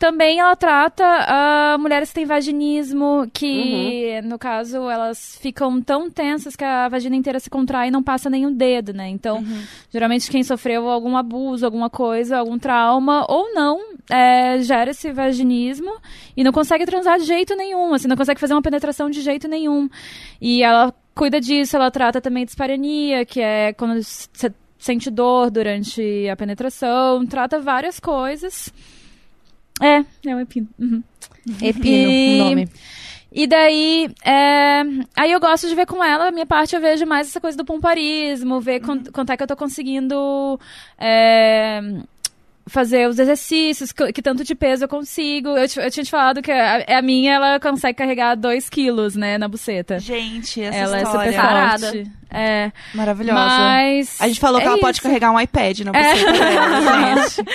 [0.00, 6.56] também ela trata ah, mulheres que têm vaginismo, que, no caso, elas ficam tão tensas
[6.56, 9.10] que a vagina inteira se contrai e não passa nem o dedo, né?
[9.10, 9.44] Então,
[9.92, 13.78] geralmente quem sofreu algum abuso, alguma coisa, algum trauma, ou não,
[14.08, 15.94] é, gera esse vaginismo
[16.34, 19.46] e não consegue transar de jeito nenhum, assim, não consegue fazer uma penetração de jeito
[19.48, 19.86] nenhum.
[20.40, 26.26] E ela cuida disso, ela trata também dispareunia, que é quando você sente dor durante
[26.26, 28.72] a penetração, trata várias coisas.
[29.80, 30.68] É, é um epino.
[30.78, 31.02] Uhum.
[31.62, 32.68] Epino, E- o nome.
[33.32, 34.82] E daí, é,
[35.16, 37.56] aí eu gosto de ver com ela, a minha parte eu vejo mais essa coisa
[37.56, 40.58] do pomparismo, ver quan- quanto é que eu tô conseguindo
[40.98, 41.80] é,
[42.70, 45.48] fazer os exercícios, que, que tanto de peso eu consigo.
[45.50, 49.36] Eu, eu tinha te falado que a, a minha, ela consegue carregar 2 quilos, né,
[49.36, 49.98] na buceta.
[49.98, 51.86] Gente, essa ela é história super Parada.
[51.86, 52.10] forte.
[52.32, 53.34] É, maravilhosa.
[53.40, 54.20] mas...
[54.20, 55.02] A gente falou que é ela pode isso.
[55.02, 56.12] carregar um iPad na É.
[56.14, 56.80] buceta dela,
[57.28, 57.50] gente.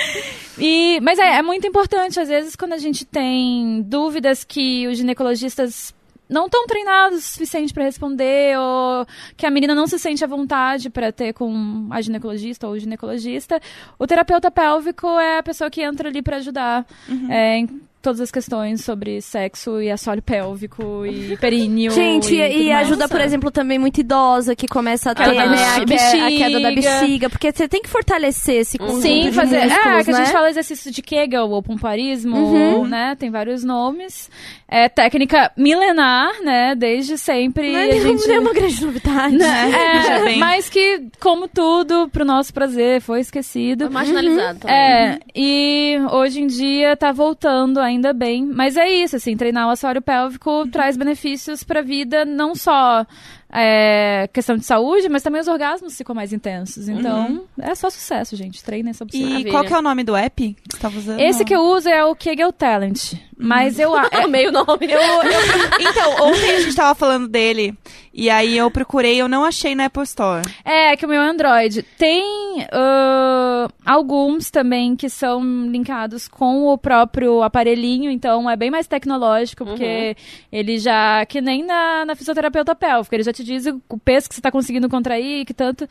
[0.58, 4.98] E, mas é, é muito importante, às vezes, quando a gente tem dúvidas que os
[4.98, 5.94] ginecologistas
[6.27, 9.06] não estão treinados o suficiente para responder, ou
[9.38, 12.80] que a menina não se sente à vontade para ter com a ginecologista ou o
[12.80, 13.61] ginecologista,
[13.97, 16.85] o terapeuta pélvico é a pessoa que entra ali para ajudar.
[17.30, 21.91] É, em todas as questões sobre sexo e assoalho pélvico e períneo.
[21.91, 25.45] Gente, e, e, ajuda, por exemplo, também muito idosa que começa a ter Queda da
[25.49, 26.26] né, a, que- bexiga.
[26.26, 27.30] a queda da bexiga.
[27.30, 29.64] Porque você tem que fortalecer esse conjunto Sim, de fazer.
[29.65, 30.19] músculos, é, que a né?
[30.26, 32.88] gente fala exercício de Kegel ou pomparismo, Uhum.
[32.88, 33.15] né?
[33.18, 34.30] Tem vários nomes.
[34.68, 36.76] É técnica milenar, né?
[36.76, 37.72] Desde sempre.
[37.72, 38.27] Não é gente...
[38.27, 39.36] nenhuma grande novidade.
[39.76, 40.38] É, Já bem.
[40.40, 43.86] mas que, como tudo, pro nosso prazer, foi esquecido.
[43.86, 44.76] Foi marginalizado também.
[44.76, 48.45] É, e hoje em dia tá voltando ainda bem.
[48.45, 53.05] Mas é isso, assim, treinar o assoalho pélvico traz benefícios pra vida, não só
[53.51, 56.89] é, questão de saúde, mas também os orgasmos ficam mais intensos.
[56.89, 58.63] Então, é só sucesso, gente.
[58.63, 59.19] Treinem essa opção.
[59.22, 59.51] E Maravilha.
[59.51, 61.19] qual que é o nome do app que você tava usando?
[61.19, 63.13] Esse que eu uso é o Kegel Talent.
[63.38, 63.95] Mas eu.
[63.95, 64.85] a- É meio nome.
[64.89, 67.77] Eu, eu- então, ontem a gente tava falando dele.
[68.18, 70.42] E aí eu procurei, eu não achei na Apple Store.
[70.64, 71.84] É, que o meu é Android.
[71.98, 78.88] Tem ah, alguns também que são linkados com o próprio aparelhinho, então é bem mais
[78.88, 80.16] tecnológico, porque
[80.50, 84.28] ele já, que nem na, na fisioterapeuta pélvica, ele já te diz o o peso
[84.30, 85.88] que você tá conseguindo contrair, que tanto.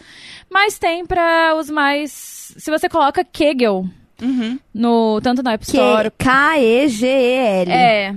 [0.51, 2.55] Mas tem para os mais.
[2.57, 3.87] Se você coloca Kegel
[4.23, 4.59] Uhum.
[4.73, 7.71] no, tanto na App Store K-E-G-E-L.
[7.71, 8.15] É.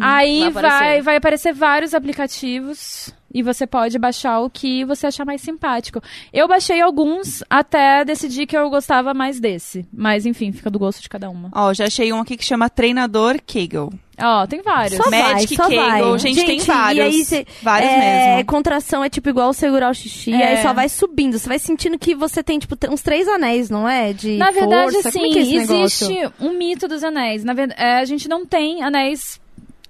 [0.00, 3.14] Aí Vai vai vai, aparecer vários aplicativos.
[3.38, 6.00] E você pode baixar o que você achar mais simpático.
[6.32, 9.86] Eu baixei alguns até decidir que eu gostava mais desse.
[9.92, 11.50] Mas enfim, fica do gosto de cada uma.
[11.54, 13.92] Ó, já achei um aqui que chama Treinador Kegel.
[14.18, 14.96] Ó, tem vários.
[14.96, 16.08] Só Magic vai, só Kegel.
[16.10, 16.18] vai.
[16.18, 16.98] Gente, tem vários.
[16.98, 18.46] E aí cê- Vários é, mesmo.
[18.46, 20.56] contração é tipo igual segurar o xixi, É.
[20.56, 21.38] aí só vai subindo.
[21.38, 24.14] Você vai sentindo que você tem, tipo, uns três anéis, não é?
[24.14, 25.10] De Na verdade, força.
[25.10, 26.32] assim, Como é que é esse existe negócio?
[26.40, 27.44] um mito dos anéis.
[27.44, 29.38] Na verdade, a gente não tem anéis.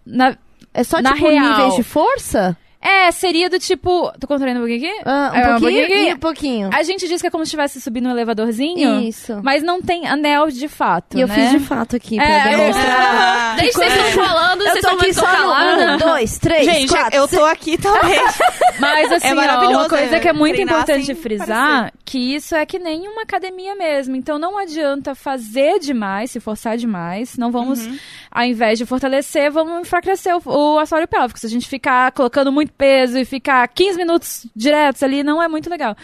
[0.04, 0.36] Na...
[0.74, 1.48] É só, na tipo, real.
[1.56, 2.56] níveis de força?
[2.80, 4.12] É, seria do tipo.
[4.20, 5.02] Tô contraindo um pouquinho aqui?
[5.04, 6.08] Ah, um É, um pouquinho pouquinho?
[6.08, 6.70] e um pouquinho.
[6.72, 9.00] A gente diz que é como se estivesse subindo um elevadorzinho.
[9.00, 9.40] Isso.
[9.42, 11.16] Mas não tem anel de fato.
[11.16, 11.34] E eu né?
[11.34, 13.56] fiz de fato aqui pra É, demonstrar.
[13.56, 15.86] Desde que vocês estão falando, Eu vocês estão aqui eu só calada.
[15.86, 18.20] no um, dois, três, Gente, quatro, eu tô aqui também.
[18.78, 22.64] Mas assim, É ó, uma coisa é, que é muito importante frisar, que isso é
[22.66, 24.14] que nem uma academia mesmo.
[24.16, 27.36] Então não adianta fazer demais, se forçar demais.
[27.36, 27.98] Não vamos, Uhum.
[28.30, 31.38] ao invés de fortalecer, vamos enfraquecer o, o assoalho pélvico.
[31.40, 35.48] Se a gente ficar colocando muito peso e ficar 15 minutos diretos ali, não é
[35.48, 35.96] muito legal.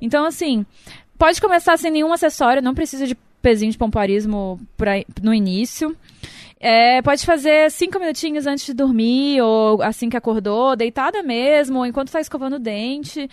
[0.00, 0.64] Então, assim,
[1.18, 5.96] pode começar sem nenhum acessório, não precisa de pezinho de pompoarismo pra- no início.
[6.62, 11.86] É, pode fazer cinco minutinhos antes de dormir, ou assim que acordou, deitada mesmo, ou
[11.86, 13.30] enquanto tá escovando o dente.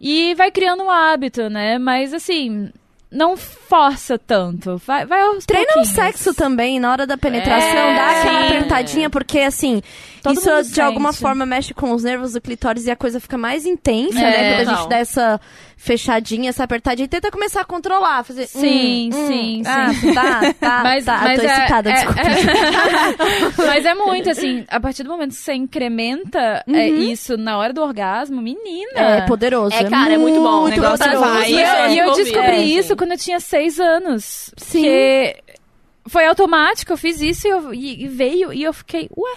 [0.00, 1.78] E vai criando um hábito, né?
[1.78, 2.70] Mas assim,
[3.10, 4.76] não força tanto.
[4.86, 5.88] Vai, vai aos Treina o pouquinhos.
[5.96, 8.46] sexo também, na hora da penetração, É, dá aquela sim.
[8.46, 9.82] apertadinha, porque assim,
[10.22, 11.22] Todo isso de alguma sente.
[11.22, 14.56] forma mexe com os nervos do clitóris e a coisa fica mais intensa, É, né?
[14.64, 15.40] Quando a gente dá essa
[15.82, 18.46] fechadinha, essa apertadinha, e tenta começar a controlar, fazer.
[18.46, 20.12] Sim, hum, hum, sim, ah, sim.
[20.12, 21.20] Tá, tá, Mas, tá.
[21.24, 22.20] mas tô é, excitada, é- desculpa.
[22.20, 27.56] é- mas é muito assim, a partir do momento que você incrementa é, isso na
[27.56, 28.90] hora do orgasmo, menina.
[29.00, 29.74] É poderoso.
[29.74, 30.58] É, cara, é muito bom.
[30.58, 31.24] O muito negócio poderoso.
[31.24, 32.96] vai, E eu, É, e eu descobri é, isso sim.
[32.96, 34.50] quando eu tinha seis anos.
[34.58, 34.82] Sim.
[34.82, 35.36] Porque
[36.08, 39.36] foi automático, eu fiz isso e, eu- e- e veio e eu fiquei, ué,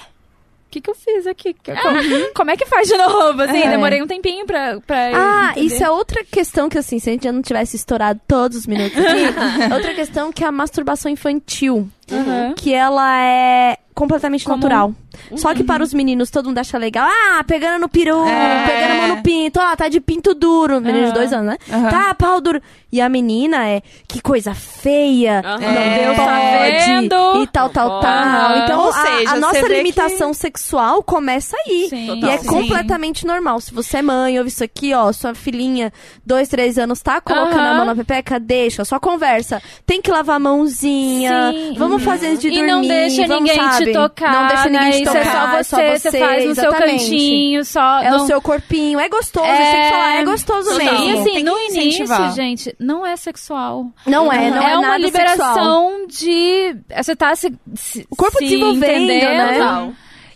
[0.74, 1.54] que, que eu fiz aqui?
[1.54, 2.00] Que- Como,
[2.34, 3.42] como é que faz de novo?
[3.42, 3.70] Assim, É.
[3.70, 4.80] demorei um tempinho pra.
[4.86, 5.68] pra Ah, entender.
[5.68, 8.66] isso é outra questão que, assim, se a gente já não tivesse estourado todos os
[8.68, 9.04] minutos aqui,
[9.74, 11.88] outra questão que é a masturbação infantil.
[12.12, 12.54] Uhum.
[12.56, 14.56] Que ela é completamente Comum.
[14.58, 14.94] natural.
[15.36, 17.08] Só que para os meninos todo mundo acha legal.
[17.08, 18.66] Ah, pegando no peru, É.
[18.66, 19.60] pegando a mão no pinto.
[19.60, 20.82] Ah, tá de pinto duro.
[20.82, 21.14] Menino de Aham.
[21.14, 21.58] dois anos, né?
[21.72, 21.90] Aham.
[21.90, 22.60] Tá, pau duro.
[22.92, 25.42] E a menina é, que coisa feia.
[25.44, 26.00] Não É.
[26.06, 26.86] Deus Tá pode.
[26.86, 27.44] vendo?
[27.44, 28.58] E tal, tal, tal.
[28.58, 31.88] Então, Ou a, seja, a nossa limitação sexual começa aí.
[31.90, 32.20] Sim.
[32.24, 32.48] E é Sim.
[32.48, 33.60] completamente normal.
[33.62, 35.94] Se você é mãe, ouve isso aqui, ó, sua filhinha,
[36.26, 39.62] dois, três anos, tá colocando a mão na pepeca, deixa, só conversa.
[39.86, 41.76] Tem que lavar a mãozinha, Sim.
[41.78, 42.68] vamos fazer antes de E dormir.
[42.72, 43.86] não deixa vamos, ninguém sabe?
[43.86, 44.32] te tocar.
[44.34, 44.92] Não deixa ninguém né?
[44.92, 45.56] te Isso tocar.
[45.60, 48.00] é só você, você faz no seu cantinho, só.
[48.02, 49.72] É não- o seu corpinho, é gostoso, É.
[49.74, 50.98] tem que falar, é gostoso mesmo.
[51.04, 53.88] E assim, Tem que no início, gente, não é sexual.
[54.06, 56.08] Não é, não é, uma nada liberação sexual.
[56.08, 56.76] de.
[57.04, 57.54] Você tá se.
[57.76, 59.54] se O corpo se desenvolvendo, entendendo, né?
[59.58, 59.94] Total.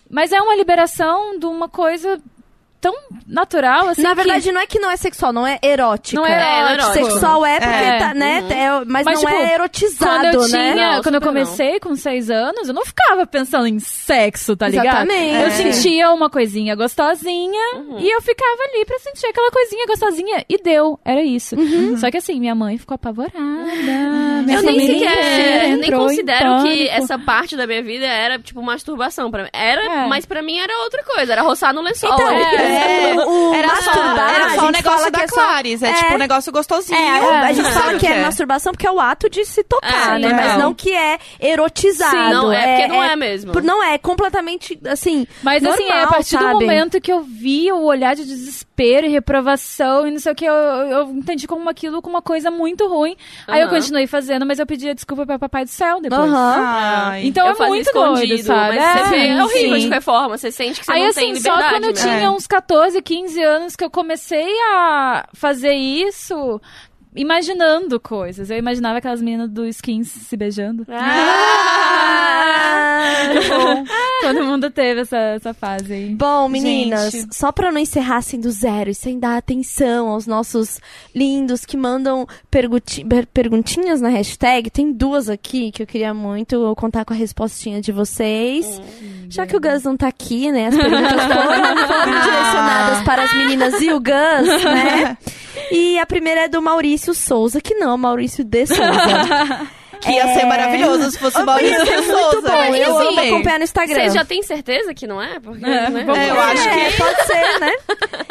[0.09, 2.19] Mas é uma liberação de uma coisa
[2.79, 2.93] tão
[3.25, 4.01] natural, assim.
[4.01, 6.21] Na que- verdade, não é que não é sexual, não é erótica.
[6.21, 6.93] Não é É, erótico.
[7.11, 7.97] Sexual é porque É.
[7.99, 8.43] tá, né?
[8.49, 10.73] é- mas, Mas, não tipo, é erotizado, Quando eu né?
[10.73, 11.43] tinha, Não, quando eu super não.
[11.45, 14.87] comecei com seis anos, eu não ficava pensando em sexo, tá ligado?
[15.09, 15.35] Exatamente.
[15.35, 15.49] Eu É.
[15.51, 17.61] sentia uma coisinha gostosinha
[17.99, 21.55] e eu ficava ali pra sentir aquela coisinha gostosinha e deu, era isso.
[21.97, 23.33] Só que assim, minha mãe ficou apavorada.
[24.47, 29.29] Eu nem sequer, inteira nem considero que essa parte da minha vida era, tipo, masturbação
[29.29, 29.49] pra mim.
[29.51, 30.07] Era, É.
[30.07, 32.13] mas pra mim era outra coisa, era roçar no lençol.
[32.13, 32.27] Então,
[32.68, 33.10] É.
[33.11, 35.35] é, o Era só, era só gente negócio da é só...
[35.35, 35.85] Clarice.
[35.85, 35.94] É, é.
[35.94, 36.99] tipo um negócio gostosinho.
[36.99, 39.64] É, a, a gente Sabe fala que é masturbação porque é o ato de se
[39.64, 40.34] tocar, Sim, né?
[40.34, 40.60] Mas total.
[40.60, 42.11] não que é erotizado.
[42.11, 43.52] Sim, não, é porque não é mesmo.
[43.52, 46.53] por- Não é, completamente, assim, Mas assim, é a normal, partir do sabe?
[46.53, 50.45] momento que eu vi o olhar de desespero e reprovação e não sei o que,
[50.45, 53.15] eu, eu entendi como aquilo como uma coisa muito ruim.
[53.48, 56.31] Aí eu continuei fazendo, mas eu pedia desculpa pra Papai do Céu depois.
[56.34, 57.26] Ai.
[57.26, 58.76] Então eu é muito escondido, doido, sabe?
[58.77, 59.80] mas É, é horrível sim.
[59.80, 61.73] de qualquer forma, você sente que você Aí não assim, tem só liberdade.
[61.73, 62.18] quando eu né?
[62.18, 66.59] tinha uns 14, 15 anos que eu comecei a fazer isso
[67.18, 68.49] imaginando coisas.
[68.49, 70.85] Eu imaginava aquelas meninas do skins se beijando.
[70.89, 73.03] Ah,
[73.49, 73.84] bom.
[74.22, 76.15] Todo mundo teve essa, essa fase aí.
[76.15, 77.35] Bom, meninas, Gente.
[77.35, 80.80] só pra não encerrar assim do zero e sem dar atenção aos nossos
[81.15, 86.73] lindos que mandam pergunti- per- perguntinhas na hashtag, tem duas aqui que eu queria muito
[86.76, 88.81] contar com a respostinha de vocês.
[89.30, 90.68] Já que o Gus não tá aqui, né?
[90.68, 91.27] As perguntas foram,
[91.88, 95.18] foram direcionadas para as meninas e o Gus, né?
[95.71, 98.84] E a primeira é do Maurício Souza, que não, Maurício de Souza.
[99.99, 102.41] Que ia ser maravilhoso se fosse o Maurício de Souza.
[102.51, 102.85] Bom, né?
[102.85, 103.95] eu amo acompanhar no Instagram.
[104.01, 105.39] Vocês já têm certeza que não é?
[105.39, 106.05] Porque, É, né?
[106.07, 107.71] É, eu acho É, que pode ser, né?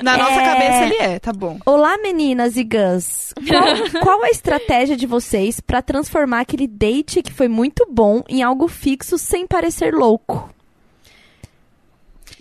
[0.01, 0.45] na nossa É.
[0.45, 1.59] cabeça ele é, tá bom.
[1.67, 3.35] Olá, meninas e Gus.
[3.49, 3.65] Qual,
[4.01, 8.69] qual a estratégia de vocês pra transformar aquele date que foi muito bom em algo
[8.69, 10.49] fixo sem parecer louco?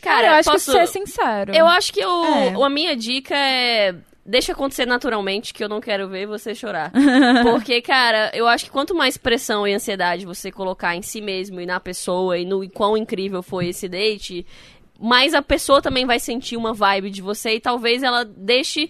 [0.04, 0.72] Cara, eu acho posso...
[0.72, 1.52] que ser sincero.
[1.56, 2.58] Eu acho que o, É.
[2.58, 3.96] o- a minha dica é.
[4.26, 6.92] Deixa acontecer naturalmente, que eu não quero ver você chorar.
[7.44, 11.62] Porque, cara, eu acho que quanto mais pressão e ansiedade você colocar em si mesmo
[11.62, 14.44] e na pessoa e no e quão incrível foi esse date,
[15.00, 18.90] mais a pessoa também vai sentir uma vibe de você e talvez ela deixe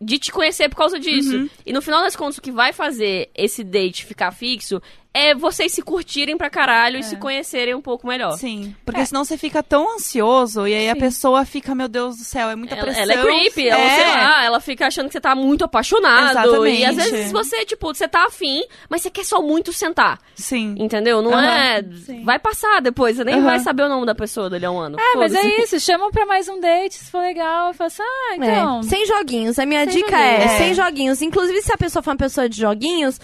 [0.00, 1.48] de te conhecer por causa disso.
[1.64, 4.82] E no final das contas, o que vai fazer esse date ficar fixo
[5.16, 8.32] é vocês se curtirem pra caralho e se conhecerem um pouco melhor.
[8.38, 11.00] Sim, porque senão você fica tão ansioso e aí a Sim.
[11.00, 13.02] pessoa fica, meu Deus do céu, é muita Ela, pressão.
[13.02, 13.96] ela é creepy, ela, É.
[13.96, 16.30] sei lá, ela fica achando que você tá muito apaixonado.
[16.30, 16.80] Exatamente.
[16.80, 20.18] E às vezes você, tipo, você tá afim, mas você quer só muito sentar.
[20.34, 20.74] Sim.
[20.78, 21.22] Entendeu?
[21.22, 21.82] Não Aham, é.
[22.04, 22.24] sim.
[22.24, 23.44] Vai passar depois, você nem Aham.
[23.44, 24.96] vai saber o nome da pessoa dali a um ano.
[25.00, 25.78] É, mas é isso.
[25.80, 27.68] Chamam pra mais um date, se for legal.
[27.68, 28.80] Eu falo assim, ah, então...
[28.80, 29.58] É, sem joguinhos.
[29.58, 30.40] A minha Sem dica joguinhos.
[30.40, 30.58] é, É.
[30.58, 31.22] sem joguinhos.
[31.22, 33.18] Inclusive, se a pessoa for uma pessoa de joguinhos,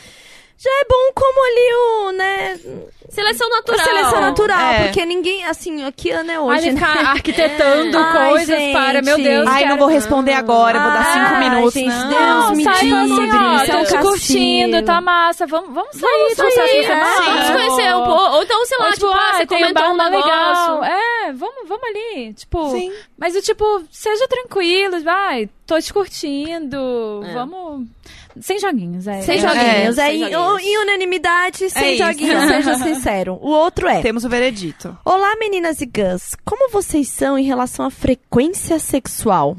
[0.62, 2.60] já é bom como ali o, né,
[3.08, 3.84] Seleção a natural.
[3.84, 4.72] seleção natural.
[4.72, 4.84] É.
[4.84, 6.68] Porque ninguém, assim, aqui, né, Ai, hoje...
[6.68, 8.72] ele ficar arquitetando Ai, coisas gente.
[8.72, 9.46] para, meu Deus.
[9.48, 11.74] Ai, não vou responder agora, vou dar cinco Ai, minutos.
[11.74, 12.08] gente, não.
[12.08, 15.00] Deus Não, me sai e fala assim, livre, ó, isso um estão te curtindo, tá
[15.02, 17.24] massa, vamos, vamos sair, Vamos sair, essa é.
[17.24, 18.32] Vamos conhecer um pouco.
[18.36, 20.04] Ou então, sei lá, Ou, tipo, tipo, ah, ah, você tem um comentou um mó
[20.08, 20.80] negócio.
[20.80, 20.84] legal.
[20.84, 22.32] É, vamos, vamos ali.
[22.32, 22.92] Tipo, Sim.
[23.18, 27.32] mas o tipo, seja tranquilo, vai, tô te curtindo, É.
[27.34, 27.86] vamos.
[28.40, 29.20] Sem joguinhos, é.
[29.22, 29.40] Sem é.
[29.40, 29.98] joguinhos.
[29.98, 30.62] É, sem em, joguinhos.
[30.62, 32.04] em unanimidade, sem isso.
[32.04, 33.38] joguinhos, seja sincero.
[33.40, 34.00] O outro é...
[34.00, 34.96] Temos o veredito.
[35.04, 36.34] Olá, meninas e Gus.
[36.44, 39.56] Como vocês são em relação à frequência sexual?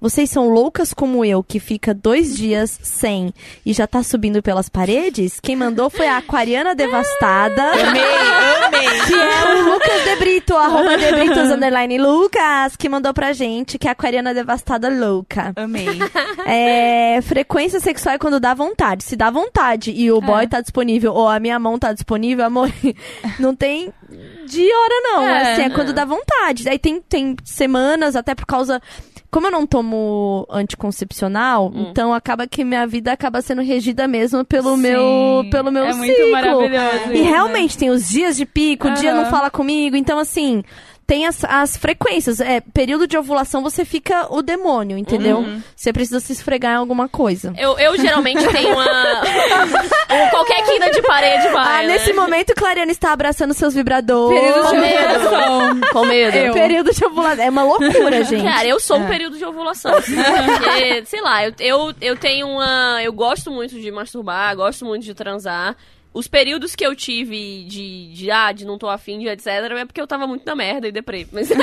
[0.00, 3.32] Vocês são loucas como eu, que fica dois dias sem
[3.64, 5.40] e já tá subindo pelas paredes?
[5.40, 7.62] Quem mandou foi a Aquariana Devastada.
[7.62, 8.02] Amei,
[9.06, 13.78] Que é o Lucas De Brito, arroba De Britos, underline Lucas, que mandou pra gente,
[13.78, 15.52] que é a Aquariana Devastada louca.
[15.56, 15.86] Amei.
[16.46, 19.04] É, frequência sexual é quando dá vontade.
[19.04, 22.70] Se dá vontade e o boy tá disponível ou a minha mão tá disponível, amor,
[23.38, 23.92] não tem
[24.46, 25.22] de hora não.
[25.22, 25.52] É.
[25.52, 26.68] assim, é quando dá vontade.
[26.68, 28.80] Aí tem, tem semanas, até por causa...
[29.34, 34.76] Como eu não tomo anticoncepcional, então acaba que minha vida acaba sendo regida mesmo pelo
[34.76, 34.82] Sim.
[34.82, 36.06] meu pelo meu É ciclo.
[36.06, 36.94] muito maravilhoso.
[37.10, 37.30] E isso, né?
[37.30, 40.62] realmente tem os dias de pico, o dia não fala comigo, então assim,
[41.06, 42.40] tem as, as frequências.
[42.40, 45.38] É, período de ovulação você fica o demônio, entendeu?
[45.38, 45.62] Uhum.
[45.74, 47.52] Você precisa se esfregar em alguma coisa.
[47.56, 48.84] Eu, eu geralmente tenho uma.
[50.10, 51.84] um- qualquer quina de parede vai.
[51.84, 52.20] ah, nesse né?
[52.20, 54.40] momento, Clariana está abraçando seus vibradores.
[54.40, 55.26] Período de Com medo.
[55.26, 55.80] ovulação.
[55.92, 56.36] Com medo.
[56.36, 56.52] Eu.
[56.54, 57.44] Período de ovulação.
[57.44, 58.42] É uma loucura, gente.
[58.44, 59.92] Cara, eu sou um período de ovulação.
[60.00, 63.00] Porque, sei lá, eu, eu, eu tenho uma.
[63.02, 65.76] Eu gosto muito de masturbar, gosto muito de transar.
[66.14, 69.84] Os períodos que eu tive de, de ah, de não tô afim, de etc, é
[69.84, 71.26] porque eu tava muito na merda e deprê.
[71.32, 71.58] Mas tipo,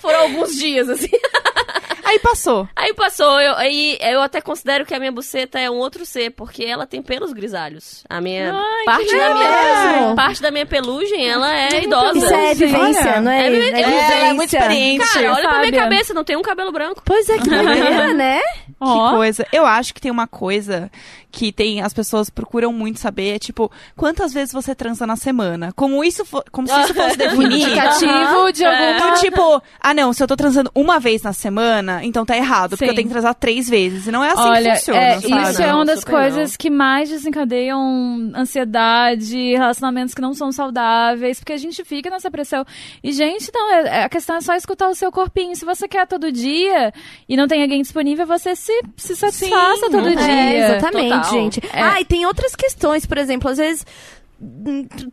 [0.00, 1.08] foram alguns dias, assim.
[2.06, 2.68] Aí passou.
[2.76, 6.30] Aí passou, eu, aí eu até considero que a minha buceta é um outro ser,
[6.30, 8.04] porque ela tem pelos grisalhos.
[8.08, 10.14] A minha Ai, parte da minha mesmo?
[10.16, 12.18] parte da minha pelugem, ela é idosa.
[12.18, 13.20] Isso é vivência, Olha.
[13.20, 13.46] não é?
[13.46, 13.76] É vivência.
[13.76, 15.04] É Ela é muito experiente.
[15.12, 15.80] Cara, olha pra minha Fábia.
[15.82, 17.02] cabeça, não tem um cabelo branco.
[17.04, 18.40] Pois é, que doideira, né?
[18.80, 19.10] Ó.
[19.10, 19.46] Que coisa.
[19.52, 20.90] Eu acho que tem uma coisa
[21.32, 25.70] que tem as pessoas procuram muito saber, é tipo, quantas vezes você transa na semana?
[25.76, 27.60] Como isso fo- como se isso fosse definir.
[27.62, 29.10] Indicativo de alguma...
[29.12, 32.70] Do tipo, ah não, se eu tô transando uma vez na semana, então tá errado,
[32.70, 32.90] porque Sim.
[32.90, 34.06] eu tenho que transar três vezes.
[34.06, 35.50] E não é assim Olha, que funciona, é, sabe?
[35.50, 36.56] isso é uma das super coisas não.
[36.58, 42.64] que mais desencadeiam ansiedade, relacionamentos que não são saudáveis, porque a gente fica nessa pressão.
[43.02, 45.54] E, gente, não, é- é- a questão é só escutar o seu corpinho.
[45.56, 46.92] Se você quer todo dia
[47.28, 50.76] e não tem alguém disponível, você se, se satisfaça Sim, todo é, dia.
[50.76, 51.30] Exatamente, Total.
[51.32, 51.62] gente.
[51.72, 51.82] É.
[51.82, 53.86] Ah, e tem outras questões, por exemplo, às vezes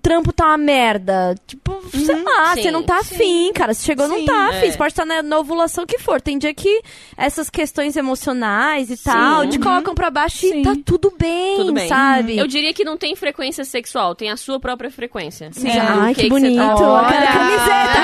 [0.01, 1.35] trampo tá uma merda.
[1.47, 3.73] Tipo, sei lá, Sim, você não tá afim, cara.
[3.73, 4.67] Você chegou, não Sim, tá afim.
[4.67, 4.71] é.
[4.71, 6.19] Você pode estar na, na ovulação que for.
[6.21, 6.81] Tem dia que
[7.17, 10.59] essas questões emocionais e tal te colocam pra baixo Sim.
[10.59, 11.87] e tá tudo bem, Tudo bem.
[11.87, 12.37] sabe?
[12.37, 15.49] Eu diria que não tem frequência sexual, tem a sua própria frequência.
[15.53, 15.69] Sim.
[15.69, 16.57] Ai, O que, que você bonito.
[16.57, 17.99] tá- Eu quero camiseta,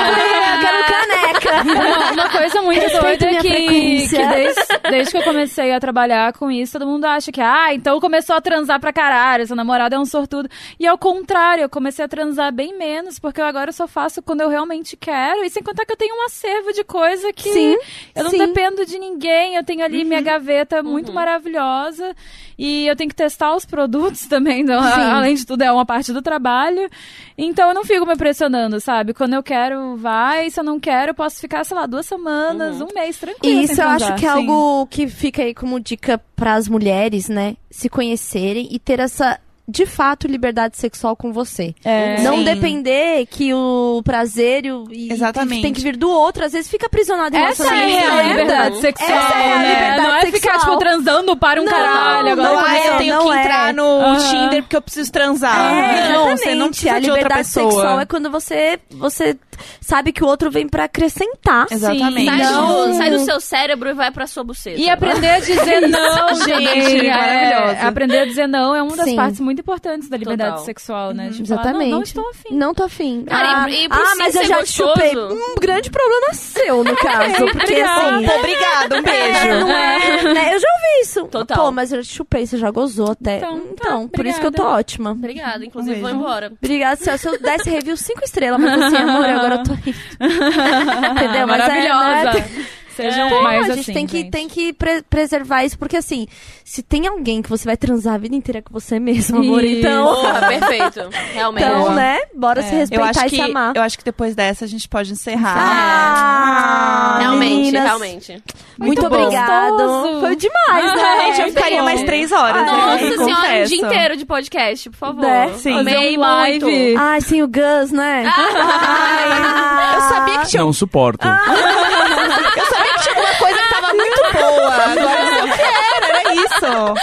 [0.56, 1.50] eu quero caneca.
[1.70, 5.80] Uma, uma coisa muito Respeito doida é que, que desde, desde que eu comecei a
[5.80, 9.56] trabalhar com isso, todo mundo acha que, ah, então começou a transar pra caralho, seu
[9.56, 10.48] namorado é um sortudo.
[10.80, 14.42] E ao contrário, eu comecei a transar bem menos, porque eu agora só faço quando
[14.42, 15.44] eu realmente quero.
[15.44, 17.78] E sem contar que eu tenho um acervo de coisa que Sim,
[18.16, 18.38] eu não sim.
[18.38, 22.16] dependo de ninguém, eu tenho ali minha gaveta muito maravilhosa.
[22.58, 25.02] E eu tenho que testar os produtos também, então, Sim.
[25.02, 26.90] além de tudo, é uma parte do trabalho.
[27.38, 29.14] Então eu não fico me pressionando, sabe?
[29.14, 30.50] Quando eu quero, vai.
[30.50, 33.62] Se eu não quero, eu posso ficar, sei lá, duas semanas, um mês, tranquilo.
[33.62, 34.38] E isso eu acho que é sim.
[34.50, 37.56] algo que fica aí como dica pras mulheres, né?
[37.72, 39.40] Se conhecerem e ter essa
[39.70, 41.74] de fato, liberdade sexual com você.
[41.84, 42.22] É.
[42.22, 42.44] Não Sim.
[42.44, 45.62] depender que o prazer e, o- e Exatamente.
[45.62, 46.44] tem que vir do outro.
[46.44, 49.68] Às vezes fica aprisionado em Essa é a real liberdade sexual, Essa é a né?
[49.74, 52.32] liberdade não é ficar, tipo, transando para um Não, caralho.
[52.32, 53.40] Agora Não, Não é, eu tenho não que é.
[53.42, 54.00] entrar no.
[54.30, 55.74] Tinder porque eu preciso transar.
[55.74, 57.72] É, não, você não precisa a de outra liberdade pessoa.
[57.72, 59.38] sexual é quando você, você
[59.82, 61.68] sabe que o outro vem pra acrescentar.
[61.70, 62.26] Exatamente.
[62.26, 62.88] Sai, Não.
[62.92, 64.80] do, sai do seu cérebro e vai pra sua buceta.
[64.80, 67.88] E aprender a dizer não Gente, é, maravilhosa.
[67.88, 69.16] aprender a dizer não é uma das Sim.
[69.16, 70.66] partes muito importantes da liberdade Total.
[70.66, 71.30] sexual, né?
[71.32, 71.90] Tipo, falar, Exatamente.
[71.92, 72.56] não, não estou afim.
[72.56, 73.24] Não tô afim.
[73.26, 75.18] Cara, ah, e- e ah, sim mas eu já te gostoso- chupei.
[75.18, 77.46] Um grande problema seu, no caso.
[77.52, 78.26] Porque assim.
[78.26, 79.38] Pô, obrigada, um beijo.
[79.48, 80.56] É, não é, né?
[80.56, 81.26] Eu já ouvi isso.
[81.28, 81.58] Total.
[81.58, 83.38] Pô, mas eu já te chupei, você já gozou até.
[83.38, 85.12] Então, Então, tá, por isso que eu tô ótima.
[85.12, 86.52] Obrigada, inclusive Um vou embora.
[86.62, 89.74] Obrigada, se eu, se eu desse review 5 estrelas, mas assim, amor, agora eu tô
[89.74, 89.98] rindo.
[91.12, 91.48] Entendeu?
[91.48, 92.40] Mas é, Maravilhosa.
[92.40, 92.66] né?
[93.04, 94.32] Sejam Pô, mais a gente assim, tem que, gente.
[94.32, 96.28] tem que pre- preservar isso, porque assim,
[96.66, 99.80] se tem alguém que você vai transar a vida inteira com você mesmo, amor, Isso.
[99.80, 100.04] então.
[100.06, 101.10] Boa, perfeito.
[101.34, 101.64] Realmente.
[101.66, 102.20] Então, né?
[102.36, 102.64] Bora É.
[102.64, 103.76] se Eu respeitar e que, se amar.
[103.76, 105.56] eu acho que depois dessa a gente pode encerrar.
[105.58, 108.32] Ah, realmente, meninas, realmente.
[108.78, 109.78] Muito, Muito obrigado.
[109.78, 110.20] Gostoso.
[110.22, 111.26] Foi demais, Ah, né?
[111.36, 112.66] Gente, eu ficaria mais três horas.
[112.66, 112.72] né?
[112.72, 113.74] Nossa Eu senhora, um confesso.
[113.76, 115.22] dia inteiro de podcast, por favor.
[115.22, 115.54] Né?
[115.58, 115.80] Sim.
[115.80, 116.66] Amei um muito.
[116.66, 116.96] live.
[116.98, 118.24] Ai, sim, o Gus, né?
[118.40, 121.26] Ah, Eu sabia que tinha, Não suporto.
[121.28, 124.76] eu sabia tinha alguma coisa que tava muito boa.
[124.76, 126.94] Agora não quero, era isso.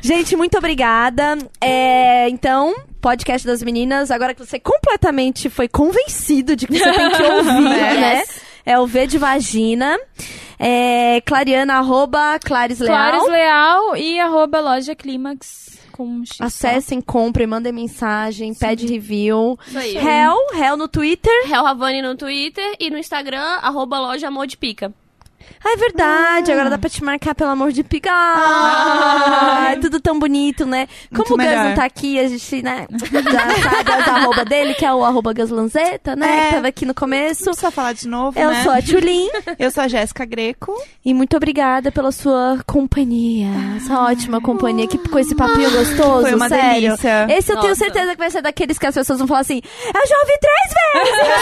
[0.00, 1.38] Gente, muito obrigada.
[1.60, 7.10] É, então, podcast das meninas, agora que você completamente foi convencido de que você tem
[7.10, 7.60] que ouvir,
[8.00, 8.24] né?
[8.64, 9.98] É o V de Vagina.
[10.58, 12.96] É, Clariana, arroba Clares Leal.
[12.96, 16.40] Clares Leal e arroba loja Clímax com X.
[16.40, 19.58] Acessem, comprem, mandem mensagem, pede review.
[19.66, 19.96] Isso aí.
[19.96, 21.32] Hell, Hell no Twitter.
[21.50, 24.94] Hel Havani no Twitter e no Instagram, arroba loja Amor de Pica.
[25.64, 28.10] Ah, é verdade, agora dá pra te marcar pelo amor de pica.
[28.12, 30.86] Ah, é tudo tão bonito, né?
[31.14, 34.74] Como Muito o Gus não tá aqui, a gente, né, já sabe as arroba dele,
[34.74, 36.38] que é o arroba Gaslanzeta, né?
[36.38, 36.46] É.
[36.48, 37.44] Que tava aqui no começo.
[37.44, 38.62] Não precisa falar de novo, Eu né?
[38.62, 40.72] sou a Tulin Eu sou a Jéssica Greco.
[41.04, 43.48] e muito obrigada pela sua companhia.
[43.76, 46.80] Essa ótima companhia, que com esse papinho gostoso, Foi uma sério.
[46.90, 47.26] delícia.
[47.30, 47.84] Esse eu tenho Nossa.
[47.84, 49.60] certeza que vai ser daqueles que as pessoas vão falar assim:
[49.94, 51.28] Eu já ouvi três vezes!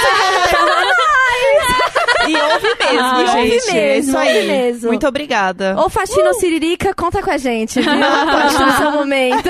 [2.28, 3.54] E ouve mesmo, Ah, e gente.
[3.54, 3.60] ouve
[3.96, 4.46] É isso aí.
[4.46, 4.88] mesmo.
[4.88, 5.74] Muito obrigada.
[5.78, 7.90] Ou Faxina ou Siririca, conta com a gente, viu?
[7.90, 9.48] Pode ter o seu momento.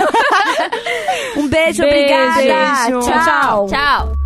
[1.36, 1.84] um beijo, Beijo.
[1.84, 2.42] obrigada.
[2.42, 3.00] Beijo.
[3.00, 3.66] Tchau.
[3.68, 4.16] Tchau.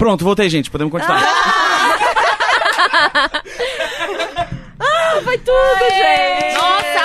[0.00, 0.70] Pronto, voltei, gente.
[0.70, 1.20] Podemos continuar.
[4.82, 5.90] Ah, vai tudo, é.
[5.90, 6.54] gente!
[6.54, 6.99] Nossa,